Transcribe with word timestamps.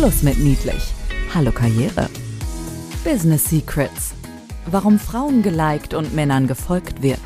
Schluss 0.00 0.22
mit 0.22 0.38
niedlich. 0.38 0.94
Hallo 1.34 1.52
Karriere. 1.52 2.08
Business 3.04 3.44
Secrets. 3.44 4.14
Warum 4.64 4.98
Frauen 4.98 5.42
geliked 5.42 5.92
und 5.92 6.14
Männern 6.14 6.46
gefolgt 6.46 7.02
wird. 7.02 7.20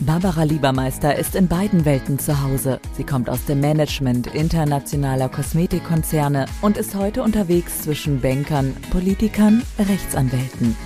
Barbara 0.00 0.44
Liebermeister 0.44 1.16
ist 1.16 1.34
in 1.34 1.48
beiden 1.48 1.84
Welten 1.84 2.18
zu 2.18 2.42
Hause. 2.42 2.80
Sie 2.94 3.04
kommt 3.04 3.28
aus 3.28 3.44
dem 3.44 3.60
Management 3.60 4.26
internationaler 4.28 5.28
Kosmetikkonzerne 5.28 6.46
und 6.62 6.78
ist 6.78 6.94
heute 6.94 7.22
unterwegs 7.22 7.82
zwischen 7.82 8.22
Bankern, 8.22 8.74
Politikern, 8.90 9.62
Rechtsanwälten. 9.78 10.78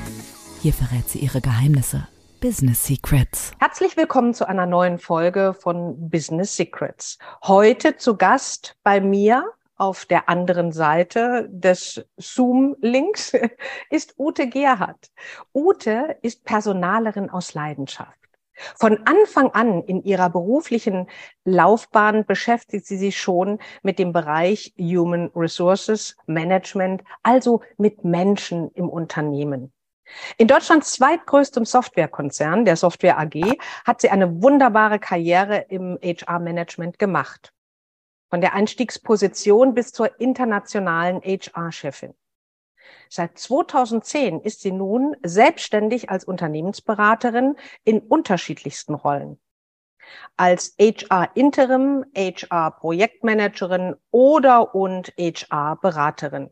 Hier 0.60 0.72
verrät 0.72 1.08
sie 1.08 1.20
ihre 1.20 1.40
Geheimnisse. 1.40 2.08
Business 2.40 2.84
Secrets. 2.84 3.52
Herzlich 3.60 3.96
willkommen 3.96 4.34
zu 4.34 4.48
einer 4.48 4.66
neuen 4.66 4.98
Folge 4.98 5.54
von 5.54 6.10
Business 6.10 6.56
Secrets. 6.56 7.18
Heute 7.44 7.96
zu 7.96 8.16
Gast 8.16 8.74
bei 8.82 9.00
mir 9.00 9.44
auf 9.82 10.04
der 10.04 10.28
anderen 10.28 10.70
Seite 10.70 11.48
des 11.50 12.06
Zoom-Links 12.16 13.32
ist 13.90 14.14
Ute 14.16 14.48
Gerhardt. 14.48 15.10
Ute 15.52 16.18
ist 16.22 16.44
Personalerin 16.44 17.28
aus 17.30 17.54
Leidenschaft. 17.54 18.16
Von 18.76 19.00
Anfang 19.06 19.50
an 19.50 19.82
in 19.82 20.04
ihrer 20.04 20.30
beruflichen 20.30 21.08
Laufbahn 21.44 22.24
beschäftigt 22.24 22.86
sie 22.86 22.96
sich 22.96 23.20
schon 23.20 23.58
mit 23.82 23.98
dem 23.98 24.12
Bereich 24.12 24.72
Human 24.78 25.32
Resources 25.34 26.16
Management, 26.26 27.02
also 27.24 27.62
mit 27.76 28.04
Menschen 28.04 28.70
im 28.74 28.88
Unternehmen. 28.88 29.72
In 30.36 30.46
Deutschlands 30.46 30.92
zweitgrößtem 30.92 31.64
Softwarekonzern, 31.64 32.64
der 32.64 32.76
Software 32.76 33.18
AG, 33.18 33.58
hat 33.84 34.00
sie 34.00 34.10
eine 34.10 34.42
wunderbare 34.42 35.00
Karriere 35.00 35.66
im 35.70 35.98
HR-Management 36.00 37.00
gemacht. 37.00 37.52
Von 38.32 38.40
der 38.40 38.54
Einstiegsposition 38.54 39.74
bis 39.74 39.92
zur 39.92 40.18
internationalen 40.18 41.20
HR-Chefin. 41.20 42.14
Seit 43.10 43.36
2010 43.36 44.40
ist 44.40 44.62
sie 44.62 44.72
nun 44.72 45.14
selbstständig 45.22 46.08
als 46.08 46.24
Unternehmensberaterin 46.24 47.56
in 47.84 47.98
unterschiedlichsten 47.98 48.94
Rollen. 48.94 49.38
Als 50.38 50.74
HR-Interim, 50.80 52.06
HR-Projektmanagerin 52.16 53.96
oder 54.10 54.74
und 54.74 55.12
HR-Beraterin. 55.18 56.48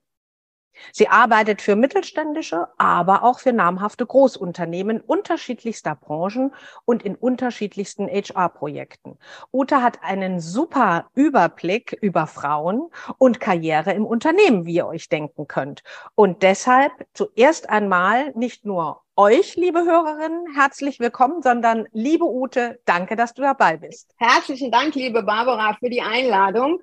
Sie 0.92 1.08
arbeitet 1.08 1.62
für 1.62 1.76
mittelständische, 1.76 2.68
aber 2.78 3.22
auch 3.22 3.40
für 3.40 3.52
namhafte 3.52 4.06
Großunternehmen 4.06 5.00
unterschiedlichster 5.00 5.94
Branchen 5.94 6.52
und 6.84 7.02
in 7.02 7.16
unterschiedlichsten 7.16 8.08
HR-Projekten. 8.08 9.18
Ute 9.52 9.82
hat 9.82 10.02
einen 10.02 10.40
super 10.40 11.06
Überblick 11.14 11.96
über 12.00 12.26
Frauen 12.26 12.88
und 13.18 13.40
Karriere 13.40 13.92
im 13.92 14.06
Unternehmen, 14.06 14.66
wie 14.66 14.74
ihr 14.74 14.86
euch 14.86 15.08
denken 15.08 15.46
könnt. 15.46 15.82
Und 16.14 16.42
deshalb 16.42 16.92
zuerst 17.14 17.68
einmal 17.70 18.32
nicht 18.34 18.64
nur 18.64 19.02
euch, 19.16 19.56
liebe 19.56 19.80
Hörerinnen, 19.80 20.54
herzlich 20.54 20.98
willkommen, 20.98 21.42
sondern 21.42 21.86
liebe 21.92 22.24
Ute, 22.24 22.80
danke, 22.86 23.16
dass 23.16 23.34
du 23.34 23.42
dabei 23.42 23.76
bist. 23.76 24.14
Herzlichen 24.16 24.70
Dank, 24.70 24.94
liebe 24.94 25.22
Barbara, 25.22 25.76
für 25.78 25.90
die 25.90 26.00
Einladung. 26.00 26.80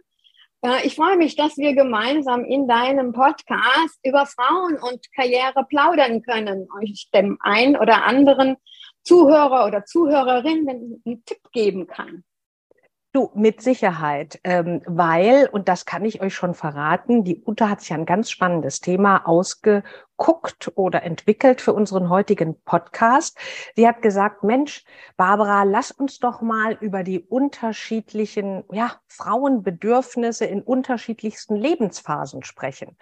Äh, 0.61 0.86
ich 0.86 0.95
freue 0.95 1.17
mich, 1.17 1.36
dass 1.36 1.58
wir 1.58 1.73
gemeinsam 1.73 2.44
in 2.44 2.67
deinem 2.67 3.13
Podcast 3.13 4.00
über 4.03 4.25
Frauen 4.25 4.77
und 4.80 5.11
Karriere 5.13 5.66
plaudern 5.67 6.22
können, 6.22 6.67
euch 6.81 7.09
dem 7.13 7.38
einen 7.41 7.75
oder 7.77 8.05
anderen 8.05 8.58
Zuhörer 9.03 9.67
oder 9.67 9.85
Zuhörerin 9.85 10.67
einen 10.67 11.23
Tipp 11.25 11.52
geben 11.52 11.88
kann. 11.88 12.23
Du, 13.17 13.31
mit 13.33 13.63
Sicherheit, 13.63 14.39
ähm, 14.43 14.83
weil, 14.85 15.49
und 15.51 15.67
das 15.67 15.87
kann 15.87 16.05
ich 16.05 16.21
euch 16.21 16.35
schon 16.35 16.53
verraten, 16.53 17.23
die 17.23 17.41
Ute 17.47 17.67
hat 17.67 17.81
sich 17.81 17.91
ein 17.91 18.05
ganz 18.05 18.29
spannendes 18.29 18.79
Thema 18.79 19.25
ausgeguckt 19.27 20.71
oder 20.75 21.01
entwickelt 21.01 21.59
für 21.59 21.73
unseren 21.73 22.09
heutigen 22.11 22.61
Podcast. 22.61 23.35
Sie 23.75 23.88
hat 23.88 24.03
gesagt, 24.03 24.44
Mensch, 24.44 24.85
Barbara, 25.16 25.63
lass 25.63 25.89
uns 25.89 26.19
doch 26.19 26.41
mal 26.41 26.77
über 26.79 27.01
die 27.01 27.19
unterschiedlichen, 27.19 28.63
ja, 28.72 28.91
Frauenbedürfnisse 29.07 30.45
in 30.45 30.61
unterschiedlichsten 30.61 31.56
Lebensphasen 31.56 32.44
sprechen. 32.44 32.97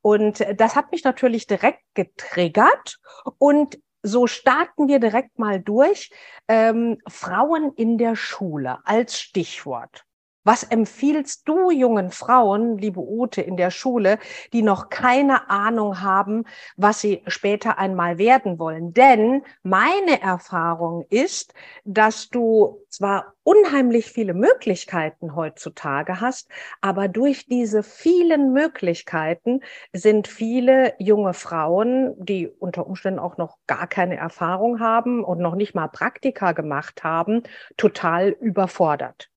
Und 0.00 0.44
das 0.56 0.74
hat 0.74 0.90
mich 0.90 1.04
natürlich 1.04 1.46
direkt 1.46 1.84
getriggert 1.94 2.98
und 3.38 3.78
so 4.02 4.26
starten 4.26 4.88
wir 4.88 4.98
direkt 4.98 5.38
mal 5.38 5.60
durch. 5.60 6.10
Ähm, 6.48 6.98
Frauen 7.08 7.72
in 7.74 7.98
der 7.98 8.16
Schule 8.16 8.78
als 8.84 9.18
Stichwort. 9.18 10.04
Was 10.44 10.64
empfiehlst 10.64 11.48
du 11.48 11.70
jungen 11.70 12.10
Frauen, 12.10 12.76
liebe 12.76 13.00
Ute, 13.00 13.42
in 13.42 13.56
der 13.56 13.70
Schule, 13.70 14.18
die 14.52 14.62
noch 14.62 14.90
keine 14.90 15.50
Ahnung 15.50 16.00
haben, 16.02 16.44
was 16.76 17.00
sie 17.00 17.22
später 17.28 17.78
einmal 17.78 18.18
werden 18.18 18.58
wollen? 18.58 18.92
Denn 18.92 19.42
meine 19.62 20.20
Erfahrung 20.20 21.06
ist, 21.10 21.54
dass 21.84 22.28
du 22.28 22.84
zwar 22.88 23.34
unheimlich 23.44 24.06
viele 24.06 24.34
Möglichkeiten 24.34 25.36
heutzutage 25.36 26.20
hast, 26.20 26.50
aber 26.80 27.06
durch 27.06 27.46
diese 27.46 27.84
vielen 27.84 28.52
Möglichkeiten 28.52 29.60
sind 29.92 30.26
viele 30.26 30.94
junge 30.98 31.34
Frauen, 31.34 32.14
die 32.18 32.48
unter 32.48 32.86
Umständen 32.88 33.20
auch 33.20 33.36
noch 33.36 33.58
gar 33.68 33.86
keine 33.86 34.16
Erfahrung 34.16 34.80
haben 34.80 35.22
und 35.22 35.38
noch 35.38 35.54
nicht 35.54 35.74
mal 35.74 35.88
Praktika 35.88 36.50
gemacht 36.52 37.04
haben, 37.04 37.44
total 37.76 38.30
überfordert. 38.30 39.31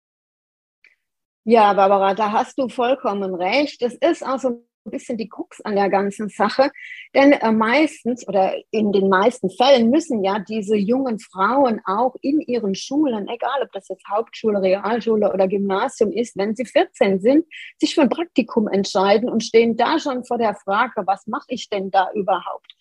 Ja, 1.46 1.74
Barbara, 1.74 2.14
da 2.14 2.32
hast 2.32 2.58
du 2.58 2.68
vollkommen 2.70 3.34
recht. 3.34 3.82
Das 3.82 3.92
ist 3.94 4.24
auch 4.24 4.38
so 4.38 4.48
ein 4.48 4.90
bisschen 4.90 5.18
die 5.18 5.28
Krux 5.28 5.60
an 5.60 5.74
der 5.76 5.90
ganzen 5.90 6.30
Sache. 6.30 6.70
Denn 7.14 7.32
äh, 7.32 7.52
meistens 7.52 8.26
oder 8.26 8.54
in 8.70 8.92
den 8.92 9.10
meisten 9.10 9.50
Fällen 9.50 9.90
müssen 9.90 10.24
ja 10.24 10.38
diese 10.38 10.76
jungen 10.76 11.18
Frauen 11.18 11.82
auch 11.84 12.14
in 12.22 12.40
ihren 12.40 12.74
Schulen, 12.74 13.28
egal 13.28 13.62
ob 13.62 13.72
das 13.72 13.88
jetzt 13.88 14.08
Hauptschule, 14.08 14.62
Realschule 14.62 15.30
oder 15.32 15.46
Gymnasium 15.46 16.12
ist, 16.12 16.34
wenn 16.38 16.56
sie 16.56 16.64
14 16.64 17.20
sind, 17.20 17.44
sich 17.78 17.94
für 17.94 18.00
ein 18.00 18.08
Praktikum 18.08 18.66
entscheiden 18.66 19.28
und 19.28 19.44
stehen 19.44 19.76
da 19.76 19.98
schon 19.98 20.24
vor 20.24 20.38
der 20.38 20.54
Frage, 20.54 21.02
was 21.04 21.26
mache 21.26 21.46
ich 21.48 21.68
denn 21.68 21.90
da 21.90 22.10
überhaupt? 22.14 22.74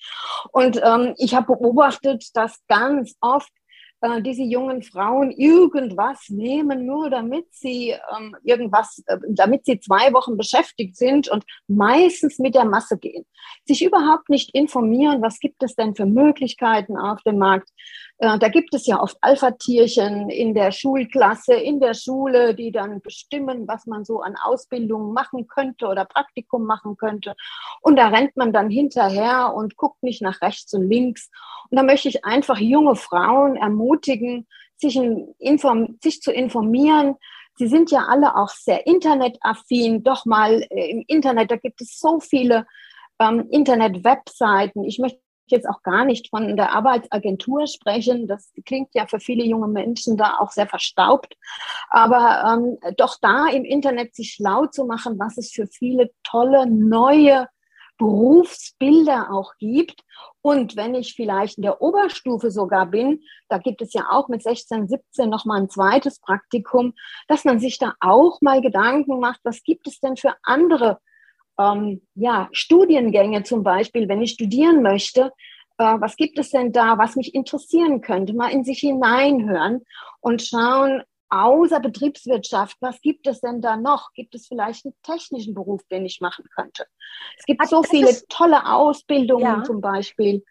Und 0.53 0.79
ähm, 0.81 1.15
ich 1.17 1.35
habe 1.35 1.47
beobachtet, 1.57 2.29
dass 2.33 2.65
ganz 2.67 3.15
oft 3.19 3.51
äh, 4.03 4.21
diese 4.21 4.43
jungen 4.43 4.83
Frauen 4.83 5.31
irgendwas 5.31 6.27
nehmen, 6.27 6.85
nur 6.85 7.09
damit 7.09 7.45
sie 7.53 7.91
ähm, 7.91 8.35
irgendwas, 8.43 9.01
äh, 9.05 9.17
damit 9.29 9.65
sie 9.65 9.79
zwei 9.79 10.11
Wochen 10.11 10.35
beschäftigt 10.35 10.97
sind 10.97 11.29
und 11.29 11.45
meistens 11.67 12.37
mit 12.37 12.53
der 12.53 12.65
Masse 12.65 12.97
gehen. 12.97 13.25
Sich 13.65 13.81
überhaupt 13.81 14.27
nicht 14.27 14.53
informieren, 14.53 15.21
was 15.21 15.39
gibt 15.39 15.63
es 15.63 15.75
denn 15.75 15.95
für 15.95 16.05
Möglichkeiten 16.05 16.97
auf 16.97 17.21
dem 17.21 17.37
Markt. 17.37 17.69
Äh, 18.23 18.39
da 18.39 18.47
gibt 18.47 18.73
es 18.73 18.87
ja 18.87 19.01
oft 19.01 19.17
Alpha-Tierchen 19.19 20.29
in 20.29 20.53
der 20.53 20.71
Schulklasse, 20.71 21.55
in 21.55 21.81
der 21.81 21.93
Schule, 21.93 22.55
die 22.55 22.71
dann 22.71 23.01
bestimmen, 23.01 23.67
was 23.67 23.85
man 23.85 24.05
so 24.05 24.21
an 24.21 24.35
Ausbildungen 24.41 25.11
machen 25.11 25.47
könnte 25.47 25.87
oder 25.87 26.05
Praktikum 26.05 26.63
machen 26.63 26.95
könnte. 26.95 27.35
Und 27.81 27.97
da 27.97 28.07
rennt 28.07 28.37
man 28.37 28.53
dann 28.53 28.69
hinterher 28.69 29.53
und 29.53 29.75
guckt 29.75 30.01
nicht 30.03 30.21
nach 30.21 30.41
rechts 30.41 30.73
und 30.73 30.87
links. 30.87 31.29
Und 31.69 31.75
da 31.77 31.83
möchte 31.83 32.07
ich 32.07 32.23
einfach 32.23 32.59
junge 32.59 32.95
Frauen 32.95 33.57
ermutigen, 33.57 34.47
sich, 34.77 34.95
in, 34.95 35.35
sich 36.01 36.21
zu 36.21 36.31
informieren, 36.31 37.15
Sie 37.55 37.67
sind 37.67 37.91
ja 37.91 38.07
alle 38.09 38.35
auch 38.35 38.49
sehr 38.49 38.87
internetaffin. 38.87 40.03
Doch 40.03 40.25
mal 40.25 40.65
äh, 40.71 40.89
im 40.89 41.03
Internet, 41.05 41.51
da 41.51 41.55
gibt 41.55 41.81
es 41.81 41.99
so 41.99 42.19
viele 42.19 42.65
ähm, 43.19 43.47
Internet-Webseiten. 43.51 44.83
Ich 44.85 44.97
möchte 44.97 45.19
jetzt 45.53 45.67
auch 45.67 45.81
gar 45.83 46.03
nicht 46.05 46.29
von 46.29 46.55
der 46.57 46.73
Arbeitsagentur 46.73 47.67
sprechen. 47.67 48.27
Das 48.27 48.51
klingt 48.65 48.89
ja 48.93 49.05
für 49.07 49.19
viele 49.19 49.45
junge 49.45 49.67
Menschen 49.67 50.17
da 50.17 50.37
auch 50.39 50.51
sehr 50.51 50.67
verstaubt. 50.67 51.35
Aber 51.89 52.57
ähm, 52.83 52.93
doch 52.97 53.17
da 53.21 53.47
im 53.47 53.63
Internet 53.63 54.15
sich 54.15 54.33
schlau 54.33 54.65
zu 54.65 54.85
machen, 54.85 55.17
was 55.19 55.37
es 55.37 55.51
für 55.51 55.67
viele 55.67 56.11
tolle 56.23 56.67
neue 56.67 57.47
Berufsbilder 57.97 59.31
auch 59.31 59.53
gibt. 59.59 60.01
Und 60.41 60.75
wenn 60.75 60.95
ich 60.95 61.13
vielleicht 61.13 61.57
in 61.57 61.63
der 61.63 61.81
Oberstufe 61.81 62.51
sogar 62.51 62.87
bin, 62.87 63.21
da 63.49 63.59
gibt 63.59 63.81
es 63.81 63.93
ja 63.93 64.07
auch 64.09 64.27
mit 64.27 64.43
16, 64.43 64.87
17 64.87 65.29
nochmal 65.29 65.61
ein 65.61 65.69
zweites 65.69 66.19
Praktikum, 66.19 66.93
dass 67.27 67.45
man 67.45 67.59
sich 67.59 67.77
da 67.77 67.93
auch 67.99 68.41
mal 68.41 68.61
Gedanken 68.61 69.19
macht, 69.19 69.39
was 69.43 69.63
gibt 69.63 69.87
es 69.87 69.99
denn 69.99 70.17
für 70.17 70.35
andere 70.43 70.99
ähm, 71.59 72.01
ja, 72.15 72.49
Studiengänge 72.51 73.43
zum 73.43 73.63
Beispiel, 73.63 74.07
wenn 74.07 74.21
ich 74.21 74.31
studieren 74.31 74.81
möchte, 74.81 75.31
äh, 75.77 75.95
was 75.99 76.15
gibt 76.15 76.39
es 76.39 76.51
denn 76.51 76.71
da, 76.71 76.97
was 76.97 77.15
mich 77.15 77.33
interessieren 77.33 78.01
könnte, 78.01 78.33
mal 78.33 78.51
in 78.51 78.63
sich 78.63 78.79
hineinhören 78.79 79.83
und 80.21 80.41
schauen, 80.41 81.03
außer 81.29 81.79
Betriebswirtschaft, 81.79 82.77
was 82.79 83.01
gibt 83.01 83.25
es 83.25 83.41
denn 83.41 83.59
da 83.59 83.75
noch? 83.75 84.13
Gibt 84.13 84.35
es 84.35 84.47
vielleicht 84.47 84.85
einen 84.85 84.93
technischen 85.01 85.55
Beruf, 85.55 85.81
den 85.89 86.05
ich 86.05 86.21
machen 86.21 86.45
könnte? 86.55 86.85
Es 87.37 87.45
gibt 87.45 87.67
so 87.67 87.81
viele 87.81 88.09
tolle 88.29 88.67
Ausbildungen 88.67 89.43
ja. 89.43 89.63
zum 89.63 89.81
Beispiel. 89.81 90.43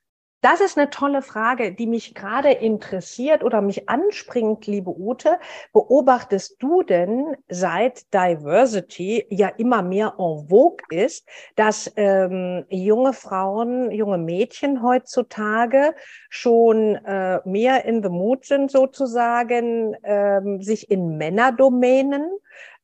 Das 0.43 0.61
ist 0.61 0.77
eine 0.77 0.91
tolle 0.91 1.23
Frage, 1.23 1.73
die 1.73 1.87
mich 1.87 2.15
gerade 2.15 2.51
interessiert 2.51 3.45
oder 3.45 3.63
mich 3.63 3.89
anspringt, 3.89 4.67
liebe 4.67 4.91
Ute. 4.91 5.39
Beobachtest 5.73 6.61
du 6.61 6.83
denn, 6.83 7.37
seit 7.49 8.13
Diversity 8.13 9.25
ja 9.31 9.47
immer 9.57 9.83
mehr 9.83 10.15
en 10.19 10.49
vogue 10.49 10.85
ist, 10.91 11.29
dass 11.55 11.93
ähm, 11.95 12.65
junge 12.71 13.13
Frauen, 13.13 13.93
junge 13.93 14.19
Mädchen 14.19 14.83
heutzutage 14.83 15.95
schon 16.29 16.97
äh, 16.97 17.39
mehr 17.45 17.85
in 17.85 18.03
the 18.03 18.09
mood 18.09 18.45
sind, 18.45 18.73
sozusagen, 18.73 19.95
ähm, 20.03 20.61
sich 20.61 20.91
in 20.91 21.19
Männerdomänen 21.19 22.29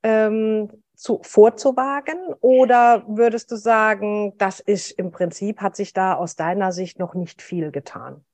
ähm, 0.05 0.71
zu, 0.99 1.21
vorzuwagen? 1.23 2.19
Oder 2.41 3.05
würdest 3.06 3.50
du 3.50 3.56
sagen, 3.56 4.35
das 4.37 4.61
ist 4.61 4.91
im 4.91 5.11
Prinzip, 5.11 5.61
hat 5.61 5.77
sich 5.77 5.93
da 5.93 6.15
aus 6.15 6.37
deiner 6.37 6.73
Sicht 6.73 6.99
noch 6.99 7.15
nicht 7.15 7.41
viel 7.41 7.71
getan? 7.71 8.25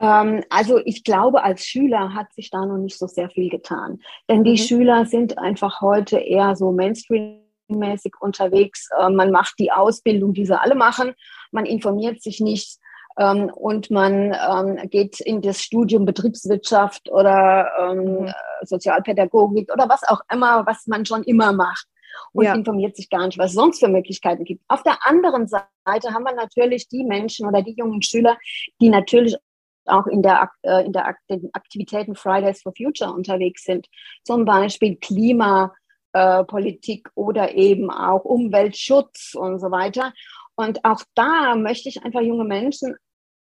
Ähm, 0.00 0.42
also 0.48 0.78
ich 0.84 1.04
glaube, 1.04 1.42
als 1.42 1.66
Schüler 1.66 2.14
hat 2.14 2.32
sich 2.32 2.50
da 2.50 2.64
noch 2.64 2.78
nicht 2.78 2.98
so 2.98 3.06
sehr 3.06 3.30
viel 3.30 3.50
getan. 3.50 4.00
Denn 4.28 4.42
die 4.42 4.52
mhm. 4.52 4.56
Schüler 4.56 5.06
sind 5.06 5.38
einfach 5.38 5.80
heute 5.80 6.18
eher 6.18 6.56
so 6.56 6.72
Mainstream-mäßig 6.72 8.14
unterwegs. 8.20 8.88
Äh, 8.98 9.10
man 9.10 9.30
macht 9.30 9.58
die 9.58 9.72
Ausbildung, 9.72 10.32
die 10.32 10.46
sie 10.46 10.58
alle 10.58 10.74
machen. 10.74 11.14
Man 11.52 11.66
informiert 11.66 12.22
sich 12.22 12.40
nicht 12.40 12.78
ähm, 13.18 13.50
und 13.54 13.90
man 13.90 14.34
ähm, 14.34 14.90
geht 14.90 15.20
in 15.20 15.40
das 15.40 15.62
Studium 15.62 16.04
Betriebswirtschaft 16.04 17.10
oder 17.10 17.70
ähm, 17.80 18.24
mhm. 18.24 18.32
Sozialpädagogik 18.62 19.72
oder 19.72 19.88
was 19.88 20.02
auch 20.06 20.20
immer, 20.32 20.66
was 20.66 20.86
man 20.86 21.06
schon 21.06 21.22
immer 21.22 21.52
macht 21.52 21.86
und 22.32 22.44
ja. 22.44 22.54
informiert 22.54 22.96
sich 22.96 23.10
gar 23.10 23.26
nicht, 23.26 23.38
was 23.38 23.50
es 23.50 23.56
sonst 23.56 23.80
für 23.80 23.88
Möglichkeiten 23.88 24.44
gibt. 24.44 24.62
Auf 24.68 24.82
der 24.82 25.06
anderen 25.06 25.46
Seite 25.46 26.12
haben 26.12 26.24
wir 26.24 26.34
natürlich 26.34 26.88
die 26.88 27.04
Menschen 27.04 27.46
oder 27.46 27.62
die 27.62 27.74
jungen 27.76 28.02
Schüler, 28.02 28.36
die 28.80 28.90
natürlich 28.90 29.36
auch 29.86 30.06
in 30.06 30.22
der, 30.22 30.50
äh, 30.62 30.84
in 30.84 30.92
der 30.92 31.06
Aktivitäten 31.06 32.14
Fridays 32.16 32.62
for 32.62 32.72
Future 32.76 33.12
unterwegs 33.12 33.64
sind. 33.64 33.86
Zum 34.24 34.44
Beispiel 34.44 34.96
Klimapolitik 34.96 37.06
äh, 37.06 37.10
oder 37.14 37.54
eben 37.54 37.90
auch 37.90 38.24
Umweltschutz 38.24 39.34
und 39.34 39.60
so 39.60 39.70
weiter. 39.70 40.12
Und 40.56 40.84
auch 40.84 41.02
da 41.14 41.54
möchte 41.54 41.88
ich 41.88 42.02
einfach 42.02 42.22
junge 42.22 42.44
Menschen 42.44 42.96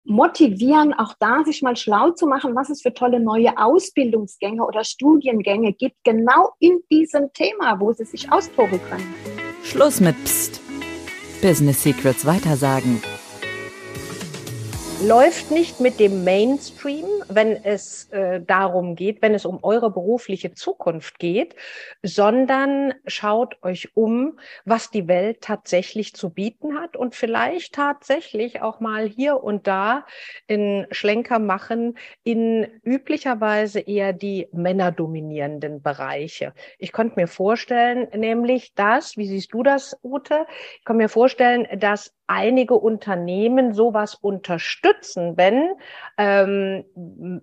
motivieren, 0.07 0.95
auch 0.95 1.15
da 1.19 1.45
sich 1.45 1.63
mal 1.63 1.77
schlau 1.77 2.11
zu 2.11 2.27
machen, 2.27 2.55
was 2.55 2.71
es 2.71 2.83
für 2.83 2.95
tolle 2.95 3.21
neue 3.21 3.57
Ausbildungsgänge 3.59 4.65
oder 4.65 4.85
Studiengänge 4.85 5.73
gibt, 5.73 5.97
genau 6.05 6.51
in 6.59 6.81
diesem 6.91 7.33
Thema, 7.33 7.81
wo 7.81 7.93
sie 7.93 8.05
sich 8.05 8.31
austoben 8.31 8.81
können. 8.89 9.15
Schluss 9.63 10.01
mit 10.01 10.17
Psst. 10.25 10.61
Business 11.43 11.83
Secrets 11.83 12.25
weitersagen 12.25 13.03
läuft 15.03 15.51
nicht 15.51 15.79
mit 15.79 16.01
dem 16.01 16.25
Mainstream, 16.25 17.05
wenn 17.29 17.53
es 17.65 18.11
äh, 18.13 18.41
darum 18.41 18.97
geht, 18.97 19.21
wenn 19.21 19.35
es 19.35 19.45
um 19.45 19.63
eure 19.63 19.91
berufliche 19.91 20.55
Zukunft 20.55 21.19
geht, 21.19 21.55
sondern 22.03 22.95
schaut 23.07 23.63
euch 23.63 23.95
um, 23.95 24.39
was 24.65 24.91
die 24.91 25.07
Welt 25.07 25.43
tatsächlich 25.43 26.15
zu 26.15 26.31
bieten 26.31 26.81
hat 26.81 26.97
und 26.97 27.15
vielleicht 27.15 27.75
tatsächlich 27.75 28.63
auch 28.63 28.81
mal 28.81 29.07
hier 29.07 29.43
und 29.43 29.67
da 29.67 30.07
in 30.47 30.87
Schlenker 30.91 31.39
machen 31.39 31.99
in 32.25 32.67
üblicherweise 32.83 33.81
eher 33.81 34.15
die 34.15 34.49
männerdominierenden 34.53 35.83
Bereiche. 35.83 36.55
Ich 36.79 36.93
könnte 36.93 37.21
mir 37.21 37.29
vorstellen, 37.29 38.09
nämlich 38.15 38.75
dass, 38.75 39.19
wie 39.19 39.27
siehst 39.27 39.53
du 39.53 39.63
das, 39.63 39.99
Ute? 40.03 40.47
Ich 40.79 40.85
kann 40.85 40.97
mir 40.97 41.11
vorstellen, 41.11 41.67
dass 41.79 42.16
einige 42.27 42.75
Unternehmen 42.75 43.73
sowas 43.73 44.15
unterstützen, 44.15 45.37
wenn 45.37 45.75
ähm, 46.19 46.85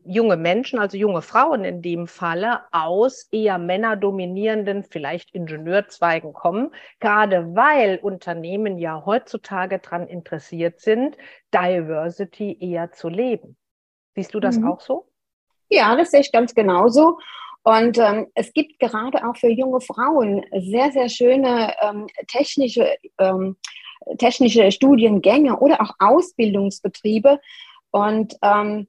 junge 0.06 0.38
Menschen, 0.38 0.80
also 0.80 0.98
junge 0.98 1.22
Frauen 1.22 1.64
in 1.64 1.82
dem 1.82 2.08
Falle, 2.08 2.62
aus 2.72 3.28
eher 3.32 3.58
männerdominierenden, 3.58 4.84
vielleicht 4.84 5.32
Ingenieurzweigen 5.32 6.34
kommen, 6.34 6.72
gerade 7.00 7.56
weil 7.56 7.98
Unternehmen 8.02 8.78
ja 8.78 9.04
heutzutage 9.06 9.80
daran 9.80 10.08
interessiert 10.08 10.80
sind, 10.80 11.18
Diversity 11.54 12.58
eher 12.60 12.92
zu 12.92 13.10
leben. 13.10 13.56
Siehst 14.16 14.34
du 14.34 14.40
das 14.40 14.58
mhm. 14.58 14.68
auch 14.68 14.82
so? 14.82 15.08
Ja, 15.70 15.96
das 15.96 16.12
sehe 16.12 16.22
ich 16.22 16.32
ganz 16.32 16.54
genauso. 16.54 17.20
Und 17.64 17.98
ähm, 17.98 18.28
es 18.36 18.52
gibt 18.54 18.80
gerade 18.80 19.28
auch 19.28 19.38
für 19.38 19.50
junge 19.50 19.80
Frauen 19.80 20.46
sehr, 20.52 20.92
sehr 20.92 21.10
schöne 21.10 21.74
ähm, 21.82 22.08
technische 22.28 22.96
ähm, 23.20 23.56
technische 24.18 24.72
Studiengänge 24.72 25.58
oder 25.60 25.82
auch 25.82 25.92
Ausbildungsbetriebe 26.00 27.40
und 27.92 28.36
ähm, 28.42 28.88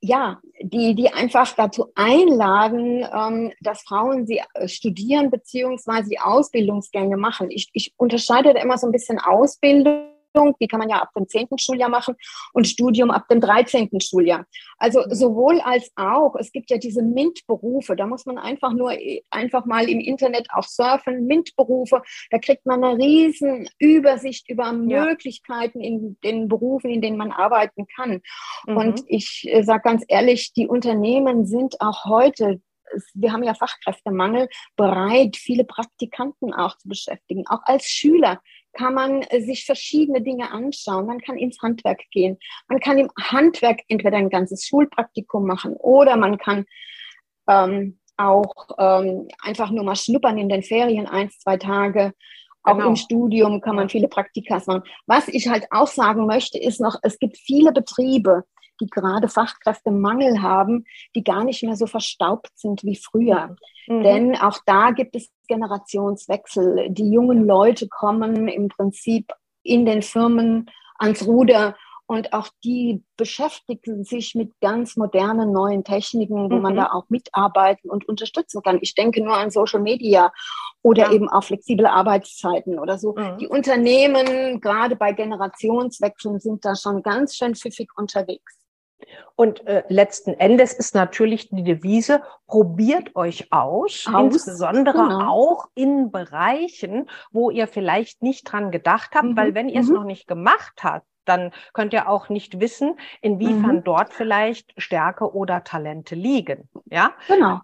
ja, 0.00 0.40
die, 0.62 0.94
die 0.94 1.12
einfach 1.12 1.52
dazu 1.54 1.86
einladen, 1.94 3.04
ähm, 3.12 3.52
dass 3.60 3.82
Frauen 3.82 4.26
sie 4.26 4.42
äh, 4.54 4.68
studieren 4.68 5.30
beziehungsweise 5.30 6.10
die 6.10 6.20
Ausbildungsgänge 6.20 7.16
machen. 7.16 7.50
Ich, 7.50 7.70
ich 7.72 7.94
unterscheide 7.96 8.54
da 8.54 8.60
immer 8.60 8.78
so 8.78 8.86
ein 8.86 8.92
bisschen 8.92 9.18
Ausbildung 9.18 9.36
Ausbildung, 9.88 10.15
die 10.60 10.68
kann 10.68 10.80
man 10.80 10.88
ja 10.88 11.00
ab 11.00 11.10
dem 11.16 11.28
zehnten 11.28 11.58
Schuljahr 11.58 11.88
machen 11.88 12.14
und 12.52 12.66
Studium 12.66 13.10
ab 13.10 13.28
dem 13.28 13.40
dreizehnten 13.40 14.00
Schuljahr. 14.00 14.46
Also 14.78 15.00
mhm. 15.00 15.14
sowohl 15.14 15.60
als 15.60 15.90
auch, 15.96 16.36
es 16.36 16.52
gibt 16.52 16.70
ja 16.70 16.78
diese 16.78 17.02
MINT-Berufe, 17.02 17.96
da 17.96 18.06
muss 18.06 18.26
man 18.26 18.38
einfach 18.38 18.72
nur 18.72 18.92
einfach 19.30 19.64
mal 19.64 19.88
im 19.88 20.00
Internet 20.00 20.48
auch 20.54 20.64
surfen, 20.64 21.26
MINT-Berufe, 21.26 22.02
da 22.30 22.38
kriegt 22.38 22.66
man 22.66 22.84
eine 22.84 22.98
riesen 22.98 23.68
Übersicht 23.78 24.48
über 24.48 24.72
Möglichkeiten 24.72 25.80
in 25.80 26.18
den 26.22 26.48
Berufen, 26.48 26.90
in 26.90 27.00
denen 27.00 27.16
man 27.16 27.32
arbeiten 27.32 27.86
kann. 27.96 28.20
Mhm. 28.66 28.76
Und 28.76 29.02
ich 29.06 29.46
äh, 29.50 29.62
sage 29.62 29.82
ganz 29.82 30.04
ehrlich, 30.08 30.52
die 30.52 30.66
Unternehmen 30.66 31.46
sind 31.46 31.80
auch 31.80 32.04
heute 32.04 32.60
wir 33.14 33.32
haben 33.32 33.42
ja 33.42 33.54
Fachkräftemangel, 33.54 34.48
bereit, 34.76 35.36
viele 35.36 35.64
Praktikanten 35.64 36.54
auch 36.54 36.76
zu 36.78 36.88
beschäftigen, 36.88 37.44
auch 37.48 37.60
als 37.64 37.86
Schüler 37.86 38.40
kann 38.76 38.94
man 38.94 39.22
äh, 39.22 39.40
sich 39.40 39.64
verschiedene 39.64 40.22
Dinge 40.22 40.50
anschauen. 40.50 41.06
Man 41.06 41.20
kann 41.20 41.38
ins 41.38 41.60
Handwerk 41.62 42.00
gehen. 42.10 42.38
Man 42.68 42.80
kann 42.80 42.98
im 42.98 43.10
Handwerk 43.18 43.80
entweder 43.88 44.18
ein 44.18 44.30
ganzes 44.30 44.66
Schulpraktikum 44.66 45.46
machen 45.46 45.74
oder 45.74 46.16
man 46.16 46.38
kann 46.38 46.64
ähm, 47.48 47.98
auch 48.16 48.68
ähm, 48.78 49.28
einfach 49.42 49.70
nur 49.70 49.84
mal 49.84 49.96
schnuppern 49.96 50.38
in 50.38 50.48
den 50.48 50.62
Ferien, 50.62 51.06
eins, 51.06 51.38
zwei 51.38 51.56
Tage. 51.56 52.12
Auch 52.62 52.76
genau. 52.76 52.88
im 52.88 52.96
Studium 52.96 53.60
kann 53.60 53.76
man 53.76 53.88
viele 53.88 54.08
Praktikas 54.08 54.66
machen. 54.66 54.82
Was 55.06 55.28
ich 55.28 55.48
halt 55.48 55.66
auch 55.70 55.86
sagen 55.86 56.26
möchte, 56.26 56.58
ist 56.58 56.80
noch, 56.80 56.96
es 57.02 57.18
gibt 57.18 57.36
viele 57.38 57.72
Betriebe, 57.72 58.44
die 58.80 58.86
gerade 58.86 59.28
Fachkräftemangel 59.28 60.42
haben, 60.42 60.84
die 61.14 61.24
gar 61.24 61.44
nicht 61.44 61.62
mehr 61.62 61.76
so 61.76 61.86
verstaubt 61.86 62.50
sind 62.54 62.84
wie 62.84 62.96
früher. 62.96 63.56
Mhm. 63.86 64.02
Denn 64.02 64.36
auch 64.36 64.58
da 64.66 64.90
gibt 64.90 65.16
es 65.16 65.30
Generationswechsel. 65.48 66.90
Die 66.90 67.10
jungen 67.10 67.46
Leute 67.46 67.88
kommen 67.88 68.48
im 68.48 68.68
Prinzip 68.68 69.32
in 69.62 69.86
den 69.86 70.02
Firmen 70.02 70.70
ans 70.98 71.26
Ruder 71.26 71.76
und 72.08 72.32
auch 72.32 72.48
die 72.62 73.02
beschäftigen 73.16 74.04
sich 74.04 74.36
mit 74.36 74.52
ganz 74.60 74.96
modernen 74.96 75.52
neuen 75.52 75.82
Techniken, 75.82 76.50
wo 76.50 76.56
mhm. 76.56 76.62
man 76.62 76.76
da 76.76 76.92
auch 76.92 77.08
mitarbeiten 77.08 77.90
und 77.90 78.08
unterstützen 78.08 78.62
kann. 78.62 78.78
Ich 78.80 78.94
denke 78.94 79.24
nur 79.24 79.36
an 79.36 79.50
Social 79.50 79.80
Media 79.80 80.32
oder 80.82 81.06
ja. 81.06 81.12
eben 81.12 81.28
auch 81.28 81.42
flexible 81.42 81.86
Arbeitszeiten 81.86 82.78
oder 82.78 82.96
so. 82.96 83.14
Mhm. 83.16 83.38
Die 83.38 83.48
Unternehmen, 83.48 84.60
gerade 84.60 84.94
bei 84.94 85.12
Generationswechseln, 85.12 86.38
sind 86.38 86.64
da 86.64 86.76
schon 86.76 87.02
ganz 87.02 87.34
schön 87.34 87.56
pfiffig 87.56 87.88
unterwegs. 87.96 88.56
Und 89.34 89.66
äh, 89.66 89.82
letzten 89.88 90.34
Endes 90.34 90.72
ist 90.72 90.94
natürlich 90.94 91.50
die 91.50 91.62
Devise, 91.62 92.22
probiert 92.46 93.14
euch 93.16 93.52
aus, 93.52 94.06
aus 94.12 94.34
insbesondere 94.34 94.98
genau. 94.98 95.28
auch 95.30 95.68
in 95.74 96.10
Bereichen, 96.10 97.08
wo 97.32 97.50
ihr 97.50 97.68
vielleicht 97.68 98.22
nicht 98.22 98.50
dran 98.50 98.70
gedacht 98.70 99.10
habt, 99.14 99.28
mhm. 99.28 99.36
weil 99.36 99.54
wenn 99.54 99.68
ihr 99.68 99.80
es 99.80 99.88
mhm. 99.88 99.94
noch 99.94 100.04
nicht 100.04 100.26
gemacht 100.26 100.82
habt, 100.82 101.06
dann 101.24 101.52
könnt 101.72 101.92
ihr 101.92 102.08
auch 102.08 102.28
nicht 102.28 102.60
wissen, 102.60 102.98
inwiefern 103.20 103.76
mhm. 103.76 103.84
dort 103.84 104.14
vielleicht 104.14 104.72
Stärke 104.80 105.34
oder 105.34 105.64
Talente 105.64 106.14
liegen. 106.14 106.68
Ja, 106.86 107.12
genau. 107.26 107.60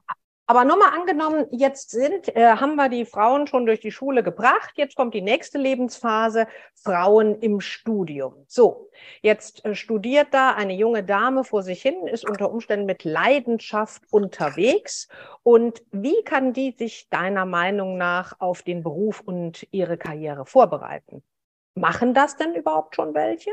Aber 0.53 0.67
nur 0.67 0.77
mal 0.77 0.91
angenommen, 0.91 1.47
jetzt 1.51 1.93
sind, 1.93 2.37
äh, 2.37 2.47
haben 2.47 2.75
wir 2.75 2.91
die 2.91 3.07
Frauen 3.07 3.47
schon 3.47 3.65
durch 3.65 3.81
die 3.81 3.91
Schule 3.91 4.23
gebracht. 4.23 4.73
Jetzt 4.75 4.97
kommt 4.97 5.15
die 5.15 5.23
nächste 5.23 5.57
Lebensphase, 5.57 6.47
Frauen 6.75 7.41
im 7.41 7.63
Studium. 7.63 8.45
So, 8.49 8.91
jetzt 9.23 9.65
äh, 9.65 9.75
studiert 9.75 10.29
da 10.33 10.51
eine 10.51 10.75
junge 10.75 11.05
Dame 11.05 11.45
vor 11.45 11.63
sich 11.63 11.81
hin, 11.81 12.07
ist 12.07 12.29
unter 12.29 12.53
Umständen 12.53 12.85
mit 12.85 13.05
Leidenschaft 13.05 14.03
unterwegs. 14.11 15.09
Und 15.43 15.83
wie 15.91 16.23
kann 16.23 16.53
die 16.53 16.73
sich 16.73 17.09
deiner 17.09 17.47
Meinung 17.47 17.97
nach 17.97 18.39
auf 18.39 18.61
den 18.61 18.83
Beruf 18.83 19.23
und 19.23 19.67
ihre 19.71 19.97
Karriere 19.97 20.45
vorbereiten? 20.45 21.23
Machen 21.75 22.13
das 22.13 22.37
denn 22.37 22.55
überhaupt 22.55 22.95
schon 22.95 23.15
welche? 23.15 23.53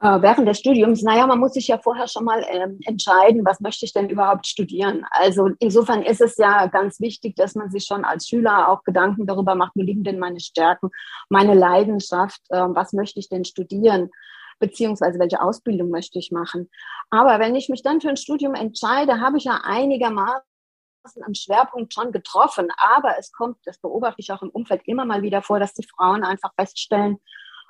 Äh, 0.00 0.20
während 0.22 0.48
des 0.48 0.58
Studiums, 0.58 1.02
naja, 1.02 1.26
man 1.26 1.38
muss 1.38 1.54
sich 1.54 1.68
ja 1.68 1.78
vorher 1.78 2.08
schon 2.08 2.24
mal 2.24 2.44
ähm, 2.50 2.78
entscheiden, 2.84 3.44
was 3.44 3.60
möchte 3.60 3.84
ich 3.86 3.92
denn 3.92 4.10
überhaupt 4.10 4.46
studieren. 4.46 5.06
Also 5.10 5.50
insofern 5.60 6.02
ist 6.02 6.20
es 6.20 6.36
ja 6.36 6.66
ganz 6.66 7.00
wichtig, 7.00 7.36
dass 7.36 7.54
man 7.54 7.70
sich 7.70 7.84
schon 7.84 8.04
als 8.04 8.28
Schüler 8.28 8.68
auch 8.68 8.82
Gedanken 8.84 9.26
darüber 9.26 9.54
macht, 9.54 9.72
wo 9.76 9.82
liegen 9.82 10.02
denn 10.04 10.18
meine 10.18 10.40
Stärken, 10.40 10.90
meine 11.28 11.54
Leidenschaft, 11.54 12.40
äh, 12.50 12.58
was 12.68 12.92
möchte 12.92 13.20
ich 13.20 13.28
denn 13.28 13.44
studieren. 13.44 14.10
beziehungsweise 14.58 15.18
welche 15.18 15.40
Ausbildung 15.40 15.90
möchte 15.90 16.18
ich 16.18 16.30
machen. 16.30 16.70
Aber 17.10 17.38
wenn 17.38 17.54
ich 17.54 17.68
mich 17.68 17.82
dann 17.82 18.00
für 18.00 18.08
ein 18.08 18.16
Studium 18.16 18.54
entscheide, 18.54 19.20
habe 19.20 19.38
ich 19.38 19.44
ja 19.44 19.60
einigermaßen 19.62 20.42
einen 21.24 21.34
Schwerpunkt 21.34 21.92
schon 21.92 22.12
getroffen. 22.12 22.68
Aber 22.76 23.18
es 23.18 23.32
kommt, 23.32 23.58
das 23.64 23.78
beobachte 23.78 24.20
ich 24.20 24.32
auch 24.32 24.42
im 24.42 24.50
Umfeld 24.50 24.82
immer 24.86 25.04
mal 25.04 25.22
wieder 25.22 25.42
vor, 25.42 25.58
dass 25.60 25.74
die 25.74 25.86
Frauen 25.86 26.24
einfach 26.24 26.52
feststellen, 26.58 27.18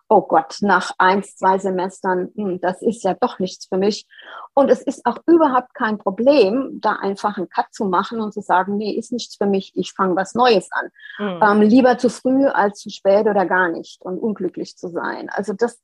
oh 0.08 0.22
Gott, 0.22 0.58
nach 0.60 0.92
eins, 0.98 1.36
zwei 1.36 1.58
Semestern, 1.58 2.30
hm, 2.36 2.60
das 2.60 2.82
ist 2.82 3.04
ja 3.04 3.14
doch 3.14 3.38
nichts 3.38 3.66
für 3.66 3.78
mich. 3.78 4.06
Und 4.52 4.70
es 4.70 4.82
ist 4.82 5.04
auch 5.06 5.18
überhaupt 5.26 5.74
kein 5.74 5.98
Problem, 5.98 6.78
da 6.80 6.92
einfach 6.92 7.36
einen 7.36 7.48
Cut 7.48 7.66
zu 7.72 7.86
machen 7.86 8.20
und 8.20 8.32
zu 8.32 8.40
sagen, 8.40 8.76
nee, 8.76 8.92
ist 8.92 9.12
nichts 9.12 9.36
für 9.36 9.46
mich, 9.46 9.72
ich 9.74 9.92
fange 9.92 10.16
was 10.16 10.34
Neues 10.34 10.68
an. 10.72 10.88
Mhm. 11.18 11.42
Ähm, 11.42 11.68
lieber 11.68 11.98
zu 11.98 12.10
früh 12.10 12.46
als 12.46 12.80
zu 12.80 12.90
spät 12.90 13.26
oder 13.26 13.46
gar 13.46 13.68
nicht 13.68 14.02
und 14.02 14.18
unglücklich 14.18 14.76
zu 14.76 14.88
sein. 14.88 15.28
Also 15.30 15.52
das, 15.52 15.80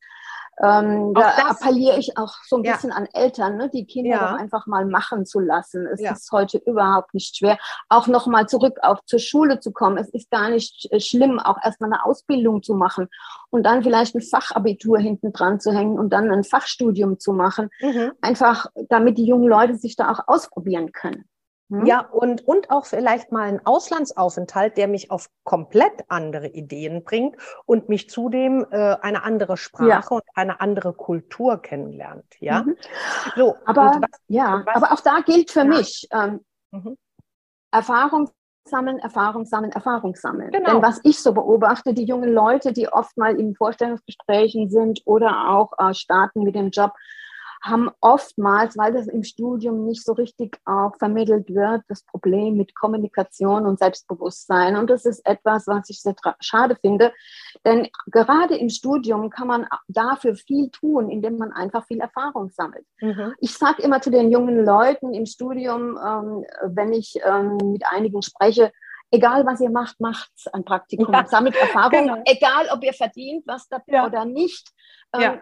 ähm, 0.63 1.15
da 1.15 1.49
appelliere 1.49 1.99
ich 1.99 2.19
auch 2.19 2.35
so 2.47 2.57
ein 2.57 2.63
bisschen 2.63 2.91
ja. 2.91 2.97
an 2.97 3.09
Eltern, 3.15 3.57
ne, 3.57 3.71
die 3.71 3.87
Kinder 3.87 4.11
ja. 4.11 4.33
doch 4.33 4.39
einfach 4.39 4.67
mal 4.67 4.85
machen 4.85 5.25
zu 5.25 5.41
lassen. 5.41 5.87
Es 5.87 6.01
ja. 6.01 6.13
ist 6.13 6.31
heute 6.33 6.59
überhaupt 6.59 7.15
nicht 7.15 7.37
schwer, 7.37 7.59
auch 7.89 8.07
nochmal 8.09 8.47
zurück 8.47 8.79
auch 8.83 9.01
zur 9.07 9.21
Schule 9.21 9.61
zu 9.61 9.73
kommen. 9.73 9.97
Es 9.97 10.11
ist 10.11 10.31
gar 10.31 10.51
nicht 10.51 10.87
äh, 10.91 11.01
schlimm, 11.01 11.39
auch 11.39 11.57
erstmal 11.65 11.91
eine 11.93 12.05
Ausbildung 12.05 12.63
zu 12.63 12.75
machen 12.75 13.09
und 13.49 13.63
dann 13.65 13.83
vielleicht 13.83 14.15
ein 14.15 14.21
Fachabitur 14.21 14.99
hinten 14.99 15.33
dran 15.33 15.61
zu 15.61 15.73
hängen 15.73 15.99
und 15.99 16.13
dann 16.13 16.31
ein 16.31 16.45
Fachstudium 16.45 17.19
zu 17.19 17.33
machen. 17.33 17.71
Mhm. 17.81 18.13
Einfach, 18.21 18.67
damit 18.91 19.17
die 19.17 19.27
jungen 19.27 19.49
Leute 19.49 19.77
sich 19.77 19.97
da 19.97 20.11
auch 20.11 20.21
ausprobieren 20.27 20.93
können. 20.93 21.25
Hm? 21.71 21.87
Ja, 21.87 22.01
und, 22.01 22.47
und 22.47 22.71
auch 22.71 22.85
vielleicht 22.85 23.31
mal 23.31 23.49
ein 23.49 23.65
Auslandsaufenthalt, 23.65 24.77
der 24.77 24.89
mich 24.89 25.11
auf 25.11 25.31
komplett 25.45 26.05
andere 26.09 26.49
Ideen 26.49 27.05
bringt 27.05 27.37
und 27.65 27.89
mich 27.89 28.11
zudem 28.11 28.67
äh, 28.71 28.97
eine 29.01 29.23
andere 29.23 29.57
Sprache 29.57 29.89
ja. 29.89 30.17
und 30.17 30.25
eine 30.35 30.61
andere 30.61 30.93
Kultur 30.93 31.63
kennenlernt. 31.63 32.25
Ja, 32.41 32.65
mhm. 32.65 32.77
so. 33.37 33.57
Aber, 33.65 34.01
was, 34.01 34.21
ja, 34.27 34.63
was, 34.67 34.77
aber 34.77 34.93
auch 34.93 35.01
da 35.01 35.21
gilt 35.21 35.51
für 35.53 35.61
ja. 35.61 35.65
mich 35.65 36.09
ähm, 36.13 36.41
mhm. 36.73 36.97
Erfahrung 37.71 38.31
sammeln, 38.65 38.99
Erfahrung 38.99 39.47
sammeln, 39.47 39.73
Erfahrung 39.73 40.17
sammeln. 40.17 40.51
Genau. 40.51 40.73
Denn 40.73 40.83
was 40.83 41.01
ich 41.05 41.21
so 41.21 41.33
beobachte, 41.33 41.95
die 41.95 42.05
jungen 42.05 42.33
Leute, 42.33 42.73
die 42.73 42.89
oft 42.89 43.17
mal 43.17 43.39
in 43.39 43.55
Vorstellungsgesprächen 43.55 44.71
sind 44.71 45.03
oder 45.05 45.51
auch 45.51 45.73
äh, 45.79 45.95
starten 45.95 46.43
mit 46.43 46.57
dem 46.57 46.71
Job, 46.71 46.93
haben 47.63 47.91
oftmals, 48.01 48.77
weil 48.79 48.93
das 48.93 49.07
im 49.07 49.23
Studium 49.23 49.85
nicht 49.85 50.05
so 50.05 50.13
richtig 50.13 50.59
auch 50.65 50.97
vermittelt 50.99 51.55
wird, 51.55 51.83
das 51.89 52.03
Problem 52.05 52.57
mit 52.57 52.75
Kommunikation 52.75 53.67
und 53.67 53.79
Selbstbewusstsein. 53.79 54.77
Und 54.77 54.89
das 54.89 55.05
ist 55.05 55.27
etwas, 55.27 55.67
was 55.67 55.91
ich 55.91 56.01
sehr 56.01 56.15
schade 56.41 56.77
finde. 56.81 57.13
Denn 57.67 57.89
gerade 58.07 58.57
im 58.57 58.71
Studium 58.71 59.29
kann 59.29 59.49
man 59.49 59.67
dafür 59.89 60.37
viel 60.37 60.71
tun, 60.71 61.11
indem 61.11 61.37
man 61.37 61.53
einfach 61.53 61.87
viel 61.87 62.01
Erfahrung 62.01 62.51
sammelt. 62.51 62.87
Mhm. 63.01 63.35
Ich 63.41 63.57
sage 63.57 63.83
immer 63.83 64.01
zu 64.01 64.11
den 64.11 64.31
jungen 64.31 64.65
Leuten 64.65 65.13
im 65.13 65.27
Studium, 65.27 65.99
ähm, 65.99 66.45
wenn 66.63 66.93
ich 66.95 67.21
ähm, 67.25 67.59
mit 67.73 67.85
einigen 67.87 68.23
spreche, 68.23 68.73
egal 69.11 69.45
was 69.45 69.61
ihr 69.61 69.71
macht, 69.71 70.01
macht 70.01 70.31
ein 70.53 70.65
Praktikum, 70.65 71.13
ja, 71.13 71.27
sammelt 71.27 71.57
Erfahrung, 71.57 71.91
genau. 71.91 72.23
egal 72.25 72.69
ob 72.73 72.83
ihr 72.83 72.95
verdient 72.95 73.47
was 73.47 73.69
dafür 73.69 73.95
ja. 73.95 74.07
oder 74.07 74.25
nicht. 74.25 74.71
Ähm, 75.13 75.21
ja 75.21 75.41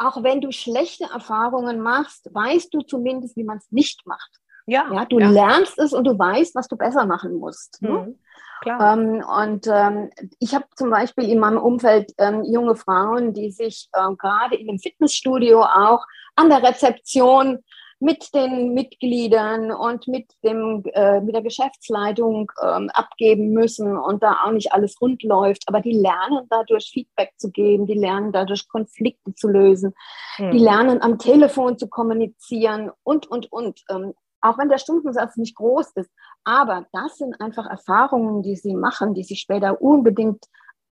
auch 0.00 0.22
wenn 0.22 0.40
du 0.40 0.50
schlechte 0.50 1.04
Erfahrungen 1.04 1.80
machst, 1.80 2.28
weißt 2.32 2.72
du 2.72 2.80
zumindest, 2.80 3.36
wie 3.36 3.44
man 3.44 3.58
es 3.58 3.70
nicht 3.70 4.06
macht. 4.06 4.30
Ja, 4.66 4.86
ja 4.92 5.04
du 5.04 5.18
ja. 5.18 5.30
lernst 5.30 5.78
es 5.78 5.92
und 5.92 6.04
du 6.04 6.18
weißt, 6.18 6.54
was 6.54 6.68
du 6.68 6.76
besser 6.76 7.04
machen 7.04 7.34
musst. 7.34 7.82
Ne? 7.82 7.90
Mhm, 7.90 8.18
klar. 8.62 8.94
Ähm, 8.94 9.22
und 9.24 9.66
ähm, 9.66 10.10
ich 10.38 10.54
habe 10.54 10.64
zum 10.74 10.90
Beispiel 10.90 11.28
in 11.28 11.38
meinem 11.38 11.58
Umfeld 11.58 12.12
ähm, 12.16 12.44
junge 12.44 12.76
Frauen, 12.76 13.34
die 13.34 13.50
sich 13.50 13.88
ähm, 13.94 14.16
gerade 14.16 14.56
in 14.56 14.68
dem 14.68 14.78
Fitnessstudio 14.78 15.62
auch 15.62 16.04
an 16.34 16.48
der 16.48 16.62
Rezeption 16.62 17.58
mit 18.00 18.34
den 18.34 18.72
Mitgliedern 18.72 19.70
und 19.70 20.08
mit, 20.08 20.32
dem, 20.42 20.82
äh, 20.94 21.20
mit 21.20 21.34
der 21.34 21.42
Geschäftsleitung 21.42 22.50
ähm, 22.62 22.90
abgeben 22.94 23.50
müssen 23.50 23.96
und 23.96 24.22
da 24.22 24.38
auch 24.44 24.52
nicht 24.52 24.72
alles 24.72 25.00
rund 25.02 25.22
läuft. 25.22 25.64
Aber 25.66 25.80
die 25.80 25.92
lernen 25.92 26.46
dadurch 26.48 26.90
Feedback 26.90 27.32
zu 27.36 27.50
geben, 27.50 27.86
die 27.86 27.94
lernen 27.94 28.32
dadurch 28.32 28.68
Konflikte 28.68 29.34
zu 29.34 29.48
lösen, 29.48 29.92
mhm. 30.38 30.50
die 30.50 30.58
lernen 30.58 31.02
am 31.02 31.18
Telefon 31.18 31.76
zu 31.76 31.88
kommunizieren 31.88 32.90
und, 33.02 33.26
und, 33.26 33.52
und. 33.52 33.82
Ähm, 33.90 34.14
auch 34.42 34.56
wenn 34.56 34.70
der 34.70 34.78
Stundensatz 34.78 35.36
nicht 35.36 35.54
groß 35.54 35.90
ist. 35.96 36.10
Aber 36.44 36.86
das 36.92 37.18
sind 37.18 37.38
einfach 37.42 37.66
Erfahrungen, 37.66 38.42
die 38.42 38.56
sie 38.56 38.74
machen, 38.74 39.12
die 39.12 39.24
sich 39.24 39.40
später 39.40 39.82
unbedingt 39.82 40.46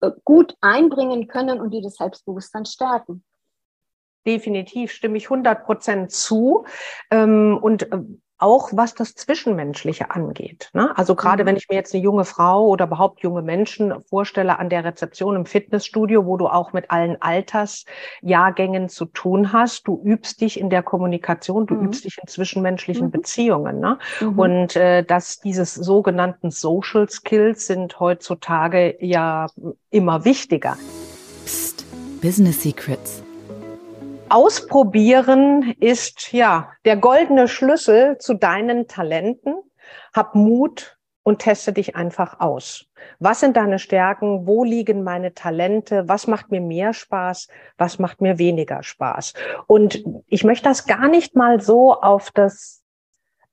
äh, 0.01 0.09
gut 0.23 0.55
einbringen 0.61 1.27
können 1.27 1.61
und 1.61 1.71
die 1.71 1.81
das 1.81 1.97
Selbstbewusstsein 1.97 2.65
stärken 2.65 3.23
definitiv 4.25 4.91
stimme 4.91 5.17
ich 5.17 5.25
100 5.25 5.65
Prozent 5.65 6.11
zu. 6.11 6.65
Ähm, 7.11 7.57
und 7.61 7.91
äh, 7.91 7.99
auch 8.37 8.69
was 8.73 8.93
das 8.93 9.15
Zwischenmenschliche 9.15 10.11
angeht. 10.11 10.69
Ne? 10.73 10.95
Also 10.97 11.15
gerade 11.15 11.43
mhm. 11.43 11.47
wenn 11.47 11.55
ich 11.55 11.69
mir 11.69 11.75
jetzt 11.75 11.93
eine 11.93 12.03
junge 12.03 12.25
Frau 12.25 12.67
oder 12.67 12.85
überhaupt 12.85 13.21
junge 13.21 13.41
Menschen 13.41 13.93
vorstelle 14.01 14.59
an 14.59 14.69
der 14.69 14.83
Rezeption 14.83 15.35
im 15.35 15.45
Fitnessstudio, 15.45 16.25
wo 16.25 16.35
du 16.35 16.47
auch 16.47 16.73
mit 16.73 16.91
allen 16.91 17.21
Altersjahrgängen 17.21 18.89
zu 18.89 19.05
tun 19.05 19.53
hast, 19.53 19.87
du 19.87 20.01
übst 20.03 20.41
dich 20.41 20.59
in 20.59 20.69
der 20.69 20.83
Kommunikation, 20.83 21.65
du 21.65 21.75
mhm. 21.75 21.85
übst 21.85 22.03
dich 22.03 22.17
in 22.21 22.27
zwischenmenschlichen 22.27 23.07
mhm. 23.07 23.11
Beziehungen. 23.11 23.79
Ne? 23.79 23.99
Mhm. 24.19 24.39
Und 24.39 24.75
äh, 24.75 25.03
dass 25.03 25.39
dieses 25.39 25.73
sogenannten 25.73 26.51
Social 26.51 27.09
Skills 27.09 27.67
sind 27.67 27.99
heutzutage 28.01 28.97
ja 28.99 29.47
immer 29.91 30.25
wichtiger. 30.25 30.77
Psst, 31.45 31.85
Business 32.21 32.61
Secrets 32.61 33.24
Ausprobieren 34.29 35.75
ist 35.79 36.31
ja 36.33 36.71
der 36.83 36.97
goldene 36.97 37.47
Schlüssel 37.47 38.17
zu 38.17 38.33
deinen 38.33 38.87
Talenten. 38.87 39.55
Hab 40.13 40.33
Mut 40.33 40.97
und 41.23 41.39
teste 41.39 41.73
dich 41.73 41.95
einfach 41.95 42.39
aus. 42.39 42.85
Was 43.19 43.39
sind 43.39 43.57
deine 43.57 43.79
Stärken? 43.79 44.47
Wo 44.47 44.63
liegen 44.63 45.03
meine 45.03 45.33
Talente? 45.33 46.07
Was 46.07 46.27
macht 46.27 46.51
mir 46.51 46.61
mehr 46.61 46.93
Spaß? 46.93 47.49
Was 47.77 47.99
macht 47.99 48.21
mir 48.21 48.39
weniger 48.39 48.83
Spaß? 48.83 49.33
Und 49.67 50.03
ich 50.27 50.43
möchte 50.43 50.69
das 50.69 50.87
gar 50.87 51.07
nicht 51.07 51.35
mal 51.35 51.61
so 51.61 51.93
auf 51.93 52.31
das 52.31 52.84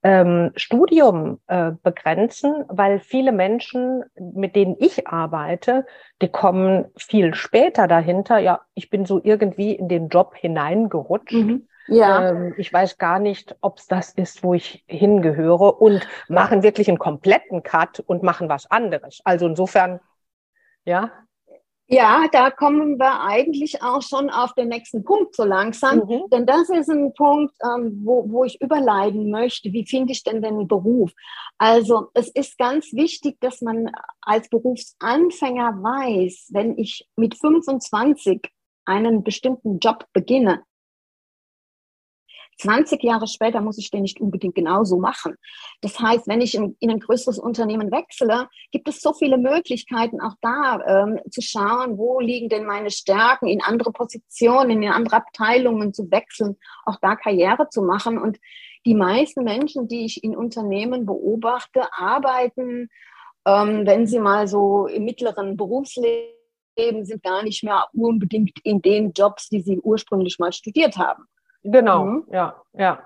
ähm, 0.02 0.52
Studium 0.56 1.40
äh, 1.46 1.72
begrenzen, 1.82 2.64
weil 2.68 2.98
viele 2.98 3.32
Menschen, 3.32 4.04
mit 4.14 4.56
denen 4.56 4.76
ich 4.78 5.06
arbeite, 5.06 5.86
die 6.20 6.28
kommen 6.28 6.86
viel 6.96 7.34
später 7.34 7.86
dahinter. 7.86 8.38
Ja, 8.38 8.62
ich 8.74 8.90
bin 8.90 9.04
so 9.04 9.20
irgendwie 9.22 9.72
in 9.72 9.88
den 9.88 10.08
Job 10.08 10.34
hineingerutscht. 10.36 11.32
Mhm. 11.32 11.68
Ja. 11.88 12.30
Ähm, 12.30 12.54
ich 12.56 12.72
weiß 12.72 12.98
gar 12.98 13.18
nicht, 13.18 13.56
ob 13.60 13.78
es 13.78 13.86
das 13.86 14.12
ist, 14.12 14.42
wo 14.42 14.54
ich 14.54 14.84
hingehöre 14.86 15.80
und 15.80 16.06
machen 16.28 16.62
wirklich 16.62 16.88
einen 16.88 16.98
kompletten 16.98 17.62
Cut 17.62 18.00
und 18.00 18.22
machen 18.22 18.48
was 18.48 18.70
anderes. 18.70 19.20
Also 19.24 19.46
insofern, 19.46 20.00
ja. 20.84 21.10
Ja, 21.88 22.26
da 22.32 22.50
kommen 22.50 22.98
wir 22.98 23.20
eigentlich 23.20 23.82
auch 23.82 24.00
schon 24.02 24.30
auf 24.30 24.54
den 24.54 24.68
nächsten 24.68 25.04
Punkt 25.04 25.36
so 25.36 25.44
langsam, 25.44 25.98
mhm. 25.98 26.22
denn 26.32 26.46
das 26.46 26.70
ist 26.70 26.88
ein 26.88 27.12
Punkt, 27.12 27.54
ähm, 27.62 28.00
wo, 28.04 28.24
wo 28.30 28.44
ich 28.44 28.60
überleiten 28.60 29.30
möchte. 29.30 29.72
Wie 29.72 29.84
finde 29.84 30.12
ich 30.12 30.22
denn 30.22 30.40
den 30.40 30.68
Beruf? 30.68 31.12
Also 31.58 32.08
es 32.14 32.28
ist 32.28 32.56
ganz 32.56 32.92
wichtig, 32.92 33.36
dass 33.40 33.60
man 33.60 33.90
als 34.22 34.48
Berufsanfänger 34.48 35.82
weiß, 35.82 36.50
wenn 36.52 36.78
ich 36.78 37.06
mit 37.16 37.36
25 37.36 38.40
einen 38.84 39.22
bestimmten 39.22 39.78
Job 39.78 40.06
beginne, 40.12 40.62
20 42.62 43.02
Jahre 43.02 43.26
später 43.26 43.60
muss 43.60 43.78
ich 43.78 43.90
den 43.90 44.02
nicht 44.02 44.20
unbedingt 44.20 44.54
genauso 44.54 44.98
machen. 44.98 45.36
Das 45.80 45.98
heißt, 45.98 46.28
wenn 46.28 46.40
ich 46.40 46.54
in, 46.54 46.76
in 46.78 46.90
ein 46.90 47.00
größeres 47.00 47.38
Unternehmen 47.38 47.90
wechsle, 47.90 48.48
gibt 48.70 48.88
es 48.88 49.00
so 49.00 49.12
viele 49.12 49.36
Möglichkeiten, 49.36 50.20
auch 50.20 50.34
da 50.40 50.80
ähm, 50.86 51.18
zu 51.30 51.42
schauen, 51.42 51.98
wo 51.98 52.20
liegen 52.20 52.48
denn 52.48 52.64
meine 52.64 52.90
Stärken, 52.90 53.48
in 53.48 53.62
andere 53.62 53.90
Positionen, 53.92 54.82
in 54.82 54.90
andere 54.90 55.16
Abteilungen 55.16 55.92
zu 55.92 56.10
wechseln, 56.10 56.56
auch 56.84 56.98
da 57.02 57.16
Karriere 57.16 57.68
zu 57.68 57.82
machen. 57.82 58.18
Und 58.18 58.38
die 58.86 58.94
meisten 58.94 59.42
Menschen, 59.42 59.88
die 59.88 60.04
ich 60.04 60.22
in 60.22 60.36
Unternehmen 60.36 61.04
beobachte, 61.04 61.92
arbeiten, 61.92 62.88
ähm, 63.44 63.86
wenn 63.86 64.06
sie 64.06 64.20
mal 64.20 64.46
so 64.46 64.86
im 64.86 65.04
mittleren 65.04 65.56
Berufsleben 65.56 67.04
sind 67.04 67.22
gar 67.22 67.42
nicht 67.42 67.64
mehr 67.64 67.86
unbedingt 67.92 68.58
in 68.62 68.80
den 68.80 69.12
Jobs, 69.12 69.48
die 69.48 69.60
sie 69.60 69.80
ursprünglich 69.80 70.38
mal 70.38 70.52
studiert 70.52 70.96
haben. 70.96 71.24
Genau, 71.62 72.04
mhm. 72.04 72.24
ja, 72.30 72.56
ja. 72.74 73.02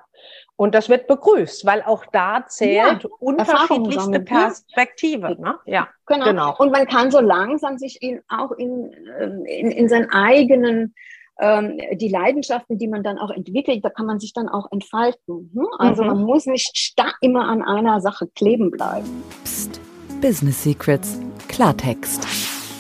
Und 0.57 0.75
das 0.75 0.89
wird 0.89 1.07
begrüßt, 1.07 1.67
weil 1.67 1.83
auch 1.83 2.07
da 2.13 2.47
zählt 2.47 3.03
ja, 3.03 3.11
unterschiedlichste 3.21 4.11
ne? 4.11 4.21
Perspektive. 4.21 5.37
Ne? 5.39 5.59
Ja, 5.67 5.89
genau. 6.07 6.25
genau. 6.25 6.57
Und 6.57 6.73
man 6.73 6.87
kann 6.87 7.11
so 7.11 7.21
langsam 7.21 7.77
sich 7.77 8.01
in, 8.01 8.23
auch 8.29 8.53
in, 8.53 8.91
ähm, 9.21 9.45
in, 9.45 9.71
in 9.71 9.89
seinen 9.91 10.11
eigenen 10.11 10.95
ähm, 11.39 11.79
die 11.93 12.09
Leidenschaften, 12.09 12.79
die 12.79 12.89
man 12.89 13.03
dann 13.03 13.19
auch 13.19 13.31
entwickelt, 13.31 13.85
da 13.85 13.91
kann 13.91 14.07
man 14.07 14.19
sich 14.19 14.33
dann 14.33 14.49
auch 14.49 14.73
entfalten. 14.73 15.51
Ne? 15.53 15.67
Also 15.79 16.03
mhm. 16.03 16.09
man 16.09 16.23
muss 16.23 16.47
nicht 16.47 16.95
immer 17.21 17.47
an 17.47 17.63
einer 17.63 18.01
Sache 18.01 18.27
kleben 18.35 18.71
bleiben. 18.71 19.23
Psst. 19.45 19.81
Business 20.23 20.63
Secrets. 20.63 21.21
Klartext. 21.49 22.25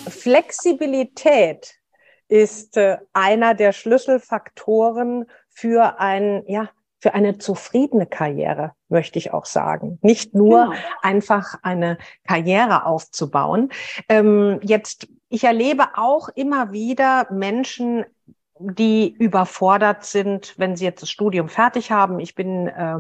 Flexibilität 0.08 1.74
ist 2.28 2.76
äh, 2.76 2.96
einer 3.12 3.54
der 3.54 3.72
Schlüsselfaktoren 3.72 5.26
für 5.56 5.98
ein, 5.98 6.42
ja, 6.46 6.68
für 7.00 7.14
eine 7.14 7.38
zufriedene 7.38 8.06
Karriere, 8.06 8.72
möchte 8.88 9.18
ich 9.18 9.32
auch 9.32 9.46
sagen. 9.46 9.98
Nicht 10.02 10.34
nur 10.34 10.66
genau. 10.66 10.76
einfach 11.02 11.54
eine 11.62 11.98
Karriere 12.26 12.84
aufzubauen. 12.84 13.70
Ähm, 14.08 14.60
jetzt, 14.62 15.08
ich 15.28 15.44
erlebe 15.44 15.84
auch 15.96 16.28
immer 16.28 16.72
wieder 16.72 17.26
Menschen, 17.32 18.04
die 18.58 19.14
überfordert 19.18 20.04
sind, 20.04 20.54
wenn 20.56 20.76
sie 20.76 20.84
jetzt 20.84 21.02
das 21.02 21.10
Studium 21.10 21.48
fertig 21.48 21.90
haben. 21.90 22.20
Ich 22.20 22.34
bin 22.34 22.68
äh, 22.68 22.98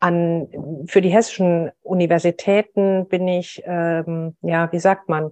an 0.00 0.84
für 0.86 1.00
die 1.00 1.10
hessischen 1.10 1.70
Universitäten 1.82 3.06
bin 3.08 3.28
ich 3.28 3.62
ähm, 3.66 4.36
ja 4.42 4.70
wie 4.72 4.80
sagt 4.80 5.08
man 5.08 5.30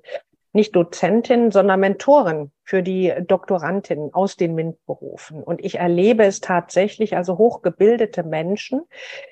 nicht 0.55 0.75
Dozentin, 0.75 1.51
sondern 1.51 1.81
Mentorin 1.81 2.51
für 2.63 2.83
die 2.83 3.13
Doktorantinnen 3.27 4.15
aus 4.15 4.37
den 4.37 4.55
MINT-Berufen. 4.55 5.43
Und 5.43 5.65
ich 5.65 5.77
erlebe 5.79 6.25
es 6.25 6.41
tatsächlich, 6.41 7.17
also 7.17 7.37
hochgebildete 7.37 8.23
Menschen, 8.23 8.83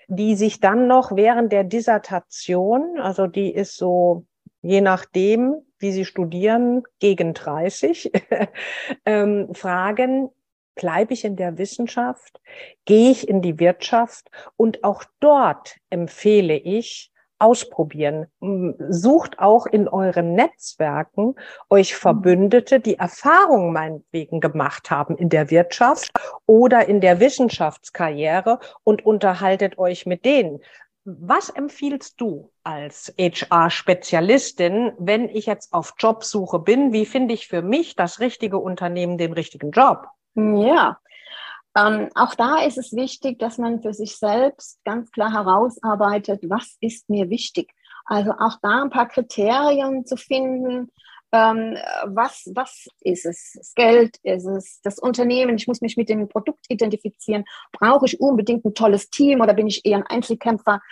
die 0.09 0.35
sich 0.35 0.61
dann 0.61 0.87
noch 0.87 1.15
während 1.17 1.53
der 1.53 1.65
Dissertation, 1.65 2.99
also 2.99 3.27
die 3.27 3.53
ist 3.53 3.77
so 3.77 4.27
je 4.63 4.81
nachdem, 4.81 5.57
wie 5.79 5.93
sie 5.93 6.05
studieren, 6.05 6.85
gegen 7.01 7.35
30, 7.35 8.13
ähm, 9.05 9.53
fragen, 9.55 10.31
bleibe 10.75 11.13
ich 11.13 11.25
in 11.25 11.37
der 11.37 11.59
Wissenschaft, 11.59 12.41
gehe 12.85 13.11
ich 13.11 13.29
in 13.29 13.43
die 13.43 13.59
Wirtschaft 13.59 14.31
und 14.57 14.85
auch 14.85 15.05
dort 15.21 15.77
empfehle 15.91 16.57
ich, 16.57 17.12
ausprobieren. 17.43 18.27
Sucht 18.89 19.39
auch 19.39 19.67
in 19.67 19.89
euren 19.89 20.35
Netzwerken 20.35 21.35
euch 21.69 21.93
mhm. 21.93 21.97
Verbündete, 21.99 22.81
die 22.81 22.99
Erfahrungen 22.99 23.73
meinetwegen 23.73 24.41
gemacht 24.41 24.91
haben 24.91 25.17
in 25.17 25.29
der 25.29 25.51
Wirtschaft 25.51 26.11
oder 26.47 26.89
in 26.89 27.01
der 27.01 27.21
Wissenschaftskarriere 27.21 28.61
und 28.85 29.05
unterhaltet 29.05 29.79
euch 29.79 30.07
mit 30.07 30.25
denen. 30.25 30.61
Was 31.05 31.51
empfiehlst 31.51 32.21
du 32.21 32.53
als 32.63 33.13
HR-Spezialistin, 33.19 34.93
wenn 34.99 35.29
ich 35.29 35.47
jetzt 35.47 35.73
auf 35.73 35.95
Jobsuche 35.99 36.61
bin? 36.61 36.93
Wie 36.93 37.07
finde 37.07 37.35
ich 37.35 37.49
für 37.49 37.61
mich 37.61 37.97
das 37.97 38.21
richtige 38.21 38.59
Unternehmen, 38.59 39.19
den 39.19 39.33
richtigen 39.33 39.73
Job? 39.73 40.07
Ja, 40.37 40.99
ähm, 41.77 42.09
auch 42.15 42.35
da 42.35 42.63
ist 42.65 42.79
es 42.79 42.93
wichtig, 42.93 43.39
dass 43.39 43.59
man 43.59 43.81
für 43.81 43.95
sich 43.95 44.17
selbst 44.17 44.79
ganz 44.85 45.11
klar 45.11 45.33
herausarbeitet, 45.33 46.43
was 46.49 46.77
ist 46.81 47.09
mir 47.09 47.31
wichtig. 47.31 47.73
Also 48.05 48.33
auch 48.33 48.59
da 48.63 48.83
ein 48.83 48.91
paar 48.91 49.09
Kriterien 49.09 50.05
zu 50.05 50.17
finden. 50.17 50.91
Ähm, 51.35 51.79
was, 52.05 52.51
was 52.55 52.89
ist 53.01 53.25
es? 53.25 53.55
Das 53.57 53.75
Geld? 53.75 54.19
Ist 54.23 54.45
es 54.45 54.81
das 54.83 54.99
Unternehmen? 54.99 55.57
Ich 55.57 55.67
muss 55.67 55.81
mich 55.81 55.97
mit 55.97 56.11
dem 56.11 56.29
Produkt 56.29 56.67
identifizieren. 56.69 57.45
Brauche 57.73 58.05
ich 58.05 58.21
unbedingt 58.21 58.67
ein 58.67 58.75
tolles 58.75 59.09
Team 59.09 59.41
oder 59.41 59.55
bin 59.55 59.67
ich 59.67 59.87
eher 59.87 59.97
ein 59.97 60.07
Einzelkämpfer? 60.07 60.83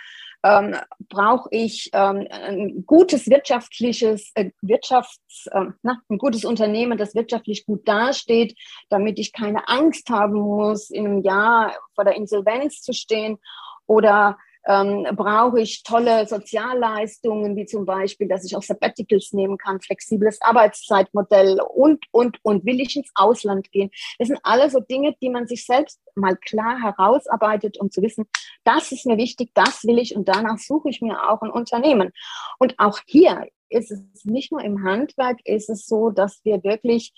Ähm, 0.43 0.75
brauche 1.09 1.49
ich 1.51 1.89
ähm, 1.93 2.27
ein 2.29 2.83
gutes 2.85 3.29
wirtschaftliches, 3.29 4.31
äh, 4.35 4.51
Wirtschafts, 4.61 5.47
äh, 5.47 5.65
na, 5.83 6.01
ein 6.09 6.17
gutes 6.17 6.45
Unternehmen, 6.45 6.97
das 6.97 7.15
wirtschaftlich 7.15 7.65
gut 7.65 7.87
dasteht, 7.87 8.57
damit 8.89 9.19
ich 9.19 9.33
keine 9.33 9.67
Angst 9.67 10.09
haben 10.09 10.39
muss, 10.39 10.89
in 10.89 11.05
einem 11.05 11.21
Jahr 11.21 11.75
vor 11.95 12.05
der 12.05 12.15
Insolvenz 12.15 12.81
zu 12.81 12.93
stehen 12.93 13.37
oder 13.85 14.37
ähm, 14.67 15.07
brauche 15.15 15.61
ich 15.61 15.83
tolle 15.83 16.27
Sozialleistungen, 16.27 17.55
wie 17.55 17.65
zum 17.65 17.85
Beispiel, 17.85 18.27
dass 18.27 18.45
ich 18.45 18.55
auch 18.55 18.61
Sabbaticals 18.61 19.33
nehmen 19.33 19.57
kann, 19.57 19.81
flexibles 19.81 20.41
Arbeitszeitmodell 20.41 21.59
und, 21.61 22.05
und, 22.11 22.37
und 22.43 22.65
will 22.65 22.79
ich 22.79 22.95
ins 22.95 23.11
Ausland 23.15 23.71
gehen. 23.71 23.89
Das 24.19 24.27
sind 24.27 24.39
alles 24.43 24.73
so 24.73 24.79
Dinge, 24.79 25.15
die 25.21 25.29
man 25.29 25.47
sich 25.47 25.65
selbst 25.65 25.99
mal 26.15 26.35
klar 26.37 26.81
herausarbeitet, 26.81 27.79
um 27.79 27.89
zu 27.89 28.01
wissen, 28.01 28.25
das 28.63 28.91
ist 28.91 29.05
mir 29.05 29.17
wichtig, 29.17 29.51
das 29.53 29.83
will 29.85 29.97
ich 29.97 30.15
und 30.15 30.27
danach 30.27 30.59
suche 30.59 30.89
ich 30.89 31.01
mir 31.01 31.29
auch 31.29 31.41
ein 31.41 31.49
Unternehmen. 31.49 32.11
Und 32.59 32.75
auch 32.77 32.99
hier 33.05 33.47
ist 33.69 33.91
es 33.91 34.25
nicht 34.25 34.51
nur 34.51 34.61
im 34.61 34.83
Handwerk, 34.83 35.39
ist 35.45 35.69
es 35.69 35.85
so, 35.85 36.09
dass 36.09 36.41
wir 36.43 36.63
wirklich 36.63 37.13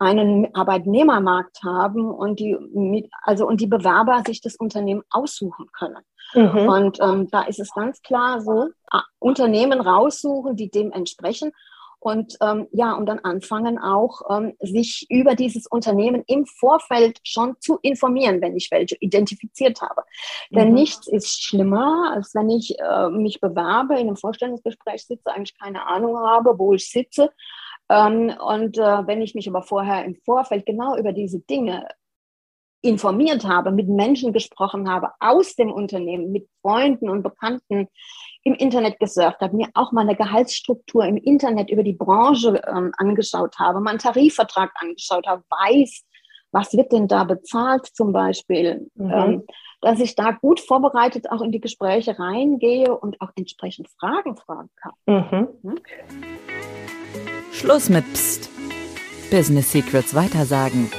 einen 0.00 0.52
Arbeitnehmermarkt 0.54 1.62
haben 1.62 2.10
und 2.10 2.40
die, 2.40 2.56
also, 3.22 3.46
und 3.46 3.60
die 3.60 3.66
Bewerber 3.66 4.22
sich 4.26 4.40
das 4.40 4.56
Unternehmen 4.56 5.02
aussuchen 5.10 5.66
können. 5.72 6.02
Mhm. 6.34 6.68
Und 6.68 6.98
ähm, 7.00 7.28
da 7.30 7.42
ist 7.42 7.60
es 7.60 7.72
ganz 7.72 8.00
klar 8.02 8.40
so, 8.40 8.68
Unternehmen 9.18 9.80
raussuchen, 9.80 10.56
die 10.56 10.70
dem 10.70 10.90
entsprechen. 10.90 11.52
Und 12.02 12.38
ähm, 12.40 12.66
ja, 12.72 12.94
und 12.94 13.04
dann 13.04 13.18
anfangen 13.18 13.78
auch, 13.78 14.22
ähm, 14.30 14.54
sich 14.60 15.06
über 15.10 15.34
dieses 15.34 15.66
Unternehmen 15.66 16.24
im 16.26 16.46
Vorfeld 16.46 17.20
schon 17.24 17.56
zu 17.60 17.78
informieren, 17.82 18.40
wenn 18.40 18.56
ich 18.56 18.70
welche 18.70 18.96
identifiziert 19.00 19.82
habe. 19.82 20.02
Mhm. 20.48 20.56
Denn 20.56 20.72
nichts 20.72 21.06
ist 21.08 21.42
schlimmer, 21.42 22.12
als 22.14 22.34
wenn 22.34 22.48
ich 22.48 22.78
äh, 22.78 23.10
mich 23.10 23.38
bewerbe, 23.38 23.94
in 23.94 24.08
einem 24.08 24.16
Vorstellungsgespräch 24.16 25.04
sitze, 25.04 25.30
eigentlich 25.30 25.58
keine 25.58 25.86
Ahnung 25.86 26.16
habe, 26.18 26.58
wo 26.58 26.72
ich 26.72 26.90
sitze. 26.90 27.30
Ähm, 27.90 28.32
und 28.40 28.78
äh, 28.78 29.06
wenn 29.06 29.20
ich 29.20 29.34
mich 29.34 29.48
aber 29.48 29.62
vorher 29.62 30.04
im 30.04 30.14
Vorfeld 30.24 30.64
genau 30.64 30.96
über 30.96 31.12
diese 31.12 31.40
Dinge 31.40 31.88
informiert 32.82 33.44
habe, 33.44 33.72
mit 33.72 33.88
Menschen 33.88 34.32
gesprochen 34.32 34.88
habe 34.88 35.10
aus 35.18 35.56
dem 35.56 35.70
Unternehmen, 35.70 36.32
mit 36.32 36.48
Freunden 36.62 37.10
und 37.10 37.22
Bekannten 37.22 37.88
im 38.44 38.54
Internet 38.54 38.98
gesurft 39.00 39.40
habe, 39.40 39.56
mir 39.56 39.68
auch 39.74 39.92
mal 39.92 40.02
eine 40.02 40.16
Gehaltsstruktur 40.16 41.04
im 41.04 41.16
Internet 41.16 41.68
über 41.68 41.82
die 41.82 41.92
Branche 41.92 42.62
ähm, 42.66 42.92
angeschaut 42.96 43.58
habe, 43.58 43.80
mal 43.80 43.90
einen 43.90 43.98
Tarifvertrag 43.98 44.70
angeschaut 44.76 45.26
habe, 45.26 45.42
weiß, 45.50 46.04
was 46.52 46.72
wird 46.74 46.92
denn 46.92 47.08
da 47.08 47.24
bezahlt 47.24 47.86
zum 47.86 48.12
Beispiel, 48.12 48.88
mhm. 48.94 49.10
ähm, 49.10 49.46
dass 49.82 50.00
ich 50.00 50.14
da 50.14 50.30
gut 50.30 50.60
vorbereitet 50.60 51.30
auch 51.30 51.42
in 51.42 51.52
die 51.52 51.60
Gespräche 51.60 52.18
reingehe 52.18 52.96
und 52.96 53.20
auch 53.20 53.30
entsprechend 53.36 53.88
Fragen 53.98 54.36
fragen 54.36 54.70
kann. 54.76 54.92
Mhm. 55.06 55.48
Mhm. 55.62 55.78
Schluss 57.60 57.90
mit 57.90 58.10
Psst. 58.14 58.48
Business 59.30 59.70
Secrets 59.70 60.14
weitersagen 60.14 60.90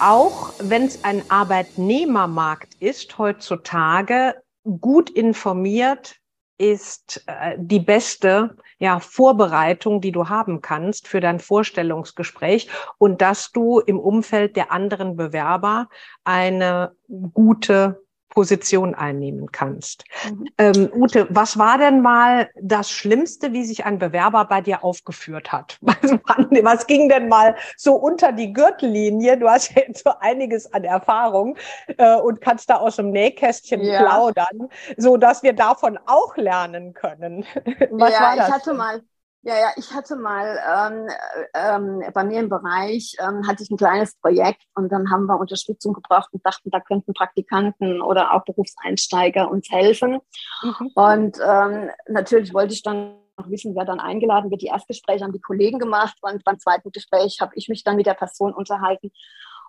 auch 0.00 0.52
wenn 0.58 0.84
es 0.84 1.04
ein 1.04 1.22
Arbeitnehmermarkt 1.28 2.74
ist 2.80 3.18
heutzutage, 3.18 4.36
gut 4.80 5.10
informiert 5.10 6.16
ist 6.56 7.22
äh, 7.26 7.56
die 7.58 7.80
beste 7.80 8.56
ja, 8.78 9.00
Vorbereitung, 9.00 10.00
die 10.00 10.12
du 10.12 10.30
haben 10.30 10.62
kannst 10.62 11.08
für 11.08 11.20
dein 11.20 11.40
Vorstellungsgespräch 11.40 12.70
und 12.96 13.20
dass 13.20 13.52
du 13.52 13.80
im 13.80 14.00
Umfeld 14.00 14.56
der 14.56 14.72
anderen 14.72 15.16
Bewerber 15.16 15.88
eine 16.24 16.92
gute 17.34 18.00
Position 18.28 18.94
einnehmen 18.94 19.50
kannst. 19.52 20.04
Mhm. 20.28 20.48
Ähm, 20.58 20.90
Ute, 20.94 21.26
was 21.30 21.58
war 21.58 21.78
denn 21.78 22.02
mal 22.02 22.50
das 22.60 22.90
Schlimmste, 22.90 23.52
wie 23.52 23.64
sich 23.64 23.84
ein 23.84 23.98
Bewerber 23.98 24.44
bei 24.44 24.60
dir 24.60 24.84
aufgeführt 24.84 25.50
hat? 25.50 25.78
was 25.82 26.86
ging 26.86 27.08
denn 27.08 27.28
mal 27.28 27.56
so 27.76 27.94
unter 27.94 28.32
die 28.32 28.52
Gürtellinie? 28.52 29.38
Du 29.38 29.48
hast 29.48 29.74
ja 29.74 29.82
jetzt 29.86 30.04
so 30.04 30.12
einiges 30.20 30.72
an 30.72 30.84
Erfahrung 30.84 31.56
äh, 31.96 32.16
und 32.16 32.40
kannst 32.40 32.70
da 32.70 32.76
aus 32.76 32.96
dem 32.96 33.10
Nähkästchen 33.10 33.82
ja. 33.82 34.02
plaudern, 34.02 34.68
so 34.96 35.16
dass 35.16 35.42
wir 35.42 35.52
davon 35.52 35.98
auch 36.06 36.36
lernen 36.36 36.92
können. 36.92 37.44
was 37.90 38.12
ja, 38.12 38.20
war 38.20 38.36
das? 38.36 38.48
Ich 38.48 38.54
hatte 38.54 38.74
mal 38.74 39.02
ja, 39.48 39.54
ja, 39.58 39.68
ich 39.76 39.94
hatte 39.94 40.14
mal 40.16 40.58
ähm, 40.68 41.08
ähm, 41.54 42.12
bei 42.12 42.22
mir 42.22 42.40
im 42.40 42.50
Bereich 42.50 43.16
ähm, 43.18 43.48
hatte 43.48 43.62
ich 43.62 43.70
ein 43.70 43.78
kleines 43.78 44.14
Projekt 44.20 44.62
und 44.74 44.92
dann 44.92 45.10
haben 45.10 45.24
wir 45.24 45.40
Unterstützung 45.40 45.94
gebraucht 45.94 46.28
und 46.32 46.44
dachten, 46.44 46.70
da 46.70 46.80
könnten 46.80 47.14
Praktikanten 47.14 48.02
oder 48.02 48.34
auch 48.34 48.44
Berufseinsteiger 48.44 49.50
uns 49.50 49.70
helfen. 49.70 50.18
Mhm. 50.62 50.90
Und 50.94 51.38
ähm, 51.42 51.90
natürlich 52.08 52.52
wollte 52.52 52.74
ich 52.74 52.82
dann 52.82 53.14
noch 53.38 53.48
wissen, 53.48 53.74
wer 53.74 53.86
dann 53.86 54.00
eingeladen 54.00 54.50
wird. 54.50 54.60
Die 54.60 54.66
Erstgespräche 54.66 55.24
haben 55.24 55.32
die 55.32 55.40
Kollegen 55.40 55.78
gemacht 55.78 56.18
und 56.20 56.44
beim 56.44 56.58
zweiten 56.58 56.90
Gespräch 56.92 57.38
habe 57.40 57.52
ich 57.54 57.68
mich 57.70 57.84
dann 57.84 57.96
mit 57.96 58.04
der 58.04 58.14
Person 58.14 58.52
unterhalten 58.52 59.10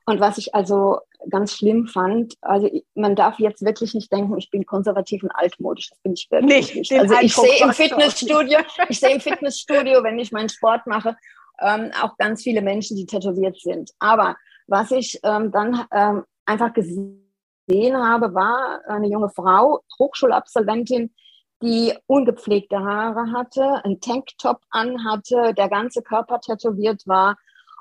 und 0.05 0.19
was 0.19 0.37
ich 0.37 0.55
also 0.55 0.99
ganz 1.29 1.53
schlimm 1.53 1.87
fand, 1.87 2.35
also 2.41 2.69
man 2.95 3.15
darf 3.15 3.39
jetzt 3.39 3.63
wirklich 3.63 3.93
nicht 3.93 4.11
denken, 4.11 4.37
ich 4.37 4.49
bin 4.49 4.65
konservativ 4.65 5.23
und 5.23 5.31
altmodisch. 5.31 5.89
Das 5.89 5.99
bin 5.99 6.13
ich 6.13 6.27
wirklich 6.31 6.75
nicht. 6.75 6.91
nicht. 6.91 6.99
Also 6.99 7.15
ich 7.21 7.35
sehe 7.35 7.63
im 7.63 7.73
Fitnessstudio, 7.73 8.59
ich 8.87 8.99
sehe 8.99 9.15
im 9.15 9.19
Fitnessstudio, 9.19 10.03
wenn 10.03 10.19
ich 10.19 10.31
meinen 10.31 10.49
Sport 10.49 10.87
mache, 10.87 11.15
ähm, 11.61 11.91
auch 12.01 12.17
ganz 12.17 12.43
viele 12.43 12.61
Menschen, 12.61 12.95
die 12.95 13.05
tätowiert 13.05 13.59
sind. 13.59 13.91
Aber 13.99 14.37
was 14.67 14.91
ich 14.91 15.19
ähm, 15.23 15.51
dann 15.51 15.85
ähm, 15.93 16.23
einfach 16.45 16.73
gesehen 16.73 17.21
habe, 17.69 18.33
war 18.33 18.81
eine 18.87 19.07
junge 19.07 19.29
Frau, 19.29 19.81
Hochschulabsolventin, 19.99 21.13
die 21.61 21.93
ungepflegte 22.07 22.79
Haare 22.79 23.31
hatte, 23.33 23.83
einen 23.83 23.99
Tanktop 23.99 24.61
anhatte, 24.69 25.53
der 25.53 25.69
ganze 25.69 26.01
Körper 26.01 26.39
tätowiert 26.39 27.05
war 27.05 27.35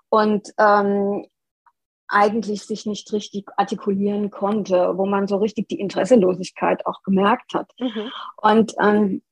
und 0.08 0.48
ähm, 0.58 1.26
eigentlich 2.08 2.64
sich 2.64 2.86
nicht 2.86 3.12
richtig 3.12 3.46
artikulieren 3.56 4.30
konnte, 4.30 4.96
wo 4.96 5.06
man 5.06 5.28
so 5.28 5.36
richtig 5.36 5.68
die 5.68 5.80
Interesselosigkeit 5.80 6.86
auch 6.86 7.02
gemerkt 7.02 7.54
hat. 7.54 7.70
Mhm. 7.78 8.10
Und 8.36 8.74
ähm, 8.80 9.22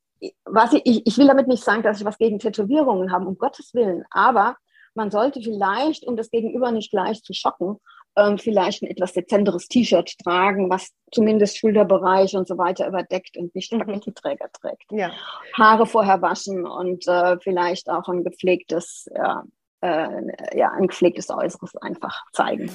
was 0.45 0.73
ich, 0.73 1.07
ich 1.07 1.19
will 1.19 1.27
damit 1.27 1.49
nicht 1.49 1.65
sagen, 1.65 1.83
dass 1.83 2.01
ich 2.01 2.07
was 2.07 2.19
gegen 2.19 2.39
Tätowierungen 2.39 3.13
habe, 3.13 3.27
um 3.27 3.39
Gottes 3.39 3.75
Willen, 3.75 4.05
aber 4.11 4.57
man 4.95 5.11
sollte 5.11 5.43
vielleicht, 5.43 6.07
um 6.07 6.17
das 6.17 6.31
Gegenüber 6.31 6.73
nicht 6.73 6.91
gleich 6.91 7.23
zu 7.23 7.35
schocken, 7.35 7.79
ähm, 8.17 8.39
vielleicht 8.39 8.83
ein 8.83 8.91
etwas 8.91 9.13
dezenteres 9.13 9.69
T-Shirt 9.69 10.19
tragen, 10.19 10.71
was 10.71 10.91
zumindest 11.13 11.59
Schulterbereich 11.59 12.35
und 12.35 12.49
so 12.49 12.57
weiter 12.57 12.89
überdeckt 12.89 13.37
und 13.37 13.55
nicht 13.55 13.73
mhm. 13.73 13.83
Spaghetti-Träger 13.83 14.51
trägt. 14.53 14.91
Ja. 14.91 15.13
Haare 15.55 15.87
vorher 15.87 16.23
waschen 16.23 16.67
und 16.67 17.07
äh, 17.07 17.39
vielleicht 17.41 17.91
auch 17.91 18.09
ein 18.09 18.25
gepflegtes, 18.25 19.07
ja, 19.15 19.45
äh, 19.81 20.57
ja, 20.59 20.71
ein 20.73 20.89
gepflegtes 20.89 21.31
Äußeres 21.31 21.77
einfach 21.77 22.25
zeigen. 22.33 22.71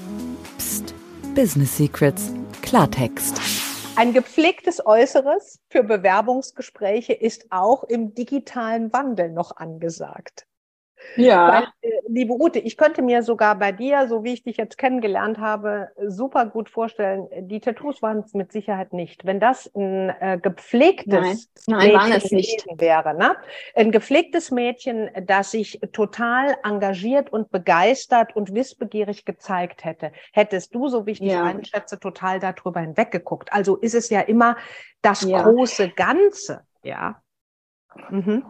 Psst. 0.57 0.93
Business 1.35 1.77
Secrets. 1.77 2.33
Klartext. 2.61 3.39
Ein 3.95 4.13
gepflegtes 4.13 4.85
Äußeres 4.85 5.59
für 5.69 5.83
Bewerbungsgespräche 5.83 7.13
ist 7.13 7.47
auch 7.51 7.83
im 7.83 8.13
digitalen 8.13 8.91
Wandel 8.93 9.31
noch 9.31 9.57
angesagt. 9.57 10.45
Ja. 11.15 11.67
Weil, 11.81 11.90
liebe 12.11 12.33
Ute, 12.33 12.59
ich 12.59 12.75
könnte 12.77 13.01
mir 13.01 13.23
sogar 13.23 13.57
bei 13.57 13.71
dir, 13.71 14.07
so 14.07 14.23
wie 14.23 14.33
ich 14.33 14.43
dich 14.43 14.57
jetzt 14.57 14.77
kennengelernt 14.77 15.39
habe, 15.39 15.89
super 16.07 16.45
gut 16.45 16.69
vorstellen, 16.69 17.27
die 17.47 17.59
Tattoos 17.59 18.01
waren 18.01 18.19
es 18.19 18.33
mit 18.33 18.51
Sicherheit 18.51 18.91
nicht. 18.91 19.25
Wenn 19.25 19.39
das 19.39 19.71
ein 19.75 20.09
äh, 20.19 20.37
gepflegtes 20.41 21.49
Nein. 21.67 21.91
Nein, 21.93 22.09
Mädchen 22.09 22.37
nicht. 22.37 22.65
wäre, 22.77 23.15
ne? 23.15 23.35
ein 23.75 23.91
gepflegtes 23.91 24.51
Mädchen, 24.51 25.09
das 25.25 25.51
sich 25.51 25.79
total 25.93 26.55
engagiert 26.63 27.31
und 27.31 27.49
begeistert 27.49 28.35
und 28.35 28.53
wissbegierig 28.53 29.23
gezeigt 29.23 29.85
hätte, 29.85 30.11
hättest 30.33 30.75
du, 30.75 30.89
so 30.89 31.05
wie 31.05 31.11
ich 31.11 31.19
dich 31.19 31.31
ja. 31.31 31.43
einschätze, 31.43 31.99
total 31.99 32.39
darüber 32.39 32.81
hinweggeguckt. 32.81 33.53
Also 33.53 33.77
ist 33.77 33.95
es 33.95 34.09
ja 34.09 34.19
immer 34.21 34.57
das 35.01 35.21
ja. 35.23 35.43
große 35.43 35.89
Ganze, 35.89 36.65
ja. 36.83 37.21
Mhm. 38.09 38.43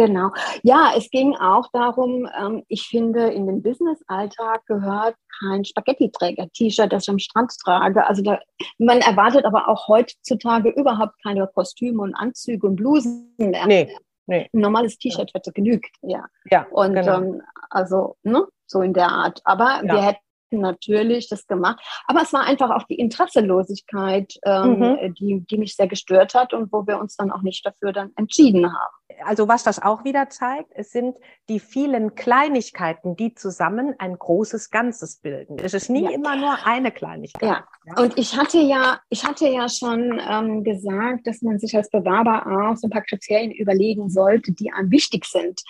Genau. 0.00 0.30
Ja, 0.62 0.94
es 0.96 1.10
ging 1.10 1.36
auch 1.36 1.68
darum, 1.74 2.26
ähm, 2.40 2.64
ich 2.68 2.88
finde, 2.88 3.28
in 3.28 3.46
den 3.46 3.62
Business-Alltag 3.62 4.64
gehört 4.64 5.14
kein 5.38 5.62
Spaghetti-Träger-T-Shirt, 5.62 6.90
das 6.90 7.02
ich 7.02 7.10
am 7.10 7.18
Strand 7.18 7.52
trage. 7.62 8.06
Also 8.06 8.22
da, 8.22 8.38
man 8.78 9.00
erwartet 9.00 9.44
aber 9.44 9.68
auch 9.68 9.88
heutzutage 9.88 10.70
überhaupt 10.70 11.22
keine 11.22 11.46
Kostüme 11.48 12.00
und 12.00 12.14
Anzüge 12.14 12.66
und 12.66 12.76
Blusen 12.76 13.34
mehr. 13.36 13.66
Nee. 13.66 13.94
Nee. 14.26 14.48
Ein 14.54 14.60
normales 14.60 14.96
T-Shirt 14.96 15.34
hätte 15.34 15.52
genügt, 15.52 15.94
ja. 16.00 16.24
Ja. 16.50 16.66
Und 16.70 16.94
genau. 16.94 17.18
ähm, 17.18 17.42
also, 17.68 18.16
ne, 18.22 18.46
so 18.64 18.80
in 18.80 18.94
der 18.94 19.08
Art. 19.08 19.42
Aber 19.44 19.82
ja. 19.84 19.84
wir 19.84 20.02
hätten 20.02 20.29
natürlich 20.58 21.28
das 21.28 21.46
gemacht. 21.46 21.80
Aber 22.06 22.22
es 22.22 22.32
war 22.32 22.44
einfach 22.44 22.70
auch 22.70 22.84
die 22.84 22.96
Interesselosigkeit, 22.96 24.34
ähm, 24.44 24.78
mhm. 24.78 25.14
die, 25.14 25.44
die 25.48 25.58
mich 25.58 25.76
sehr 25.76 25.88
gestört 25.88 26.34
hat 26.34 26.52
und 26.52 26.72
wo 26.72 26.86
wir 26.86 26.98
uns 26.98 27.16
dann 27.16 27.30
auch 27.30 27.42
nicht 27.42 27.64
dafür 27.64 27.92
dann 27.92 28.12
entschieden 28.16 28.66
haben. 28.66 29.00
Also 29.24 29.48
was 29.48 29.62
das 29.62 29.80
auch 29.82 30.04
wieder 30.04 30.30
zeigt, 30.30 30.70
es 30.74 30.92
sind 30.92 31.16
die 31.48 31.60
vielen 31.60 32.14
Kleinigkeiten, 32.14 33.16
die 33.16 33.34
zusammen 33.34 33.94
ein 33.98 34.18
großes 34.18 34.70
Ganzes 34.70 35.16
bilden. 35.16 35.58
Es 35.58 35.74
ist 35.74 35.90
nie 35.90 36.04
ja. 36.04 36.10
immer 36.10 36.36
nur 36.36 36.56
eine 36.64 36.90
Kleinigkeit. 36.90 37.42
Ja. 37.42 37.64
ja. 37.84 38.02
Und 38.02 38.18
ich 38.18 38.36
hatte 38.36 38.58
ja, 38.58 39.00
ich 39.08 39.24
hatte 39.24 39.48
ja 39.48 39.68
schon 39.68 40.20
ähm, 40.26 40.64
gesagt, 40.64 41.26
dass 41.26 41.42
man 41.42 41.58
sich 41.58 41.76
als 41.76 41.90
Bewerber 41.90 42.46
auch 42.46 42.76
so 42.76 42.86
ein 42.86 42.90
paar 42.90 43.02
Kriterien 43.02 43.52
überlegen 43.52 44.08
sollte, 44.08 44.52
die 44.52 44.72
einem 44.72 44.90
wichtig 44.90 45.24
sind. 45.26 45.62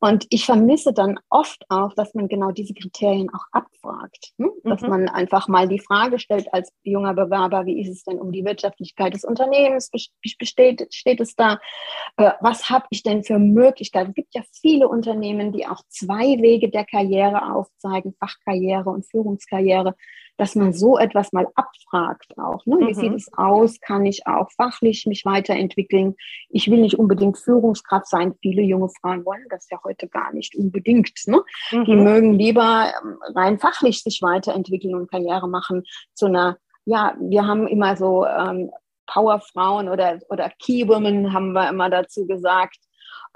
Und 0.00 0.26
ich 0.30 0.46
vermisse 0.46 0.92
dann 0.92 1.18
oft 1.28 1.64
auch, 1.68 1.92
dass 1.94 2.14
man 2.14 2.28
genau 2.28 2.50
diese 2.50 2.74
Kriterien 2.74 3.28
auch 3.32 3.44
abfragt. 3.52 4.25
Hm? 4.38 4.50
Dass 4.64 4.82
mhm. 4.82 4.88
man 4.88 5.08
einfach 5.08 5.48
mal 5.48 5.68
die 5.68 5.78
Frage 5.78 6.18
stellt 6.18 6.52
als 6.52 6.72
junger 6.82 7.14
Bewerber, 7.14 7.66
wie 7.66 7.80
ist 7.80 7.90
es 7.90 8.04
denn 8.04 8.20
um 8.20 8.32
die 8.32 8.44
Wirtschaftlichkeit 8.44 9.14
des 9.14 9.24
Unternehmens? 9.24 9.90
Besteht, 10.38 10.86
steht 10.92 11.20
es 11.20 11.34
da? 11.34 11.58
Äh, 12.16 12.32
was 12.40 12.68
habe 12.70 12.86
ich 12.90 13.02
denn 13.02 13.24
für 13.24 13.38
Möglichkeiten? 13.38 14.10
Es 14.10 14.14
gibt 14.14 14.34
ja 14.34 14.42
viele 14.60 14.88
Unternehmen, 14.88 15.52
die 15.52 15.66
auch 15.66 15.82
zwei 15.88 16.40
Wege 16.40 16.70
der 16.70 16.84
Karriere 16.84 17.54
aufzeigen, 17.54 18.14
Fachkarriere 18.18 18.90
und 18.90 19.06
Führungskarriere 19.06 19.94
dass 20.36 20.54
man 20.54 20.72
so 20.72 20.98
etwas 20.98 21.32
mal 21.32 21.46
abfragt 21.54 22.36
auch. 22.38 22.64
Ne? 22.66 22.76
Wie 22.80 22.92
mhm. 22.92 22.94
sieht 22.94 23.14
es 23.14 23.32
aus? 23.36 23.80
Kann 23.80 24.04
ich 24.04 24.26
auch 24.26 24.50
fachlich 24.52 25.06
mich 25.06 25.24
weiterentwickeln? 25.24 26.14
Ich 26.50 26.70
will 26.70 26.80
nicht 26.80 26.98
unbedingt 26.98 27.38
Führungskraft 27.38 28.06
sein. 28.06 28.34
Viele 28.42 28.62
junge 28.62 28.88
Frauen 29.00 29.24
wollen 29.24 29.46
das 29.50 29.68
ja 29.70 29.78
heute 29.82 30.08
gar 30.08 30.32
nicht 30.32 30.54
unbedingt. 30.54 31.12
Ne? 31.26 31.42
Mhm. 31.72 31.84
Die 31.84 31.96
mögen 31.96 32.34
lieber 32.34 32.92
ähm, 33.02 33.18
rein 33.34 33.58
fachlich 33.58 34.02
sich 34.02 34.20
weiterentwickeln 34.22 34.94
und 34.94 35.10
Karriere 35.10 35.48
machen 35.48 35.84
zu 36.14 36.26
einer, 36.26 36.58
ja, 36.84 37.14
wir 37.18 37.46
haben 37.46 37.66
immer 37.66 37.96
so 37.96 38.26
ähm, 38.26 38.70
Powerfrauen 39.06 39.88
oder, 39.88 40.18
oder 40.28 40.50
Keywomen 40.62 41.32
haben 41.32 41.52
wir 41.52 41.68
immer 41.68 41.88
dazu 41.88 42.26
gesagt. 42.26 42.78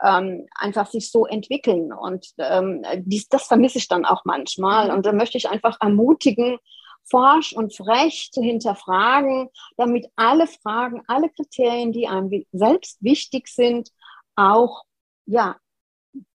Ähm, 0.02 0.46
einfach 0.54 0.86
sich 0.86 1.10
so 1.10 1.26
entwickeln. 1.26 1.92
Und 1.92 2.26
ähm, 2.38 2.82
dies, 3.04 3.28
das 3.28 3.46
vermisse 3.46 3.76
ich 3.76 3.86
dann 3.86 4.06
auch 4.06 4.24
manchmal. 4.24 4.88
Mhm. 4.88 4.94
Und 4.94 5.06
da 5.06 5.12
möchte 5.12 5.36
ich 5.36 5.50
einfach 5.50 5.76
ermutigen, 5.80 6.58
forsch 7.04 7.52
und 7.52 7.74
frech 7.74 8.30
zu 8.32 8.42
hinterfragen, 8.42 9.48
damit 9.76 10.06
alle 10.16 10.46
Fragen, 10.46 11.02
alle 11.06 11.28
Kriterien, 11.30 11.92
die 11.92 12.06
einem 12.06 12.44
selbst 12.52 13.02
wichtig 13.02 13.48
sind, 13.48 13.90
auch 14.36 14.84
ja, 15.26 15.56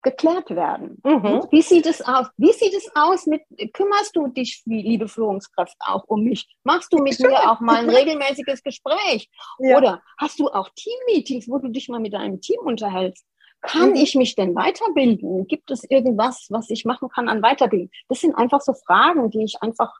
geklärt 0.01 0.49
werden. 0.49 0.99
Mhm. 1.03 1.47
Wie 1.51 1.61
sieht 1.61 1.85
es 1.85 2.01
aus? 2.01 2.27
Wie 2.37 2.51
sieht 2.51 2.73
es 2.73 2.89
aus 2.95 3.27
mit, 3.27 3.43
kümmerst 3.73 4.15
du 4.15 4.27
dich, 4.27 4.63
liebe 4.65 5.07
Führungskraft, 5.07 5.75
auch 5.79 6.03
um 6.07 6.23
mich? 6.23 6.47
Machst 6.63 6.91
du 6.91 6.97
mit 6.97 7.19
mir 7.19 7.49
auch 7.49 7.59
mal 7.59 7.77
ein 7.77 7.89
regelmäßiges 7.89 8.63
Gespräch? 8.63 9.29
Ja. 9.59 9.77
Oder 9.77 10.01
hast 10.17 10.39
du 10.39 10.47
auch 10.47 10.69
Teammeetings, 10.75 11.47
wo 11.47 11.59
du 11.59 11.67
dich 11.69 11.87
mal 11.87 11.99
mit 11.99 12.13
deinem 12.13 12.41
Team 12.41 12.59
unterhältst? 12.61 13.25
Kann 13.61 13.89
mhm. 13.89 13.95
ich 13.95 14.15
mich 14.15 14.35
denn 14.35 14.55
weiterbilden? 14.55 15.47
Gibt 15.47 15.69
es 15.69 15.83
irgendwas, 15.83 16.47
was 16.49 16.69
ich 16.69 16.83
machen 16.83 17.09
kann 17.09 17.29
an 17.29 17.41
Weiterbildung? 17.41 17.91
Das 18.09 18.21
sind 18.21 18.33
einfach 18.35 18.61
so 18.61 18.73
Fragen, 18.73 19.29
die 19.29 19.43
ich 19.43 19.61
einfach 19.61 19.93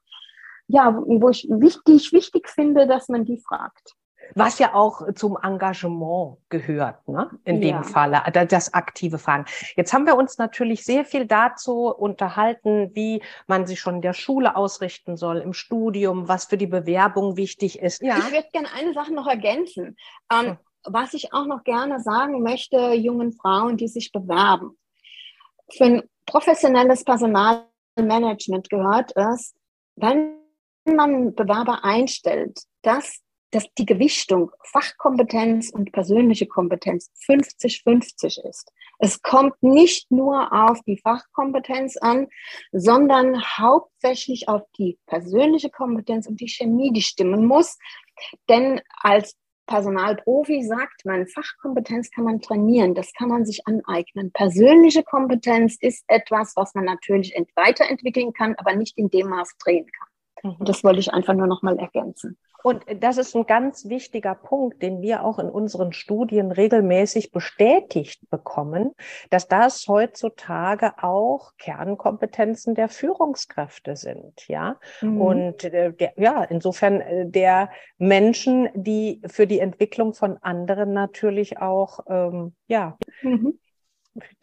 ja, 0.71 0.95
wo 0.95 1.29
ich 1.29 1.47
wichtig, 1.49 2.13
wichtig 2.13 2.49
finde, 2.49 2.87
dass 2.87 3.09
man 3.09 3.25
die 3.25 3.37
fragt. 3.37 3.95
Was 4.35 4.59
ja 4.59 4.73
auch 4.73 5.11
zum 5.13 5.37
Engagement 5.41 6.37
gehört, 6.49 7.05
ne? 7.07 7.29
in 7.43 7.61
ja. 7.61 7.73
dem 7.73 7.83
Falle, 7.83 8.23
das 8.47 8.73
aktive 8.73 9.17
Fragen. 9.17 9.45
Jetzt 9.75 9.93
haben 9.93 10.05
wir 10.05 10.15
uns 10.15 10.37
natürlich 10.37 10.85
sehr 10.85 11.03
viel 11.03 11.25
dazu 11.25 11.87
unterhalten, 11.87 12.91
wie 12.93 13.21
man 13.47 13.65
sich 13.65 13.79
schon 13.79 13.95
in 13.95 14.01
der 14.01 14.13
Schule 14.13 14.55
ausrichten 14.55 15.17
soll, 15.17 15.39
im 15.39 15.53
Studium, 15.53 16.27
was 16.29 16.45
für 16.45 16.57
die 16.57 16.67
Bewerbung 16.67 17.35
wichtig 17.35 17.79
ist. 17.79 18.01
Ja. 18.01 18.17
Ich 18.19 18.31
würde 18.31 18.47
gerne 18.53 18.69
eine 18.77 18.93
Sache 18.93 19.13
noch 19.13 19.27
ergänzen. 19.27 19.97
Ähm, 20.31 20.51
hm. 20.51 20.57
Was 20.85 21.13
ich 21.13 21.33
auch 21.33 21.45
noch 21.45 21.63
gerne 21.63 21.99
sagen 21.99 22.41
möchte, 22.41 22.93
jungen 22.93 23.33
Frauen, 23.33 23.77
die 23.77 23.87
sich 23.87 24.11
bewerben. 24.11 24.77
Für 25.69 25.85
ein 25.85 26.03
professionelles 26.25 27.03
Personalmanagement 27.03 28.69
gehört 28.69 29.15
es, 29.15 29.53
wenn 29.95 30.40
man 30.85 31.35
Bewerber 31.35 31.83
einstellt, 31.83 32.61
dass, 32.81 33.21
dass 33.51 33.65
die 33.77 33.85
Gewichtung 33.85 34.51
Fachkompetenz 34.63 35.69
und 35.69 35.91
persönliche 35.91 36.47
Kompetenz 36.47 37.11
50-50 37.27 38.47
ist. 38.47 38.71
Es 38.99 39.21
kommt 39.21 39.61
nicht 39.61 40.11
nur 40.11 40.53
auf 40.53 40.79
die 40.83 40.97
Fachkompetenz 40.97 41.97
an, 41.97 42.27
sondern 42.71 43.41
hauptsächlich 43.41 44.47
auf 44.47 44.61
die 44.77 44.99
persönliche 45.07 45.69
Kompetenz 45.69 46.27
und 46.27 46.39
die 46.39 46.49
Chemie, 46.49 46.91
die 46.93 47.01
stimmen 47.01 47.45
muss. 47.45 47.77
Denn 48.47 48.79
als 49.01 49.35
Personalprofi 49.65 50.63
sagt 50.63 51.05
man, 51.05 51.27
Fachkompetenz 51.27 52.11
kann 52.11 52.25
man 52.25 52.41
trainieren, 52.41 52.93
das 52.93 53.13
kann 53.13 53.29
man 53.29 53.45
sich 53.45 53.65
aneignen. 53.67 54.31
Persönliche 54.31 55.01
Kompetenz 55.01 55.77
ist 55.79 56.03
etwas, 56.07 56.55
was 56.55 56.75
man 56.75 56.85
natürlich 56.85 57.33
weiterentwickeln 57.55 58.33
kann, 58.33 58.55
aber 58.55 58.75
nicht 58.75 58.97
in 58.97 59.09
dem 59.09 59.29
Maß 59.29 59.55
drehen 59.57 59.85
kann. 59.85 60.10
Und 60.43 60.67
das 60.67 60.83
wollte 60.83 60.99
ich 60.99 61.13
einfach 61.13 61.33
nur 61.33 61.47
noch 61.47 61.61
mal 61.61 61.77
ergänzen. 61.77 62.37
Und 62.63 62.85
das 62.99 63.17
ist 63.17 63.35
ein 63.35 63.45
ganz 63.45 63.89
wichtiger 63.89 64.35
Punkt, 64.35 64.81
den 64.81 65.01
wir 65.01 65.23
auch 65.23 65.39
in 65.39 65.49
unseren 65.49 65.93
Studien 65.93 66.51
regelmäßig 66.51 67.31
bestätigt 67.31 68.29
bekommen, 68.29 68.91
dass 69.29 69.47
das 69.47 69.87
heutzutage 69.87 70.93
auch 71.01 71.53
Kernkompetenzen 71.57 72.75
der 72.75 72.89
Führungskräfte 72.89 73.95
sind, 73.95 74.47
ja. 74.47 74.77
Mhm. 75.01 75.21
Und 75.21 75.63
äh, 75.63 75.93
der, 75.93 76.13
ja, 76.17 76.43
insofern 76.43 77.01
äh, 77.01 77.25
der 77.27 77.71
Menschen, 77.97 78.69
die 78.75 79.21
für 79.25 79.47
die 79.47 79.59
Entwicklung 79.59 80.13
von 80.13 80.37
anderen 80.37 80.93
natürlich 80.93 81.59
auch, 81.59 81.99
ähm, 82.07 82.53
ja, 82.67 82.97
mhm 83.23 83.57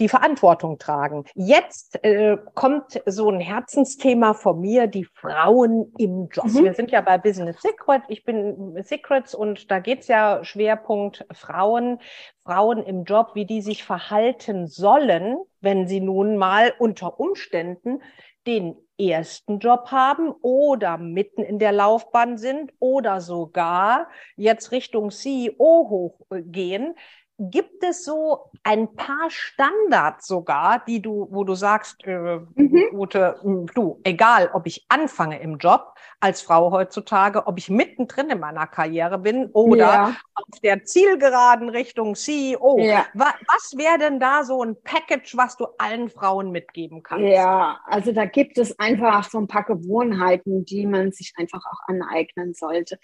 die 0.01 0.09
Verantwortung 0.09 0.79
tragen. 0.79 1.25
Jetzt 1.35 2.03
äh, 2.03 2.37
kommt 2.55 3.03
so 3.07 3.31
ein 3.31 3.41
Herzensthema 3.41 4.35
von 4.35 4.61
mir, 4.61 4.87
die 4.87 5.05
Frauen 5.05 5.93
im 5.99 6.29
Job. 6.29 6.47
Mhm. 6.47 6.65
Wir 6.65 6.75
sind 6.75 6.91
ja 6.91 7.01
bei 7.01 7.19
Business 7.19 7.61
Secret. 7.61 8.03
Ich 8.09 8.25
bin 8.25 8.83
Secrets 8.83 9.35
und 9.35 9.71
da 9.71 9.81
geht's 9.81 10.09
ja 10.09 10.43
Schwerpunkt 10.43 11.27
Frauen, 11.33 12.01
Frauen 12.45 12.83
im 12.83 13.05
Job, 13.05 13.33
wie 13.35 13.45
die 13.45 13.61
sich 13.61 13.85
verhalten 13.85 14.67
sollen, 14.67 15.37
wenn 15.61 15.87
sie 15.87 16.01
nun 16.01 16.39
mal 16.39 16.73
unter 16.79 17.21
Umständen 17.21 18.01
den 18.47 18.77
ersten 18.99 19.59
Job 19.59 19.89
haben 19.91 20.33
oder 20.41 20.97
mitten 20.97 21.43
in 21.43 21.59
der 21.59 21.73
Laufbahn 21.73 22.39
sind 22.39 22.73
oder 22.79 23.21
sogar 23.21 24.09
jetzt 24.37 24.73
Richtung 24.73 25.11
CEO 25.11 25.57
hochgehen 25.59 26.95
gibt 27.39 27.85
es 27.85 28.05
so 28.05 28.51
ein 28.65 28.95
paar 28.97 29.31
Standards 29.31 30.27
sogar, 30.27 30.85
die 30.85 31.01
du, 31.01 31.29
wo 31.31 31.45
du 31.45 31.55
sagst, 31.55 32.05
äh, 32.05 32.41
mhm. 32.55 32.89
Ute, 32.93 33.41
du, 33.75 34.01
egal, 34.03 34.51
ob 34.53 34.67
ich 34.67 34.87
anfange 34.89 35.41
im 35.41 35.59
Job 35.59 35.95
als 36.21 36.43
Frau 36.43 36.73
heutzutage, 36.73 37.47
ob 37.47 37.59
ich 37.59 37.71
mittendrin 37.71 38.31
in 38.31 38.41
meiner 38.41 38.67
Karriere 38.67 39.19
bin 39.19 39.47
oder 39.53 39.77
ja. 39.77 40.17
auf 40.35 40.61
der 40.65 40.85
zielgeraden 40.85 41.69
Richtung 41.69 42.17
CEO. 42.17 42.79
Ja. 42.81 43.07
Was, 43.15 43.35
was 43.47 43.75
wäre 43.77 43.99
denn 43.99 44.19
da 44.19 44.43
so 44.43 44.65
ein 44.65 44.77
Package, 44.83 45.37
was 45.37 45.57
du 45.57 45.67
allen 45.79 46.11
Frauen 46.11 46.51
mitgeben 46.51 47.05
kannst? 47.05 47.25
Ja, 47.25 47.79
also 47.87 48.11
da 48.11 48.25
gibt 48.25 48.59
es 48.59 48.77
einfach 48.81 49.31
so 49.31 49.39
ein 49.39 49.47
paar 49.47 49.65
Gewohnheiten, 49.65 50.65
die 50.65 50.87
man 50.87 51.13
sich 51.13 51.35
einfach 51.37 51.63
auch 51.65 51.87
aneignen 51.87 52.53
sollte. 52.55 52.99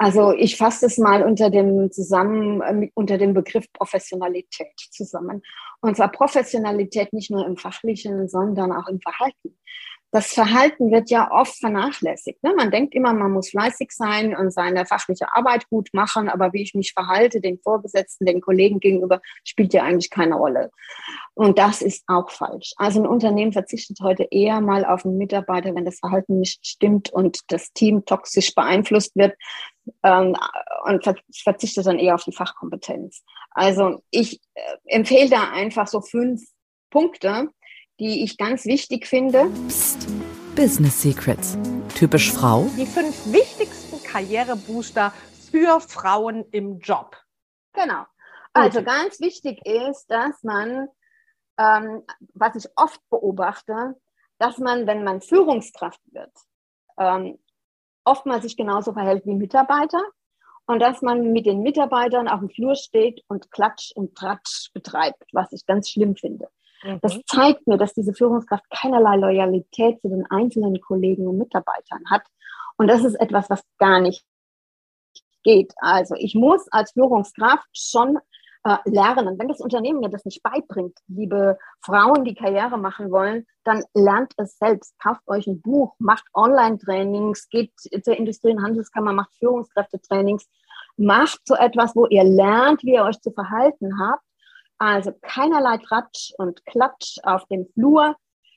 Also 0.00 0.32
ich 0.32 0.56
fasse 0.56 0.86
es 0.86 0.96
mal 0.96 1.24
unter 1.24 1.50
dem 1.50 1.90
zusammen, 1.90 2.62
äh, 2.62 2.88
unter 2.94 3.18
dem 3.18 3.34
Begriff 3.34 3.66
Professionalität 3.72 4.72
zusammen. 4.92 5.42
Und 5.80 5.96
zwar 5.96 6.12
Professionalität 6.12 7.12
nicht 7.12 7.32
nur 7.32 7.44
im 7.44 7.56
Fachlichen, 7.56 8.28
sondern 8.28 8.70
auch 8.70 8.86
im 8.86 9.00
Verhalten 9.00 9.58
das 10.10 10.32
Verhalten 10.32 10.90
wird 10.90 11.10
ja 11.10 11.30
oft 11.30 11.58
vernachlässigt. 11.58 12.42
Ne? 12.42 12.54
Man 12.56 12.70
denkt 12.70 12.94
immer, 12.94 13.12
man 13.12 13.30
muss 13.30 13.50
fleißig 13.50 13.90
sein 13.92 14.34
und 14.34 14.52
seine 14.52 14.86
fachliche 14.86 15.34
Arbeit 15.34 15.68
gut 15.68 15.90
machen, 15.92 16.30
aber 16.30 16.52
wie 16.54 16.62
ich 16.62 16.74
mich 16.74 16.94
verhalte, 16.94 17.40
den 17.40 17.58
Vorgesetzten, 17.58 18.24
den 18.24 18.40
Kollegen 18.40 18.80
gegenüber, 18.80 19.20
spielt 19.44 19.74
ja 19.74 19.82
eigentlich 19.82 20.08
keine 20.08 20.36
Rolle. 20.36 20.70
Und 21.34 21.58
das 21.58 21.82
ist 21.82 22.04
auch 22.06 22.30
falsch. 22.30 22.72
Also 22.78 23.02
ein 23.02 23.06
Unternehmen 23.06 23.52
verzichtet 23.52 23.98
heute 24.02 24.26
eher 24.30 24.62
mal 24.62 24.86
auf 24.86 25.04
einen 25.04 25.18
Mitarbeiter, 25.18 25.74
wenn 25.74 25.84
das 25.84 25.98
Verhalten 25.98 26.40
nicht 26.40 26.66
stimmt 26.66 27.10
und 27.10 27.40
das 27.48 27.72
Team 27.72 28.06
toxisch 28.06 28.54
beeinflusst 28.54 29.14
wird 29.14 29.36
ähm, 30.02 30.36
und 30.84 31.04
verzichtet 31.32 31.86
dann 31.86 31.98
eher 31.98 32.14
auf 32.14 32.24
die 32.24 32.32
Fachkompetenz. 32.32 33.22
Also 33.50 34.02
ich 34.10 34.40
äh, 34.54 34.60
empfehle 34.86 35.30
da 35.30 35.50
einfach 35.50 35.86
so 35.86 36.00
fünf 36.00 36.42
Punkte, 36.90 37.48
die 38.00 38.24
ich 38.24 38.38
ganz 38.38 38.64
wichtig 38.64 39.06
finde. 39.06 39.50
Psst. 39.66 40.06
Business 40.54 41.02
Secrets. 41.02 41.56
Typisch 41.94 42.32
Frau. 42.32 42.64
Die 42.76 42.86
fünf 42.86 43.32
wichtigsten 43.32 44.02
Karrierebooster 44.02 45.12
für 45.50 45.80
Frauen 45.80 46.44
im 46.50 46.78
Job. 46.80 47.16
Genau. 47.72 48.04
Also 48.52 48.80
okay. 48.80 48.86
ganz 48.86 49.20
wichtig 49.20 49.64
ist, 49.64 50.06
dass 50.08 50.42
man, 50.42 50.88
ähm, 51.58 52.02
was 52.34 52.56
ich 52.56 52.66
oft 52.76 53.00
beobachte, 53.08 53.94
dass 54.38 54.58
man, 54.58 54.86
wenn 54.86 55.04
man 55.04 55.20
Führungskraft 55.20 56.00
wird, 56.12 56.32
ähm, 56.98 57.38
oftmals 58.04 58.42
sich 58.42 58.56
genauso 58.56 58.92
verhält 58.92 59.26
wie 59.26 59.34
Mitarbeiter 59.34 60.00
und 60.66 60.80
dass 60.80 61.02
man 61.02 61.32
mit 61.32 61.46
den 61.46 61.62
Mitarbeitern 61.62 62.28
auf 62.28 62.40
dem 62.40 62.50
Flur 62.50 62.74
steht 62.74 63.22
und 63.28 63.50
Klatsch 63.50 63.92
und 63.94 64.14
Tratsch 64.14 64.72
betreibt, 64.72 65.24
was 65.32 65.52
ich 65.52 65.66
ganz 65.66 65.90
schlimm 65.90 66.16
finde. 66.16 66.48
Das 67.02 67.16
mhm. 67.16 67.22
zeigt 67.26 67.66
mir, 67.66 67.76
dass 67.76 67.94
diese 67.94 68.14
Führungskraft 68.14 68.64
keinerlei 68.70 69.16
Loyalität 69.16 70.00
zu 70.00 70.08
den 70.08 70.26
einzelnen 70.30 70.80
Kollegen 70.80 71.26
und 71.26 71.38
Mitarbeitern 71.38 72.02
hat. 72.10 72.22
Und 72.76 72.86
das 72.86 73.04
ist 73.04 73.16
etwas, 73.16 73.50
was 73.50 73.62
gar 73.78 74.00
nicht 74.00 74.24
geht. 75.42 75.72
Also 75.78 76.14
ich 76.16 76.34
muss 76.34 76.68
als 76.70 76.92
Führungskraft 76.92 77.68
schon 77.72 78.18
äh, 78.68 78.90
lernen. 78.90 79.38
Wenn 79.38 79.48
das 79.48 79.60
Unternehmen 79.60 80.00
mir 80.00 80.10
das 80.10 80.24
nicht 80.24 80.42
beibringt, 80.42 80.98
liebe 81.06 81.58
Frauen, 81.80 82.24
die 82.24 82.34
Karriere 82.34 82.78
machen 82.78 83.10
wollen, 83.10 83.46
dann 83.64 83.84
lernt 83.94 84.32
es 84.36 84.58
selbst. 84.58 84.98
Kauft 84.98 85.26
euch 85.26 85.46
ein 85.46 85.60
Buch, 85.60 85.94
macht 85.98 86.24
Online-Trainings, 86.34 87.48
geht 87.48 87.72
zur 88.02 88.16
Industrie- 88.16 88.52
und 88.52 88.62
Handelskammer, 88.62 89.12
macht 89.12 89.34
Führungskräftetrainings, 89.38 90.48
macht 90.96 91.40
so 91.44 91.54
etwas, 91.54 91.94
wo 91.94 92.06
ihr 92.06 92.24
lernt, 92.24 92.82
wie 92.82 92.94
ihr 92.94 93.04
euch 93.04 93.20
zu 93.20 93.30
verhalten 93.30 94.00
habt 94.00 94.22
also 94.78 95.12
keinerlei 95.22 95.78
Tratsch 95.78 96.32
und 96.38 96.64
Klatsch 96.64 97.18
auf 97.24 97.44
dem 97.46 97.66
Flur, 97.74 98.16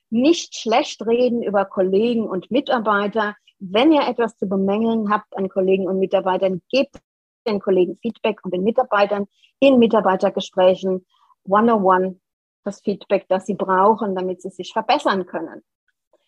nicht 0.10 0.56
schlecht 0.56 1.06
reden 1.06 1.42
über 1.42 1.66
Kollegen 1.66 2.28
und 2.28 2.52
Mitarbeiter. 2.52 3.36
Wenn 3.60 3.92
ihr 3.92 4.08
etwas 4.08 4.38
zu 4.38 4.48
bemängeln 4.48 5.12
habt 5.12 5.36
an 5.36 5.50
Kollegen 5.50 5.88
und 5.88 6.00
Mitarbeitern, 6.00 6.62
gebt 6.70 6.98
den 7.46 7.60
Kollegen 7.60 7.98
Feedback 8.02 8.44
und 8.44 8.54
den 8.54 8.64
Mitarbeitern 8.64 9.28
in 9.60 9.80
Mitarbeitergesprächen 9.80 11.06
one-on-one 11.44 12.20
das 12.64 12.82
Feedback, 12.82 13.26
das 13.28 13.46
sie 13.46 13.56
brauchen, 13.56 14.16
damit 14.16 14.42
sie 14.42 14.50
sich 14.50 14.72
verbessern 14.72 15.26
können. 15.26 15.64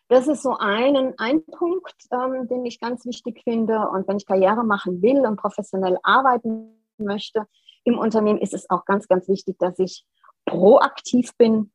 Das 0.10 0.28
ist 0.28 0.43
so 0.43 0.56
ein, 0.58 1.13
ein 1.17 1.45
Punkt, 1.45 1.95
ähm, 2.12 2.47
den 2.47 2.65
ich 2.65 2.80
ganz 2.80 3.06
wichtig 3.06 3.41
finde. 3.43 3.88
Und 3.89 4.08
wenn 4.08 4.17
ich 4.17 4.26
Karriere 4.26 4.63
machen 4.63 5.02
will 5.02 5.26
und 5.26 5.38
professionell 5.38 5.97
arbeiten 6.04 6.76
möchte, 6.97 7.47
im 7.84 7.97
Unternehmen 7.97 8.39
ist 8.39 8.54
es 8.54 8.69
auch 8.69 8.86
ganz, 8.86 9.08
ganz 9.08 9.28
wichtig, 9.28 9.58
dass 9.60 9.80
ich 9.80 10.06
proaktiv 10.45 11.36
bin, 11.38 11.71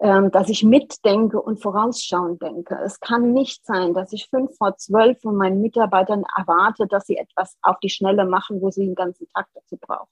dass 0.00 0.48
ich 0.48 0.64
mitdenke 0.64 1.40
und 1.40 1.62
vorausschauend 1.62 2.42
denke. 2.42 2.76
Es 2.84 2.98
kann 2.98 3.32
nicht 3.32 3.64
sein, 3.64 3.94
dass 3.94 4.12
ich 4.12 4.28
fünf 4.28 4.56
vor 4.56 4.76
zwölf 4.76 5.20
von 5.20 5.36
meinen 5.36 5.62
Mitarbeitern 5.62 6.24
erwarte, 6.36 6.86
dass 6.86 7.06
sie 7.06 7.16
etwas 7.16 7.56
auf 7.62 7.78
die 7.78 7.88
Schnelle 7.88 8.26
machen, 8.26 8.60
wo 8.60 8.70
sie 8.70 8.84
den 8.84 8.96
ganzen 8.96 9.28
Tag 9.28 9.46
dazu 9.54 9.76
brauchen. 9.80 10.10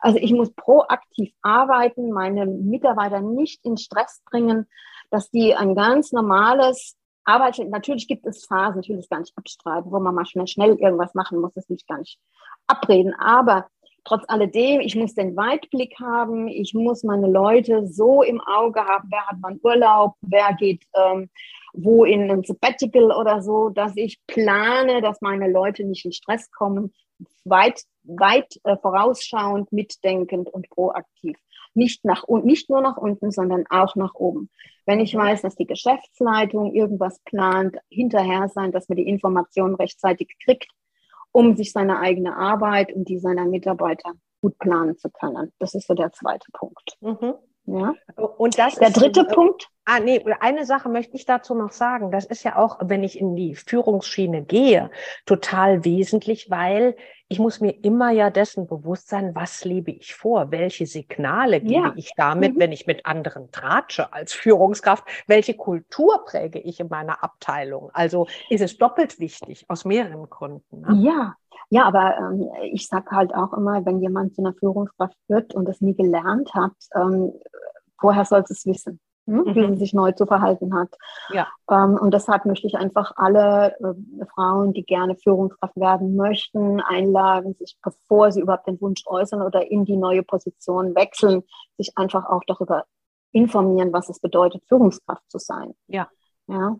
Also 0.00 0.18
ich 0.18 0.32
muss 0.32 0.52
proaktiv 0.52 1.32
arbeiten, 1.42 2.10
meine 2.10 2.46
Mitarbeiter 2.46 3.20
nicht 3.20 3.64
in 3.64 3.76
Stress 3.76 4.20
bringen, 4.30 4.66
dass 5.10 5.30
die 5.30 5.54
ein 5.54 5.74
ganz 5.74 6.12
normales 6.12 6.96
Arbeit, 7.24 7.58
natürlich 7.68 8.08
gibt 8.08 8.26
es 8.26 8.46
Phasen, 8.46 8.76
natürlich 8.76 9.08
gar 9.08 9.20
nicht 9.20 9.36
abstreiten, 9.36 9.90
wo 9.90 10.00
man 10.00 10.14
mal 10.14 10.26
schnell, 10.26 10.46
schnell 10.46 10.76
irgendwas 10.76 11.14
machen 11.14 11.38
muss, 11.40 11.52
das 11.54 11.68
will 11.68 11.76
ich 11.76 11.86
gar 11.86 11.98
nicht 11.98 12.18
abreden, 12.66 13.14
aber 13.14 13.68
trotz 14.04 14.24
alledem, 14.28 14.80
ich 14.80 14.96
muss 14.96 15.14
den 15.14 15.36
Weitblick 15.36 15.94
haben, 16.00 16.48
ich 16.48 16.74
muss 16.74 17.02
meine 17.02 17.28
Leute 17.28 17.86
so 17.86 18.22
im 18.22 18.40
Auge 18.40 18.80
haben, 18.84 19.08
wer 19.10 19.26
hat 19.26 19.36
wann 19.40 19.60
Urlaub, 19.62 20.14
wer 20.22 20.54
geht 20.54 20.84
ähm, 20.94 21.28
wo 21.72 22.04
in 22.04 22.30
ein 22.30 22.44
Sabbatical 22.44 23.12
oder 23.12 23.42
so, 23.42 23.68
dass 23.68 23.96
ich 23.96 24.20
plane, 24.26 25.02
dass 25.02 25.20
meine 25.20 25.50
Leute 25.50 25.84
nicht 25.84 26.04
in 26.04 26.12
Stress 26.12 26.50
kommen, 26.50 26.92
weit, 27.44 27.82
weit 28.04 28.60
äh, 28.64 28.76
vorausschauend, 28.76 29.72
mitdenkend 29.72 30.48
und 30.48 30.68
proaktiv. 30.70 31.36
Nicht, 31.74 32.04
nach, 32.04 32.24
nicht 32.42 32.68
nur 32.68 32.80
nach 32.80 32.96
unten, 32.96 33.30
sondern 33.30 33.64
auch 33.70 33.94
nach 33.94 34.14
oben. 34.14 34.50
Wenn 34.86 34.98
ich 34.98 35.14
weiß, 35.14 35.42
dass 35.42 35.54
die 35.54 35.66
Geschäftsleitung 35.66 36.74
irgendwas 36.74 37.20
plant, 37.20 37.76
hinterher 37.90 38.48
sein, 38.48 38.72
dass 38.72 38.88
man 38.88 38.96
die 38.96 39.06
Informationen 39.08 39.76
rechtzeitig 39.76 40.36
kriegt, 40.42 40.68
um 41.32 41.56
sich 41.56 41.72
seine 41.72 41.98
eigene 41.98 42.36
Arbeit 42.36 42.92
und 42.92 43.08
die 43.08 43.18
seiner 43.18 43.46
Mitarbeiter 43.46 44.12
gut 44.40 44.58
planen 44.58 44.96
zu 44.96 45.10
können. 45.10 45.52
Das 45.58 45.74
ist 45.74 45.86
so 45.86 45.94
der 45.94 46.12
zweite 46.12 46.50
Punkt. 46.52 46.96
Mhm. 47.00 47.34
Ja. 47.66 47.94
Und 48.16 48.58
das 48.58 48.74
der 48.76 48.90
dritte 48.90 49.20
ist, 49.20 49.34
Punkt. 49.34 49.68
Ah, 49.84 50.00
nee, 50.00 50.24
eine 50.40 50.64
Sache 50.66 50.88
möchte 50.88 51.16
ich 51.16 51.24
dazu 51.24 51.54
noch 51.54 51.72
sagen. 51.72 52.10
Das 52.10 52.24
ist 52.24 52.44
ja 52.44 52.56
auch, 52.56 52.78
wenn 52.80 53.02
ich 53.02 53.18
in 53.18 53.34
die 53.34 53.54
Führungsschiene 53.54 54.42
gehe, 54.42 54.90
total 55.26 55.84
wesentlich, 55.84 56.50
weil 56.50 56.96
ich 57.28 57.38
muss 57.38 57.60
mir 57.60 57.72
immer 57.84 58.10
ja 58.10 58.30
dessen 58.30 58.66
bewusst 58.66 59.08
sein, 59.08 59.34
was 59.34 59.64
lebe 59.64 59.90
ich 59.92 60.14
vor? 60.14 60.50
Welche 60.50 60.86
Signale 60.86 61.60
gebe 61.60 61.74
ja. 61.74 61.92
ich 61.96 62.12
damit, 62.16 62.54
mhm. 62.54 62.60
wenn 62.60 62.72
ich 62.72 62.86
mit 62.86 63.06
anderen 63.06 63.50
tratsche 63.52 64.12
als 64.12 64.32
Führungskraft? 64.32 65.04
Welche 65.26 65.54
Kultur 65.54 66.24
präge 66.24 66.58
ich 66.58 66.80
in 66.80 66.88
meiner 66.88 67.22
Abteilung? 67.22 67.90
Also 67.92 68.26
ist 68.48 68.62
es 68.62 68.78
doppelt 68.78 69.20
wichtig 69.20 69.64
aus 69.68 69.84
mehreren 69.84 70.28
Gründen. 70.28 70.80
Ne? 70.80 71.04
Ja, 71.04 71.36
ja, 71.70 71.84
aber 71.84 72.16
ähm, 72.18 72.50
ich 72.72 72.88
sage 72.88 73.10
halt 73.12 73.34
auch 73.34 73.52
immer, 73.52 73.84
wenn 73.86 74.00
jemand 74.00 74.34
zu 74.34 74.42
einer 74.42 74.54
Führungskraft 74.54 75.16
wird 75.28 75.54
und 75.54 75.66
das 75.66 75.80
nie 75.80 75.94
gelernt 75.94 76.52
hat, 76.54 76.72
ähm, 76.94 77.32
woher 78.00 78.24
soll 78.24 78.44
es 78.48 78.66
wissen? 78.66 79.00
Hm? 79.26 79.44
wie 79.54 79.66
sie 79.68 79.76
sich 79.76 79.92
neu 79.92 80.12
zu 80.12 80.26
verhalten 80.26 80.74
hat. 80.74 80.96
Ja. 81.28 81.46
Ähm, 81.70 81.96
und 82.00 82.12
deshalb 82.12 82.46
möchte 82.46 82.66
ich 82.66 82.76
einfach 82.76 83.12
alle 83.16 83.76
äh, 83.78 84.24
Frauen, 84.34 84.72
die 84.72 84.82
gerne 84.82 85.14
Führungskraft 85.14 85.76
werden 85.76 86.16
möchten, 86.16 86.80
einladen, 86.80 87.54
sich, 87.54 87.76
bevor 87.82 88.32
sie 88.32 88.40
überhaupt 88.40 88.66
den 88.66 88.80
Wunsch 88.80 89.02
äußern 89.06 89.42
oder 89.42 89.70
in 89.70 89.84
die 89.84 89.96
neue 89.96 90.24
Position 90.24 90.96
wechseln, 90.96 91.42
sich 91.76 91.92
einfach 91.96 92.24
auch 92.24 92.42
darüber 92.46 92.86
informieren, 93.30 93.92
was 93.92 94.08
es 94.08 94.18
bedeutet, 94.18 94.64
Führungskraft 94.66 95.22
zu 95.30 95.38
sein. 95.38 95.74
Ja. 95.86 96.08
Ja. 96.48 96.76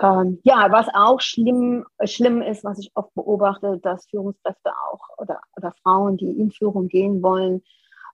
Ähm, 0.00 0.40
ja, 0.44 0.70
was 0.70 0.88
auch 0.94 1.20
schlimm, 1.20 1.86
schlimm 2.04 2.42
ist, 2.42 2.64
was 2.64 2.78
ich 2.78 2.90
oft 2.94 3.14
beobachte, 3.14 3.78
dass 3.78 4.06
Führungskräfte 4.08 4.70
auch 4.90 5.00
oder, 5.16 5.40
oder 5.56 5.72
Frauen, 5.82 6.16
die 6.18 6.30
in 6.38 6.50
Führung 6.50 6.88
gehen 6.88 7.22
wollen, 7.22 7.62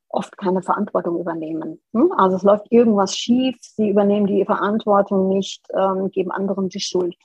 oft 0.08 0.36
keine 0.36 0.62
Verantwortung 0.62 1.18
übernehmen. 1.18 1.80
Hm? 1.92 2.12
Also 2.12 2.36
es 2.36 2.42
läuft 2.42 2.70
irgendwas 2.70 3.16
schief, 3.16 3.56
sie 3.60 3.88
übernehmen 3.88 4.26
die 4.26 4.44
Verantwortung 4.44 5.28
nicht, 5.28 5.66
ähm, 5.74 6.10
geben 6.10 6.30
anderen 6.30 6.68
die 6.68 6.80
Schuld, 6.80 7.16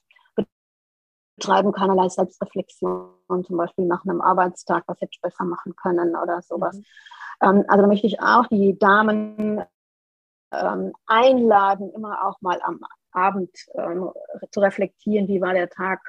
betreiben 1.35 1.71
keinerlei 1.71 2.09
Selbstreflexion, 2.09 3.09
zum 3.45 3.57
Beispiel 3.57 3.85
nach 3.85 4.03
einem 4.05 4.21
Arbeitstag, 4.21 4.85
was 4.87 4.99
hätte 5.01 5.11
ich 5.13 5.21
besser 5.21 5.43
machen 5.43 5.75
können 5.75 6.15
oder 6.15 6.41
sowas. 6.41 6.77
Mhm. 6.77 6.83
Ähm, 7.41 7.65
also 7.67 7.81
da 7.81 7.87
möchte 7.87 8.07
ich 8.07 8.21
auch 8.21 8.47
die 8.47 8.79
Damen 8.79 9.61
ähm, 10.51 10.93
einladen, 11.05 11.91
immer 11.93 12.25
auch 12.25 12.41
mal 12.41 12.59
am 12.63 12.79
Abend 13.17 13.51
ähm, 13.75 14.11
zu 14.51 14.59
reflektieren, 14.59 15.27
wie 15.27 15.41
war 15.41 15.53
der 15.53 15.69
Tag, 15.69 15.99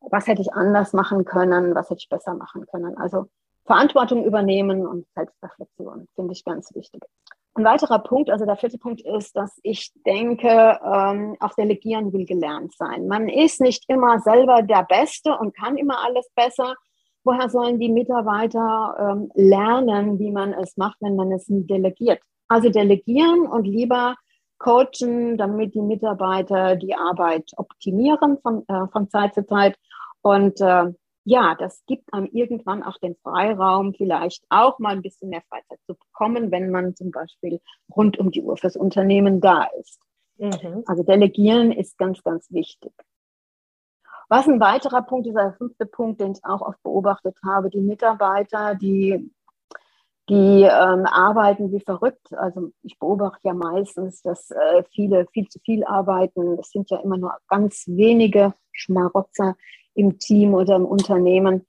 was 0.00 0.26
hätte 0.26 0.42
ich 0.42 0.52
anders 0.52 0.92
machen 0.92 1.24
können, 1.24 1.74
was 1.74 1.90
hätte 1.90 2.00
ich 2.00 2.08
besser 2.08 2.34
machen 2.34 2.66
können. 2.66 2.96
Also 2.96 3.26
Verantwortung 3.66 4.24
übernehmen 4.24 4.86
und 4.86 5.06
Selbstreflexion 5.14 6.08
finde 6.14 6.32
ich 6.32 6.44
ganz 6.44 6.74
wichtig. 6.74 7.02
Ein 7.54 7.64
weiterer 7.64 7.98
Punkt, 7.98 8.30
also 8.30 8.46
der 8.46 8.56
vierte 8.56 8.78
Punkt 8.78 9.02
ist, 9.02 9.36
dass 9.36 9.58
ich 9.62 9.92
denke, 10.06 10.48
ähm, 10.48 11.36
auch 11.40 11.54
Delegieren 11.54 12.12
will 12.12 12.24
gelernt 12.24 12.72
sein. 12.76 13.08
Man 13.08 13.28
ist 13.28 13.60
nicht 13.60 13.84
immer 13.88 14.20
selber 14.20 14.62
der 14.62 14.84
Beste 14.84 15.36
und 15.36 15.56
kann 15.56 15.76
immer 15.76 16.04
alles 16.04 16.30
besser. 16.34 16.74
Woher 17.24 17.50
sollen 17.50 17.78
die 17.78 17.90
Mitarbeiter 17.90 18.96
ähm, 18.98 19.30
lernen, 19.34 20.18
wie 20.18 20.30
man 20.30 20.52
es 20.54 20.76
macht, 20.76 20.98
wenn 21.00 21.16
man 21.16 21.32
es 21.32 21.48
nie 21.48 21.66
delegiert? 21.66 22.20
Also 22.46 22.70
delegieren 22.70 23.46
und 23.46 23.66
lieber 23.66 24.14
coachen, 24.58 25.36
damit 25.36 25.74
die 25.74 25.80
Mitarbeiter 25.80 26.76
die 26.76 26.94
Arbeit 26.94 27.52
optimieren 27.56 28.38
von, 28.42 28.64
äh, 28.68 28.86
von 28.92 29.08
Zeit 29.08 29.34
zu 29.34 29.46
Zeit. 29.46 29.76
Und 30.22 30.60
äh, 30.60 30.92
ja, 31.24 31.54
das 31.54 31.84
gibt 31.86 32.12
einem 32.12 32.26
irgendwann 32.32 32.82
auch 32.82 32.96
den 32.98 33.14
Freiraum, 33.22 33.94
vielleicht 33.94 34.44
auch 34.48 34.78
mal 34.78 34.92
ein 34.92 35.02
bisschen 35.02 35.28
mehr 35.28 35.42
Freizeit 35.48 35.78
zu 35.86 35.94
bekommen, 35.94 36.50
wenn 36.50 36.70
man 36.70 36.96
zum 36.96 37.10
Beispiel 37.10 37.60
rund 37.94 38.18
um 38.18 38.30
die 38.30 38.42
Uhr 38.42 38.56
fürs 38.56 38.76
Unternehmen 38.76 39.40
da 39.40 39.68
ist. 39.78 40.00
Mhm. 40.38 40.84
Also 40.86 41.02
delegieren 41.02 41.72
ist 41.72 41.98
ganz, 41.98 42.22
ganz 42.22 42.50
wichtig. 42.50 42.92
Was 44.30 44.46
ein 44.46 44.60
weiterer 44.60 45.02
Punkt 45.02 45.26
ist, 45.26 45.34
der 45.34 45.54
fünfte 45.54 45.86
Punkt, 45.86 46.20
den 46.20 46.32
ich 46.32 46.44
auch 46.44 46.60
oft 46.60 46.82
beobachtet 46.82 47.36
habe, 47.44 47.70
die 47.70 47.80
Mitarbeiter, 47.80 48.74
die, 48.74 49.30
die 50.28 50.62
ähm, 50.62 51.06
arbeiten 51.06 51.72
wie 51.72 51.80
verrückt. 51.80 52.32
Also 52.36 52.70
ich 52.82 52.98
beobachte 52.98 53.48
ja 53.48 53.54
meistens, 53.54 54.22
dass 54.22 54.50
äh, 54.50 54.82
viele 54.90 55.26
viel 55.32 55.48
zu 55.48 55.58
viel 55.60 55.84
arbeiten. 55.84 56.58
Es 56.58 56.70
sind 56.70 56.90
ja 56.90 56.98
immer 56.98 57.16
nur 57.16 57.34
ganz 57.48 57.84
wenige 57.86 58.52
Schmarotzer, 58.72 59.56
im 59.98 60.18
Team 60.18 60.54
oder 60.54 60.76
im 60.76 60.86
Unternehmen. 60.86 61.66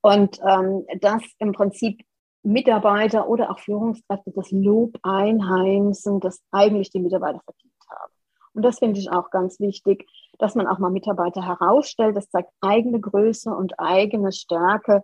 Und 0.00 0.40
ähm, 0.48 0.86
dass 1.00 1.22
im 1.38 1.52
Prinzip 1.52 2.02
Mitarbeiter 2.42 3.28
oder 3.28 3.50
auch 3.50 3.58
Führungskräfte 3.58 4.32
das 4.34 4.50
Lob 4.50 4.96
einheimsen, 5.02 6.20
das 6.20 6.40
eigentlich 6.52 6.90
die 6.90 7.00
Mitarbeiter 7.00 7.40
verdient 7.44 7.74
haben. 7.90 8.12
Und 8.54 8.62
das 8.62 8.78
finde 8.78 9.00
ich 9.00 9.10
auch 9.10 9.30
ganz 9.30 9.60
wichtig, 9.60 10.08
dass 10.38 10.54
man 10.54 10.66
auch 10.66 10.78
mal 10.78 10.90
Mitarbeiter 10.90 11.44
herausstellt. 11.44 12.16
Das 12.16 12.30
zeigt 12.30 12.50
eigene 12.60 13.00
Größe 13.00 13.50
und 13.50 13.78
eigene 13.78 14.32
Stärke. 14.32 15.02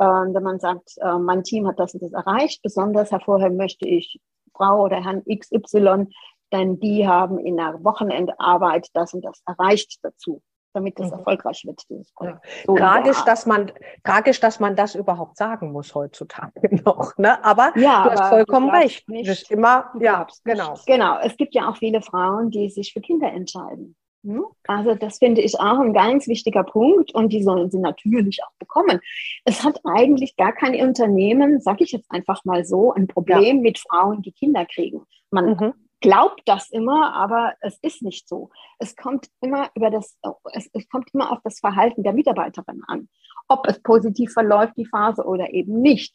Ähm, 0.00 0.34
wenn 0.34 0.42
man 0.42 0.60
sagt, 0.60 0.96
äh, 0.98 1.18
mein 1.18 1.42
Team 1.42 1.66
hat 1.66 1.78
das 1.78 1.94
und 1.94 2.02
das 2.02 2.12
erreicht, 2.12 2.62
besonders 2.62 3.10
hervorheben 3.10 3.56
möchte 3.56 3.86
ich 3.86 4.20
Frau 4.54 4.84
oder 4.84 5.02
Herrn 5.02 5.22
XY, 5.24 6.06
denn 6.52 6.80
die 6.80 7.06
haben 7.06 7.38
in 7.38 7.56
der 7.56 7.82
Wochenendarbeit 7.84 8.88
das 8.94 9.12
und 9.14 9.24
das 9.24 9.42
erreicht 9.46 9.98
dazu 10.02 10.42
damit 10.78 10.98
das 10.98 11.10
mhm. 11.10 11.18
erfolgreich 11.18 11.64
wird, 11.64 11.82
dieses 11.88 12.12
Projekt. 12.12 12.38
Ja. 12.44 12.50
So 12.66 12.76
tragisch, 12.76 13.22
dass 13.24 13.46
man, 13.46 13.72
tragisch, 14.04 14.40
dass 14.40 14.60
man 14.60 14.76
das 14.76 14.94
überhaupt 14.94 15.36
sagen 15.36 15.72
muss 15.72 15.94
heutzutage 15.94 16.52
noch. 16.84 17.16
Ne? 17.16 17.42
Aber 17.44 17.72
ja, 17.76 18.04
du 18.04 18.10
hast 18.10 18.28
vollkommen 18.28 18.70
recht. 18.70 19.08
Nicht, 19.08 19.28
das 19.28 19.42
ist 19.42 19.50
immer, 19.50 19.90
ja, 19.98 20.26
genau. 20.44 20.74
Genau. 20.86 21.18
Es 21.20 21.36
gibt 21.36 21.54
ja 21.54 21.68
auch 21.68 21.76
viele 21.76 22.02
Frauen, 22.02 22.50
die 22.50 22.70
sich 22.70 22.92
für 22.92 23.00
Kinder 23.00 23.32
entscheiden. 23.32 23.96
Hm? 24.24 24.44
Also 24.66 24.94
das 24.94 25.18
finde 25.18 25.40
ich 25.40 25.58
auch 25.58 25.78
ein 25.78 25.92
ganz 25.92 26.26
wichtiger 26.26 26.64
Punkt 26.64 27.14
und 27.14 27.32
die 27.32 27.42
sollen 27.42 27.70
sie 27.70 27.78
natürlich 27.78 28.40
auch 28.44 28.52
bekommen. 28.58 29.00
Es 29.44 29.64
hat 29.64 29.80
eigentlich 29.84 30.36
gar 30.36 30.52
kein 30.52 30.74
Unternehmen, 30.74 31.60
sage 31.60 31.84
ich 31.84 31.92
jetzt 31.92 32.10
einfach 32.10 32.44
mal 32.44 32.64
so, 32.64 32.92
ein 32.92 33.06
Problem 33.06 33.56
ja. 33.56 33.62
mit 33.62 33.78
Frauen, 33.78 34.22
die 34.22 34.32
Kinder 34.32 34.66
kriegen. 34.66 35.02
Man 35.30 35.50
mhm 35.50 35.74
glaubt 36.00 36.42
das 36.46 36.70
immer, 36.70 37.14
aber 37.14 37.54
es 37.60 37.78
ist 37.82 38.02
nicht 38.02 38.28
so. 38.28 38.50
Es 38.78 38.96
kommt 38.96 39.26
immer 39.40 39.70
über 39.74 39.90
das, 39.90 40.16
es, 40.52 40.70
es 40.72 40.88
kommt 40.88 41.10
immer 41.12 41.32
auf 41.32 41.38
das 41.42 41.60
Verhalten 41.60 42.02
der 42.02 42.12
Mitarbeiterin 42.12 42.82
an, 42.86 43.08
ob 43.48 43.66
es 43.66 43.82
positiv 43.82 44.32
verläuft, 44.32 44.74
die 44.76 44.86
Phase 44.86 45.24
oder 45.24 45.52
eben 45.52 45.80
nicht. 45.80 46.14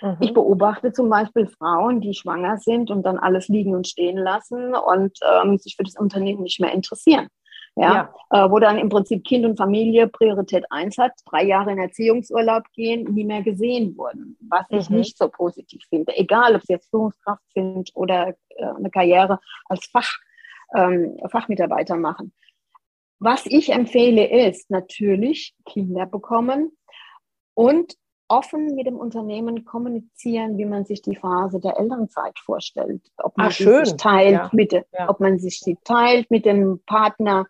Mhm. 0.00 0.16
Ich 0.20 0.34
beobachte 0.34 0.92
zum 0.92 1.08
Beispiel 1.08 1.46
Frauen, 1.46 2.00
die 2.00 2.14
schwanger 2.14 2.58
sind 2.58 2.90
und 2.90 3.02
dann 3.04 3.18
alles 3.18 3.48
liegen 3.48 3.74
und 3.74 3.86
stehen 3.86 4.18
lassen 4.18 4.74
und 4.74 5.18
ähm, 5.22 5.58
sich 5.58 5.76
für 5.76 5.84
das 5.84 5.96
Unternehmen 5.96 6.42
nicht 6.42 6.60
mehr 6.60 6.72
interessieren 6.72 7.28
ja, 7.76 8.10
ja. 8.30 8.44
Äh, 8.46 8.50
wo 8.50 8.58
dann 8.58 8.78
im 8.78 8.88
Prinzip 8.88 9.24
Kind 9.24 9.44
und 9.44 9.56
Familie 9.56 10.06
Priorität 10.06 10.64
eins 10.70 10.96
hat, 10.96 11.12
drei 11.26 11.44
Jahre 11.44 11.72
in 11.72 11.78
Erziehungsurlaub 11.78 12.64
gehen, 12.72 13.12
nie 13.12 13.24
mehr 13.24 13.42
gesehen 13.42 13.96
wurden, 13.96 14.36
was 14.48 14.66
ich 14.70 14.88
mhm. 14.90 14.98
nicht 14.98 15.18
so 15.18 15.28
positiv 15.28 15.82
finde. 15.88 16.16
Egal, 16.16 16.54
ob 16.54 16.62
sie 16.62 16.74
jetzt 16.74 16.90
Führungskraft 16.90 17.42
sind 17.52 17.90
oder 17.94 18.28
äh, 18.50 18.64
eine 18.64 18.90
Karriere 18.90 19.40
als 19.68 19.86
Fach, 19.86 20.10
ähm, 20.74 21.18
Fachmitarbeiter 21.28 21.96
machen. 21.96 22.32
Was 23.18 23.46
ich 23.46 23.72
empfehle, 23.72 24.46
ist 24.46 24.70
natürlich 24.70 25.54
Kinder 25.64 26.06
bekommen 26.06 26.76
und 27.54 27.94
offen 28.34 28.74
mit 28.74 28.86
dem 28.86 28.96
Unternehmen 28.96 29.64
kommunizieren, 29.64 30.58
wie 30.58 30.64
man 30.64 30.84
sich 30.84 31.02
die 31.02 31.14
Phase 31.14 31.60
der 31.60 31.78
Elternzeit 31.78 32.36
vorstellt. 32.38 33.02
Ob 33.18 33.36
man 33.36 33.48
Ach, 33.48 33.52
sich 33.52 33.96
teilt 33.96 34.32
ja. 34.32 34.50
mit, 34.52 34.72
ja. 34.72 35.08
ob 35.08 35.20
man 35.20 35.38
sich 35.38 35.62
teilt 35.84 36.30
mit 36.30 36.44
dem 36.44 36.80
Partner, 36.84 37.46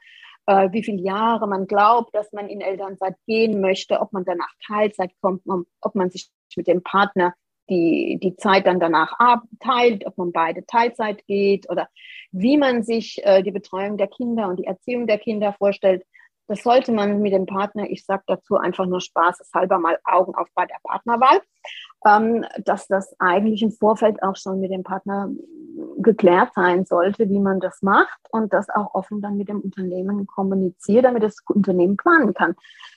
äh, 0.47 0.71
wie 0.73 0.83
viele 0.83 1.03
Jahre 1.03 1.47
man 1.47 1.67
glaubt, 1.67 2.15
dass 2.15 2.33
man 2.33 2.49
in 2.49 2.61
Elternzeit 2.61 3.17
gehen 3.27 3.61
möchte, 3.61 4.01
ob 4.01 4.13
man 4.13 4.25
danach 4.25 4.53
Teilzeit 4.67 5.13
kommt, 5.23 5.43
ob 5.81 5.95
man 5.95 6.11
sich 6.11 6.31
mit 6.57 6.67
dem 6.67 6.83
Partner 6.83 7.35
die, 7.71 8.19
die 8.23 8.37
Zeit 8.37 8.67
dann 8.67 8.79
danach 8.79 9.17
teilt, 9.61 10.07
ob 10.07 10.19
man 10.19 10.33
beide 10.33 10.67
Teilzeit 10.67 11.27
geht 11.27 11.71
oder 11.71 11.89
wie 12.31 12.59
man 12.59 12.83
sich 12.83 13.25
äh, 13.25 13.43
die 13.43 13.53
Betreuung 13.53 13.97
der 13.97 14.09
Kinder 14.09 14.49
und 14.49 14.59
die 14.59 14.67
Erziehung 14.67 15.07
der 15.07 15.19
Kinder 15.19 15.55
vorstellt. 15.55 16.05
Das 16.47 16.63
sollte 16.63 16.93
man 16.93 17.21
mit 17.21 17.33
dem 17.33 17.47
Partner, 17.47 17.89
ich 17.89 18.05
sage 18.05 18.23
dazu 18.27 18.57
einfach 18.57 18.87
nur 18.87 19.01
spaßeshalber 19.01 19.79
mal 19.79 19.99
Augen 20.05 20.35
auf 20.35 20.49
bei 20.55 20.67
der 20.67 20.77
Partnerwahl, 20.85 21.41
ähm, 22.07 22.45
dass 22.65 22.87
das 22.87 23.15
eigentlich 23.19 23.63
im 23.63 23.73
Vorfeld 23.73 24.23
auch 24.23 24.37
schon 24.37 24.61
mit 24.61 24.71
dem 24.71 24.83
Partner 24.83 25.31
geklärt 25.99 26.53
sein 26.55 26.85
sollte, 26.85 27.29
wie 27.29 27.41
man 27.41 27.61
das 27.61 27.83
macht 27.83 28.19
und 28.31 28.53
das 28.53 28.69
auch 28.69 28.95
offen 28.95 29.21
dann 29.21 29.37
mit 29.37 29.49
dem 29.49 29.61
Unternehmen 29.61 30.27
kommuniziert, 30.27 31.05
damit 31.05 31.23
das 31.23 31.37
Unternehmen 31.49 31.97
planen 31.97 32.35
kann. 32.35 32.55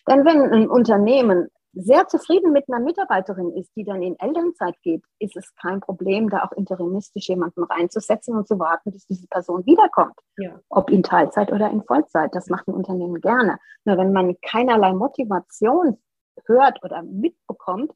Denn 0.08 0.26
wenn 0.26 0.42
ein 0.52 0.70
Unternehmen 0.70 1.50
sehr 1.80 2.08
zufrieden 2.08 2.52
mit 2.52 2.66
einer 2.68 2.84
Mitarbeiterin 2.84 3.52
ist, 3.54 3.76
die 3.76 3.84
dann 3.84 4.02
in 4.02 4.20
Elternzeit 4.20 4.76
geht, 4.82 5.04
ist 5.20 5.36
es 5.36 5.54
kein 5.56 5.80
Problem, 5.80 6.30
da 6.30 6.44
auch 6.44 6.52
interimistisch 6.54 7.30
jemanden 7.30 7.64
reinzusetzen 7.64 8.36
und 8.36 8.48
zu 8.48 8.60
warten, 8.60 8.92
bis 8.92 9.06
diese 9.06 9.28
Person 9.28 9.66
wiederkommt. 9.66 10.16
Ja. 10.38 10.60
Ob 10.70 10.90
in 10.90 11.04
Teilzeit 11.04 11.52
oder 11.52 11.70
in 11.70 11.84
Vollzeit. 11.84 12.34
Das 12.34 12.48
macht 12.48 12.68
ein 12.68 12.74
Unternehmen 12.74 13.22
gerne. 13.22 13.60
Nur 13.86 13.98
wenn 13.98 14.12
man 14.12 14.36
keinerlei 14.42 14.94
Motivation 14.94 15.98
hört 16.46 16.84
oder 16.84 17.04
mitbekommt 17.04 17.92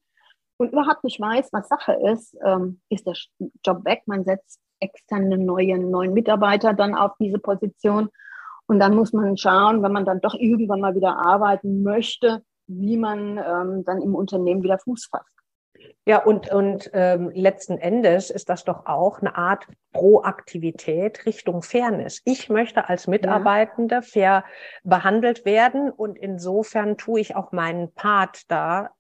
und 0.58 0.72
überhaupt 0.72 1.04
nicht 1.04 1.20
weiß, 1.20 1.50
was 1.52 1.68
Sache 1.68 1.94
ist, 1.94 2.38
ähm, 2.44 2.82
ist 2.90 3.08
der 3.08 3.16
Job 3.66 3.84
weg. 3.86 4.04
Man 4.06 4.24
setzt 4.24 4.60
externe 4.80 5.38
neuen, 5.38 5.90
neuen 5.92 6.14
Mitarbeiter 6.14 6.74
dann 6.74 6.96
auf 6.96 7.14
diese 7.20 7.40
Position. 7.40 8.10
Und 8.68 8.80
dann 8.80 8.96
muss 8.96 9.12
man 9.12 9.38
schauen, 9.38 9.84
wenn 9.84 9.92
man 9.92 10.06
dann 10.06 10.22
doch 10.22 10.34
irgendwann 10.34 10.82
mal 10.82 10.96
wieder 10.96 11.18
arbeiten 11.18 11.84
möchte, 11.84 12.44
wie 12.80 12.98
man 12.98 13.38
ähm, 13.38 13.84
dann 13.86 14.02
im 14.02 14.16
Unternehmen 14.16 14.64
wieder 14.64 14.80
Fuß 14.80 15.10
fasst. 15.12 15.42
Ja, 16.06 16.18
und, 16.24 16.52
und 16.52 16.90
ähm, 16.94 17.30
letzten 17.34 17.78
Endes 17.78 18.30
ist 18.30 18.50
das 18.50 18.64
doch 18.64 18.86
auch 18.86 19.20
eine 19.20 19.36
Art 19.36 19.68
Proaktivität 19.94 21.26
Richtung 21.26 21.62
Fairness. 21.62 22.22
Ich 22.26 22.50
möchte 22.50 22.90
als 22.90 23.08
Mitarbeitende 23.08 23.96
ja. 23.96 24.02
fair 24.02 24.46
behandelt 24.84 25.46
werden 25.46 25.92
und 25.92 26.18
insofern 26.18 26.98
tue 26.98 27.20
ich 27.20 27.36
auch 27.36 27.52
meinen 27.52 27.94
Part 27.94 28.44
da 28.50 28.92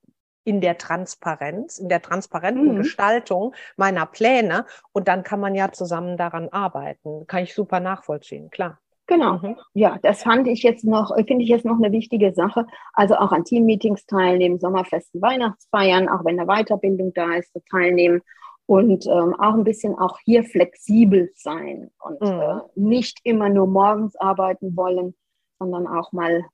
in 0.43 0.61
der 0.61 0.77
Transparenz, 0.77 1.77
in 1.77 1.89
der 1.89 2.01
transparenten 2.01 2.73
mhm. 2.73 2.77
Gestaltung 2.77 3.53
meiner 3.77 4.05
Pläne 4.05 4.65
und 4.91 5.07
dann 5.07 5.23
kann 5.23 5.39
man 5.39 5.55
ja 5.55 5.71
zusammen 5.71 6.17
daran 6.17 6.49
arbeiten. 6.49 7.27
Kann 7.27 7.43
ich 7.43 7.53
super 7.53 7.79
nachvollziehen, 7.79 8.49
klar. 8.49 8.80
Genau. 9.11 9.39
Mhm. 9.39 9.57
Ja, 9.73 9.99
das 10.01 10.23
fand 10.23 10.47
ich 10.47 10.63
jetzt 10.63 10.85
noch, 10.85 11.13
finde 11.27 11.43
ich 11.43 11.49
jetzt 11.49 11.65
noch 11.65 11.75
eine 11.75 11.91
wichtige 11.91 12.33
Sache. 12.33 12.65
Also 12.93 13.15
auch 13.15 13.33
an 13.33 13.43
Teammeetings 13.43 14.05
teilnehmen, 14.05 14.57
Sommerfesten, 14.57 15.21
Weihnachtsfeiern, 15.21 16.07
auch 16.07 16.23
wenn 16.23 16.39
eine 16.39 16.47
Weiterbildung 16.47 17.13
da 17.13 17.33
ist, 17.33 17.51
teilnehmen 17.69 18.21
und 18.67 19.05
ähm, 19.07 19.35
auch 19.37 19.53
ein 19.53 19.65
bisschen 19.65 19.95
auch 19.95 20.17
hier 20.23 20.45
flexibel 20.45 21.29
sein 21.35 21.91
und 21.99 22.21
mhm. 22.21 22.39
äh, 22.39 22.61
nicht 22.75 23.19
immer 23.25 23.49
nur 23.49 23.67
morgens 23.67 24.15
arbeiten 24.15 24.77
wollen, 24.77 25.13
sondern 25.59 25.87
auch 25.87 26.13
mal 26.13 26.45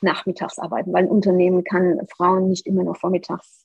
nachmittags 0.00 0.60
arbeiten, 0.60 0.92
weil 0.92 1.04
ein 1.04 1.10
Unternehmen 1.10 1.64
kann 1.64 2.06
Frauen 2.16 2.48
nicht 2.48 2.68
immer 2.68 2.84
nur 2.84 2.94
vormittags 2.94 3.64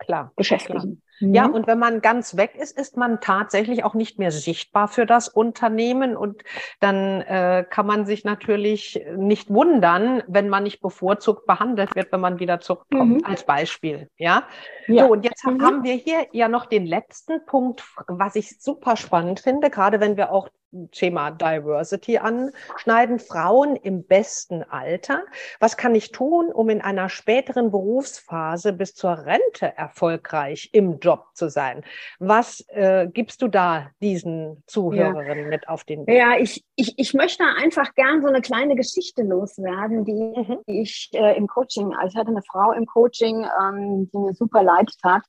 klar 0.00 0.32
beschäftigen. 0.34 1.02
Ja, 1.20 1.48
mhm. 1.48 1.54
und 1.54 1.66
wenn 1.66 1.78
man 1.78 2.00
ganz 2.00 2.36
weg 2.36 2.56
ist, 2.56 2.78
ist 2.78 2.96
man 2.96 3.20
tatsächlich 3.20 3.84
auch 3.84 3.94
nicht 3.94 4.18
mehr 4.18 4.30
sichtbar 4.30 4.88
für 4.88 5.04
das 5.04 5.28
Unternehmen 5.28 6.16
und 6.16 6.42
dann 6.80 7.20
äh, 7.22 7.64
kann 7.68 7.86
man 7.86 8.06
sich 8.06 8.24
natürlich 8.24 9.04
nicht 9.16 9.50
wundern, 9.50 10.22
wenn 10.26 10.48
man 10.48 10.62
nicht 10.62 10.80
bevorzugt 10.80 11.46
behandelt 11.46 11.94
wird, 11.94 12.10
wenn 12.12 12.20
man 12.20 12.40
wieder 12.40 12.60
zurückkommt, 12.60 13.22
mhm. 13.22 13.24
als 13.24 13.44
Beispiel. 13.44 14.08
Ja. 14.16 14.44
ja. 14.86 15.04
So, 15.04 15.12
und 15.12 15.24
jetzt 15.24 15.44
mhm. 15.44 15.62
haben 15.62 15.84
wir 15.84 15.94
hier 15.94 16.26
ja 16.32 16.48
noch 16.48 16.66
den 16.66 16.86
letzten 16.86 17.44
Punkt, 17.44 17.84
was 18.08 18.34
ich 18.34 18.58
super 18.60 18.96
spannend 18.96 19.40
finde, 19.40 19.68
gerade 19.68 20.00
wenn 20.00 20.16
wir 20.16 20.32
auch 20.32 20.48
Thema 20.92 21.32
Diversity 21.32 22.18
anschneiden. 22.18 23.18
Frauen 23.18 23.76
im 23.76 24.04
besten 24.04 24.62
Alter. 24.62 25.24
Was 25.58 25.76
kann 25.76 25.94
ich 25.94 26.12
tun, 26.12 26.52
um 26.52 26.68
in 26.68 26.80
einer 26.80 27.08
späteren 27.08 27.70
Berufsphase 27.70 28.72
bis 28.72 28.94
zur 28.94 29.26
Rente 29.26 29.76
erfolgreich 29.76 30.70
im 30.72 31.00
Job 31.00 31.09
zu 31.34 31.48
sein? 31.48 31.84
Was 32.18 32.64
äh, 32.68 33.08
gibst 33.08 33.42
du 33.42 33.48
da 33.48 33.90
diesen 34.02 34.62
Zuhörerinnen 34.66 35.44
ja. 35.44 35.50
mit 35.50 35.68
auf 35.68 35.84
den 35.84 36.06
Weg? 36.06 36.16
Ja, 36.16 36.36
ich, 36.38 36.64
ich, 36.76 36.94
ich 36.98 37.14
möchte 37.14 37.44
einfach 37.44 37.94
gern 37.94 38.22
so 38.22 38.28
eine 38.28 38.40
kleine 38.40 38.76
Geschichte 38.76 39.22
loswerden, 39.22 40.04
die, 40.04 40.12
mhm. 40.12 40.58
die 40.68 40.82
ich 40.82 41.10
äh, 41.12 41.36
im 41.36 41.46
Coaching, 41.46 41.94
also 41.94 42.12
ich 42.12 42.16
hatte 42.16 42.30
eine 42.30 42.42
Frau 42.42 42.72
im 42.72 42.86
Coaching, 42.86 43.46
ähm, 43.62 44.10
die 44.12 44.18
mir 44.18 44.34
super 44.34 44.62
leid 44.62 44.90
tat. 45.02 45.22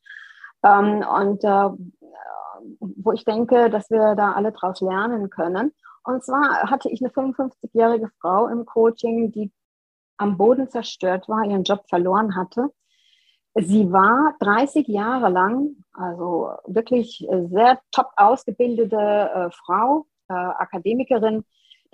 Ähm, 0.64 1.04
und 1.08 1.44
äh, 1.44 1.70
wo 2.80 3.12
ich 3.12 3.26
denke, 3.26 3.70
dass 3.70 3.90
wir 3.90 4.16
da 4.16 4.34
alle 4.34 4.52
draus 4.52 4.82
lernen 4.82 5.30
können. 5.30 5.74
Und 6.04 6.24
zwar 6.24 6.70
hatte 6.70 6.90
ich 6.90 7.02
eine 7.02 7.12
55-jährige 7.12 8.10
Frau 8.20 8.48
im 8.48 8.66
Coaching, 8.66 9.32
die 9.32 9.52
am 10.18 10.38
Boden 10.38 10.70
zerstört 10.70 11.28
war, 11.30 11.44
ihren 11.46 11.64
Job 11.64 11.84
verloren 11.90 12.36
hatte. 12.36 12.70
Sie 13.56 13.91
war 13.91 14.36
30 14.39 14.88
Jahre 14.88 15.30
lang, 15.30 15.76
also 15.93 16.52
wirklich 16.66 17.28
sehr 17.30 17.80
top 17.91 18.08
ausgebildete 18.16 18.95
äh, 18.95 19.49
Frau, 19.52 20.06
äh, 20.30 20.34
Akademikerin, 20.34 21.43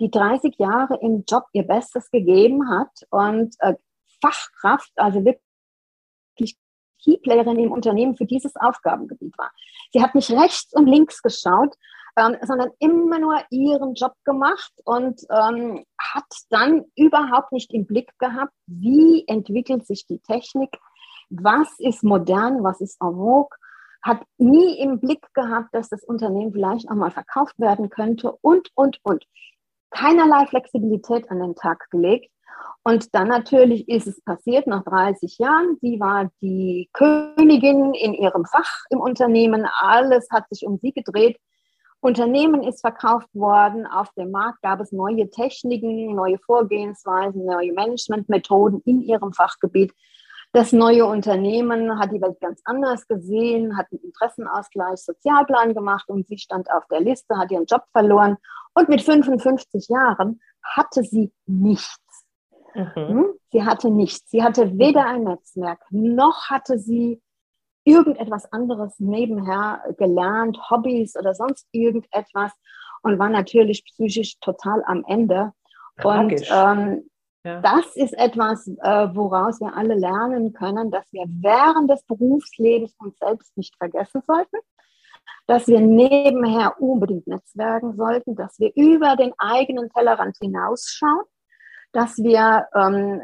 die 0.00 0.10
30 0.10 0.56
Jahre 0.58 0.98
im 1.00 1.24
Job 1.28 1.46
ihr 1.52 1.64
Bestes 1.64 2.10
gegeben 2.10 2.70
hat 2.70 2.90
und 3.10 3.56
äh, 3.58 3.74
Fachkraft, 4.20 4.92
also 4.96 5.24
wirklich 5.24 6.56
Keyplayerin 7.02 7.58
im 7.58 7.72
Unternehmen 7.72 8.16
für 8.16 8.26
dieses 8.26 8.54
Aufgabengebiet 8.56 9.36
war. 9.38 9.50
Sie 9.92 10.02
hat 10.02 10.14
nicht 10.14 10.30
rechts 10.30 10.72
und 10.74 10.86
links 10.86 11.22
geschaut, 11.22 11.74
ähm, 12.16 12.36
sondern 12.42 12.70
immer 12.78 13.18
nur 13.18 13.40
ihren 13.50 13.94
Job 13.94 14.14
gemacht 14.24 14.72
und 14.84 15.20
ähm, 15.30 15.84
hat 15.98 16.26
dann 16.50 16.84
überhaupt 16.96 17.52
nicht 17.52 17.72
im 17.72 17.86
Blick 17.86 18.10
gehabt, 18.18 18.52
wie 18.66 19.24
entwickelt 19.26 19.86
sich 19.86 20.06
die 20.06 20.18
Technik, 20.20 20.76
was 21.30 21.78
ist 21.78 22.02
modern, 22.02 22.62
was 22.62 22.80
ist 22.80 23.00
en 23.02 23.14
vogue, 23.14 23.56
hat 24.02 24.22
nie 24.38 24.78
im 24.78 25.00
Blick 25.00 25.26
gehabt, 25.34 25.74
dass 25.74 25.88
das 25.88 26.04
Unternehmen 26.04 26.52
vielleicht 26.52 26.88
auch 26.88 26.94
mal 26.94 27.10
verkauft 27.10 27.58
werden 27.58 27.90
könnte 27.90 28.32
und, 28.40 28.70
und, 28.74 28.98
und. 29.02 29.24
Keinerlei 29.90 30.46
Flexibilität 30.46 31.30
an 31.30 31.40
den 31.40 31.54
Tag 31.54 31.88
gelegt. 31.90 32.30
Und 32.82 33.14
dann 33.14 33.28
natürlich 33.28 33.88
ist 33.88 34.06
es 34.06 34.22
passiert 34.22 34.66
nach 34.66 34.84
30 34.84 35.38
Jahren. 35.38 35.76
Sie 35.80 36.00
war 36.00 36.30
die 36.40 36.88
Königin 36.92 37.94
in 37.94 38.14
ihrem 38.14 38.44
Fach 38.44 38.84
im 38.90 39.00
Unternehmen. 39.00 39.66
Alles 39.80 40.28
hat 40.30 40.48
sich 40.50 40.66
um 40.66 40.78
sie 40.78 40.92
gedreht. 40.92 41.38
Unternehmen 42.00 42.62
ist 42.62 42.80
verkauft 42.80 43.28
worden. 43.34 43.86
Auf 43.86 44.10
dem 44.16 44.30
Markt 44.30 44.62
gab 44.62 44.80
es 44.80 44.92
neue 44.92 45.28
Techniken, 45.30 46.14
neue 46.14 46.38
Vorgehensweisen, 46.38 47.44
neue 47.44 47.72
Managementmethoden 47.72 48.82
in 48.84 49.02
ihrem 49.02 49.32
Fachgebiet. 49.32 49.92
Das 50.52 50.72
neue 50.72 51.04
Unternehmen 51.04 51.98
hat 51.98 52.10
die 52.10 52.22
Welt 52.22 52.40
ganz 52.40 52.60
anders 52.64 53.06
gesehen, 53.06 53.76
hat 53.76 53.86
einen 53.90 54.00
Interessenausgleich, 54.00 54.98
Sozialplan 54.98 55.74
gemacht 55.74 56.08
und 56.08 56.26
sie 56.26 56.38
stand 56.38 56.70
auf 56.70 56.84
der 56.90 57.00
Liste, 57.00 57.36
hat 57.36 57.50
ihren 57.50 57.66
Job 57.66 57.82
verloren. 57.92 58.38
Und 58.74 58.88
mit 58.88 59.02
55 59.02 59.88
Jahren 59.88 60.40
hatte 60.62 61.02
sie 61.02 61.32
nichts. 61.46 62.26
Mhm. 62.74 62.92
Hm? 62.94 63.26
Sie 63.52 63.64
hatte 63.64 63.90
nichts. 63.90 64.30
Sie 64.30 64.42
hatte 64.42 64.78
weder 64.78 65.06
ein 65.06 65.24
Netzwerk, 65.24 65.80
noch 65.90 66.48
hatte 66.48 66.78
sie 66.78 67.20
irgendetwas 67.84 68.50
anderes 68.52 68.98
nebenher 68.98 69.82
gelernt, 69.96 70.58
Hobbys 70.70 71.16
oder 71.16 71.34
sonst 71.34 71.66
irgendetwas 71.72 72.52
und 73.02 73.18
war 73.18 73.30
natürlich 73.30 73.84
psychisch 73.84 74.38
total 74.40 74.82
am 74.86 75.04
Ende. 75.06 75.52
Tragisch. 75.96 76.50
Und 76.50 76.78
ähm, 76.78 77.10
ja. 77.44 77.60
das 77.60 77.96
ist 77.96 78.14
etwas, 78.14 78.66
äh, 78.66 79.08
woraus 79.14 79.60
wir 79.60 79.76
alle 79.76 79.94
lernen 79.94 80.52
können, 80.52 80.90
dass 80.90 81.04
wir 81.12 81.24
während 81.28 81.90
des 81.90 82.02
Berufslebens 82.04 82.94
uns 82.98 83.18
selbst 83.18 83.56
nicht 83.56 83.76
vergessen 83.76 84.22
sollten, 84.26 84.56
dass 85.46 85.66
wir 85.66 85.80
nebenher 85.80 86.80
unbedingt 86.80 87.26
netzwerken 87.26 87.96
sollten, 87.96 88.36
dass 88.36 88.58
wir 88.58 88.72
über 88.74 89.16
den 89.16 89.32
eigenen 89.38 89.90
Tellerrand 89.90 90.36
hinausschauen 90.40 91.24
dass 91.92 92.16
wir 92.18 92.68
ähm, 92.74 93.22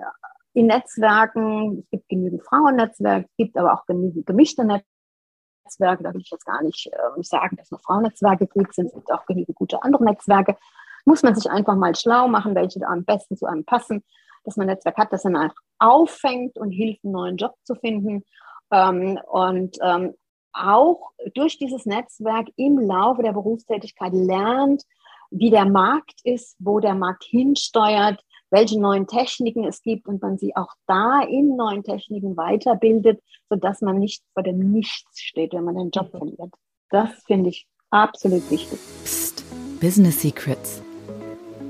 in 0.53 0.67
Netzwerken, 0.67 1.81
es 1.81 1.91
gibt 1.91 2.09
genügend 2.09 2.43
Frauennetzwerke, 2.45 3.27
es 3.29 3.37
gibt 3.37 3.57
aber 3.57 3.75
auch 3.75 3.87
genügend 3.87 4.27
gemischte 4.27 4.65
Netzwerke, 4.65 6.03
da 6.03 6.15
will 6.15 6.21
ich 6.21 6.31
jetzt 6.31 6.47
gar 6.47 6.62
nicht 6.62 6.87
äh, 6.87 7.23
sagen, 7.23 7.57
dass 7.57 7.71
nur 7.71 7.81
Frauennetzwerke 7.81 8.47
gut 8.47 8.73
sind, 8.75 8.87
es 8.87 8.95
gibt 8.95 9.12
auch 9.12 9.27
genügend 9.27 9.57
gute 9.57 9.83
andere 9.83 10.05
Netzwerke. 10.05 10.57
Muss 11.05 11.23
man 11.23 11.35
sich 11.35 11.51
einfach 11.51 11.77
mal 11.77 11.95
schlau 11.95 12.29
machen, 12.29 12.55
welche 12.55 12.81
da 12.81 12.87
am 12.89 13.05
besten 13.05 13.37
zu 13.37 13.47
einem 13.47 13.65
passen, 13.65 14.03
dass 14.45 14.57
man 14.57 14.69
ein 14.69 14.75
Netzwerk 14.75 14.97
hat, 14.97 15.13
das 15.13 15.23
dann 15.23 15.37
einfach 15.37 15.61
auffängt 15.79 16.59
und 16.59 16.71
hilft, 16.71 17.05
einen 17.05 17.13
neuen 17.13 17.37
Job 17.37 17.55
zu 17.65 17.75
finden. 17.75 18.25
Ähm, 18.71 19.19
und 19.27 19.77
ähm, 19.83 20.15
auch 20.53 21.11
durch 21.35 21.59
dieses 21.59 21.85
Netzwerk 21.85 22.49
im 22.57 22.79
Laufe 22.79 23.23
der 23.23 23.33
Berufstätigkeit 23.33 24.13
lernt, 24.13 24.85
wie 25.31 25.51
der 25.51 25.67
Markt 25.67 26.21
ist, 26.23 26.57
wo 26.59 26.79
der 26.79 26.95
Markt 26.95 27.25
hinsteuert, 27.25 28.23
welche 28.51 28.81
neuen 28.81 29.09
Techniken 29.09 29.65
es 29.65 29.83
gibt 29.83 30.07
und 30.07 30.23
man 30.23 30.39
sie 30.39 30.55
auch 30.55 30.73
da 30.87 31.23
in 31.23 31.57
neuen 31.57 31.83
Techniken 31.83 32.37
weiterbildet, 32.37 33.21
sodass 33.49 33.81
man 33.81 33.99
nicht 33.99 34.23
vor 34.33 34.45
dem 34.45 34.59
Nichts 34.59 35.21
steht, 35.21 35.53
wenn 35.53 35.65
man 35.65 35.75
den 35.75 35.91
Job 35.91 36.13
verliert. 36.13 36.55
Das 36.91 37.11
finde 37.27 37.51
ich 37.51 37.67
absolut 37.91 38.49
wichtig. 38.51 38.79
Psst, 39.03 39.45
Business 39.81 40.21
Secrets. 40.21 40.84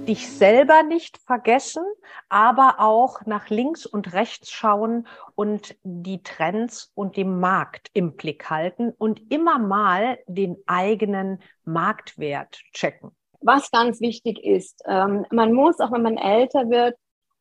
Dich 0.06 0.28
selber 0.30 0.82
nicht 0.82 1.18
vergessen, 1.18 1.84
aber 2.28 2.76
auch 2.78 3.24
nach 3.26 3.48
links 3.48 3.86
und 3.86 4.12
rechts 4.12 4.50
schauen 4.50 5.06
und 5.34 5.76
die 5.82 6.22
Trends 6.22 6.92
und 6.94 7.16
den 7.16 7.40
Markt 7.40 7.90
im 7.94 8.16
Blick 8.16 8.50
halten 8.50 8.92
und 8.98 9.32
immer 9.32 9.58
mal 9.58 10.18
den 10.26 10.56
eigenen 10.66 11.42
Marktwert 11.64 12.60
checken 12.72 13.12
was 13.44 13.70
ganz 13.70 14.00
wichtig 14.00 14.42
ist, 14.42 14.82
ähm, 14.86 15.26
man 15.30 15.52
muss, 15.52 15.78
auch 15.78 15.92
wenn 15.92 16.02
man 16.02 16.16
älter 16.16 16.70
wird, 16.70 16.96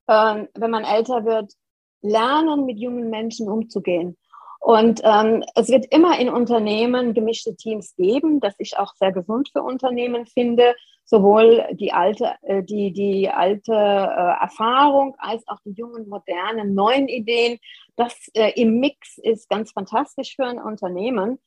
ähm, 0.07 0.49
wenn 0.53 0.69
man 0.69 0.83
älter 0.83 1.23
wird, 1.23 1.53
lernen, 2.01 2.65
mit 2.65 2.77
jungen 2.77 3.09
Menschen 3.09 3.47
umzugehen. 3.47 4.17
Und 4.63 5.01
ähm, 5.03 5.43
es 5.55 5.67
wird 5.67 5.93
immer 5.93 6.17
in 6.17 6.29
Unternehmen 6.29 7.13
gemischte 7.13 7.53
Teams 7.53 7.97
geben, 7.97 8.39
das 8.39 8.55
ich 8.59 8.77
auch 8.79 8.93
sehr 8.95 9.11
gesund 9.11 9.49
für 9.51 9.61
Unternehmen 9.61 10.25
finde. 10.25 10.73
Sowohl 11.03 11.67
die 11.73 11.91
alte, 11.91 12.35
äh, 12.43 12.63
die, 12.63 12.93
die 12.93 13.29
alte 13.29 13.73
äh, 13.73 14.41
Erfahrung 14.41 15.15
als 15.17 15.45
auch 15.49 15.57
die 15.65 15.73
jungen, 15.73 16.07
modernen, 16.07 16.73
neuen 16.75 17.09
Ideen. 17.09 17.59
Das 17.97 18.15
äh, 18.35 18.53
im 18.55 18.79
Mix 18.79 19.17
ist 19.17 19.49
ganz 19.49 19.73
fantastisch 19.73 20.37
für 20.37 20.45
ein 20.45 20.61
Unternehmen. 20.61 21.39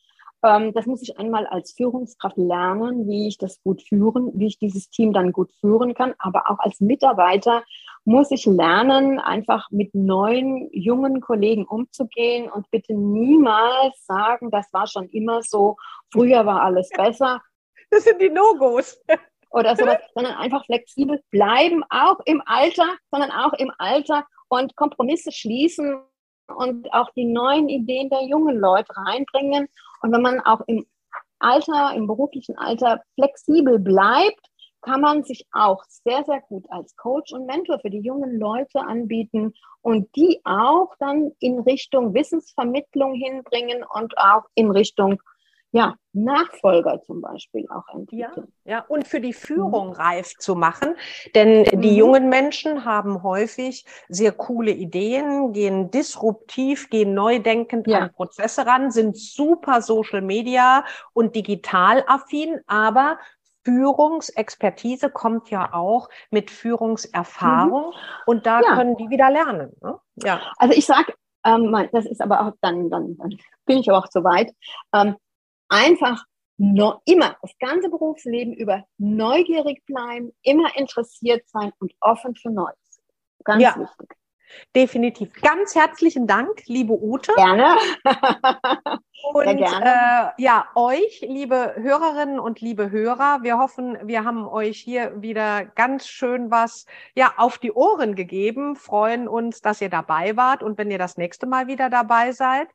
Ähm, 0.43 0.72
das 0.72 0.87
muss 0.87 1.03
ich 1.03 1.18
einmal 1.18 1.47
als 1.47 1.72
Führungskraft 1.72 2.37
lernen, 2.37 3.09
wie 3.09 3.28
ich 3.28 3.39
das 3.39 3.62
gut 3.62 3.82
führen, 3.82 4.32
wie 4.34 4.47
ich 4.47 4.59
dieses 4.59 4.91
Team 4.91 5.12
dann 5.12 5.32
gut 5.32 5.53
führen 5.61 5.95
kann. 5.95 6.14
Aber 6.18 6.51
auch 6.51 6.59
als 6.59 6.80
Mitarbeiter 6.80 7.64
muss 8.05 8.30
ich 8.30 8.47
lernen, 8.47 9.18
einfach 9.18 9.70
mit 9.70 9.95
neuen, 9.95 10.68
jungen 10.72 11.20
Kollegen 11.20 11.64
umzugehen 11.64 12.51
und 12.51 12.70
bitte 12.70 12.95
niemals 12.95 14.07
sagen, 14.07 14.51
das 14.51 14.72
war 14.72 14.87
schon 14.87 15.09
immer 15.09 15.43
so, 15.43 15.76
früher 16.12 16.47
war 16.47 16.62
alles 16.62 16.89
besser. 16.91 17.43
Das 17.91 18.05
sind 18.05 18.20
die 18.20 18.30
No-Gos. 18.30 19.01
Oder 19.51 19.76
sowas, 19.76 19.99
sondern 20.14 20.34
einfach 20.34 20.64
flexibel 20.66 21.22
bleiben, 21.30 21.82
auch 21.89 22.18
im 22.26 22.43
Alter, 22.47 22.97
sondern 23.11 23.30
auch 23.30 23.53
im 23.55 23.72
Alter 23.78 24.26
und 24.49 24.76
Kompromisse 24.76 25.32
schließen 25.32 26.01
und 26.49 26.93
auch 26.93 27.11
die 27.17 27.25
neuen 27.25 27.69
Ideen 27.69 28.09
der 28.11 28.25
jungen 28.25 28.59
Leute 28.59 28.93
reinbringen. 28.97 29.69
Und 30.03 30.13
wenn 30.13 30.23
man 30.23 30.41
auch 30.41 30.61
im 30.67 30.87
Alter, 31.39 31.95
im 31.95 32.07
beruflichen 32.07 32.57
Alter 32.57 33.03
flexibel 33.15 33.79
bleibt, 33.79 34.41
kann 34.83 35.01
man 35.01 35.25
sich 35.25 35.47
auch 35.53 35.83
sehr, 35.89 36.25
sehr 36.25 36.41
gut 36.43 36.65
als 36.71 36.95
Coach 36.97 37.33
und 37.33 37.47
Mentor 37.47 37.81
für 37.81 37.91
die 37.91 38.01
jungen 38.01 38.39
Leute 38.39 38.81
anbieten 38.81 39.53
und 39.83 40.15
die 40.15 40.41
auch 40.45 40.95
dann 41.01 41.33
in 41.41 41.59
Richtung 41.61 42.15
Wissensvermittlung 42.15 43.15
hinbringen 43.15 43.85
und 43.95 44.17
auch 44.17 44.45
in 44.55 44.71
Richtung 44.71 45.21
ja, 45.77 45.95
Nachfolger 46.12 47.03
zum 47.03 47.20
Beispiel 47.20 47.66
auch 47.68 47.87
entwickeln. 47.95 48.53
Ja, 48.64 48.79
ja. 48.79 48.85
und 48.89 49.07
für 49.07 49.20
die 49.20 49.33
Führung 49.33 49.89
mhm. 49.89 49.93
reif 49.95 50.35
zu 50.39 50.55
machen. 50.55 50.95
Denn 51.35 51.61
mhm. 51.61 51.81
die 51.83 51.97
jungen 51.97 52.29
Menschen 52.29 52.85
haben 52.85 53.22
häufig 53.22 53.85
sehr 54.09 54.33
coole 54.33 54.70
Ideen, 54.70 55.53
gehen 55.53 55.91
disruptiv, 55.91 56.89
gehen 56.91 57.14
neu 57.14 57.39
denkend 57.39 57.87
ja. 57.87 57.99
an 57.99 58.12
Prozesse 58.12 58.66
ran, 58.66 58.91
sind 58.91 59.16
super 59.16 59.83
Social 59.83 60.22
Media 60.22 60.85
und 61.12 61.37
digital 61.37 62.05
affin, 62.07 62.61
aber 62.66 63.18
Führungsexpertise 63.64 65.11
kommt 65.11 65.51
ja 65.51 65.72
auch 65.74 66.09
mit 66.31 66.51
Führungserfahrung 66.51 67.87
mhm. 67.87 67.95
und 68.24 68.47
da 68.47 68.61
ja. 68.61 68.77
können 68.77 68.97
die 68.97 69.11
wieder 69.11 69.31
lernen. 69.31 69.72
Ne? 69.83 69.99
Ja. 70.22 70.41
Also 70.57 70.74
ich 70.74 70.87
sage, 70.87 71.12
ähm, 71.45 71.89
das 71.93 72.07
ist 72.07 72.20
aber 72.20 72.47
auch 72.47 72.53
dann, 72.61 72.91
dann, 72.91 73.16
dann 73.16 73.37
bin 73.66 73.79
ich 73.79 73.91
auch 73.91 74.07
so 74.11 74.24
weit. 74.24 74.53
Ähm, 74.95 75.16
einfach 75.69 76.25
no, 76.59 77.01
immer 77.05 77.37
das 77.43 77.53
ganze 77.59 77.89
Berufsleben 77.89 78.55
über 78.55 78.85
neugierig 78.99 79.85
bleiben, 79.87 80.33
immer 80.43 80.77
interessiert 80.77 81.49
sein 81.49 81.73
und 81.79 81.93
offen 82.01 82.35
für 82.35 82.51
Neues. 82.51 83.01
Ganz 83.45 83.62
ja. 83.62 83.77
wichtig. 83.79 84.17
Definitiv. 84.75 85.33
Ganz 85.43 85.75
herzlichen 85.75 86.27
Dank, 86.27 86.62
liebe 86.67 86.93
Ute. 86.93 87.33
Gerne. 87.35 87.77
und 89.33 89.57
gerne. 89.57 90.33
Äh, 90.39 90.43
ja, 90.43 90.67
euch, 90.75 91.21
liebe 91.23 91.75
Hörerinnen 91.77 92.39
und 92.39 92.61
liebe 92.61 92.91
Hörer, 92.91 93.43
wir 93.43 93.59
hoffen, 93.59 93.99
wir 94.05 94.25
haben 94.25 94.47
euch 94.47 94.79
hier 94.79 95.21
wieder 95.21 95.64
ganz 95.64 96.07
schön 96.07 96.51
was 96.51 96.87
ja 97.14 97.35
auf 97.39 97.59
die 97.59 97.73
Ohren 97.73 98.14
gegeben. 98.14 98.77
Freuen 98.77 99.29
uns, 99.29 99.62
dass 99.62 99.81
ihr 99.81 99.91
dabei 99.91 100.37
wart 100.37 100.62
und 100.62 100.79
wenn 100.79 100.91
ihr 100.91 100.99
das 100.99 101.17
nächste 101.17 101.47
Mal 101.47 101.67
wieder 101.67 101.91
dabei 101.91 102.33
seid. 102.33 102.69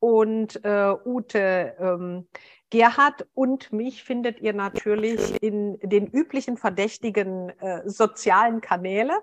Und 0.00 0.64
äh, 0.64 0.94
Ute, 1.04 1.74
ähm, 1.80 2.26
Gerhard 2.70 3.26
und 3.34 3.72
mich 3.72 4.04
findet 4.04 4.40
ihr 4.40 4.52
natürlich 4.52 5.42
in 5.42 5.78
den 5.82 6.06
üblichen 6.06 6.56
verdächtigen 6.58 7.50
äh, 7.60 7.88
sozialen 7.88 8.60
Kanäle. 8.60 9.14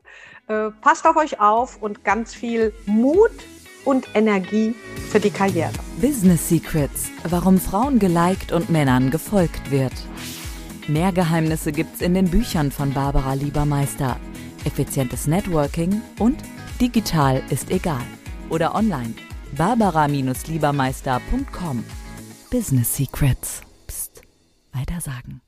Äh, 0.47 0.71
passt 0.81 1.05
auf 1.05 1.15
euch 1.15 1.39
auf 1.39 1.81
und 1.81 2.03
ganz 2.03 2.33
viel 2.33 2.73
Mut 2.87 3.31
und 3.85 4.07
Energie 4.15 4.73
für 5.11 5.19
die 5.19 5.29
Karriere. 5.29 5.73
Business 6.01 6.49
Secrets, 6.49 7.11
warum 7.29 7.59
Frauen 7.59 7.99
geliked 7.99 8.51
und 8.51 8.69
Männern 8.69 9.11
gefolgt 9.11 9.69
wird. 9.69 9.93
Mehr 10.87 11.11
Geheimnisse 11.11 11.71
gibt's 11.71 12.01
in 12.01 12.13
den 12.15 12.29
Büchern 12.29 12.71
von 12.71 12.93
Barbara 12.93 13.33
Liebermeister. 13.33 14.17
Effizientes 14.65 15.27
Networking 15.27 16.01
und 16.19 16.37
digital 16.81 17.43
ist 17.49 17.69
egal. 17.69 18.03
Oder 18.49 18.73
online. 18.75 19.13
Barbara-Liebermeister.com 19.55 21.83
Business 22.49 22.95
Secrets. 22.95 23.61
Psst, 23.87 24.21
weiter 24.71 25.01
sagen. 25.01 25.41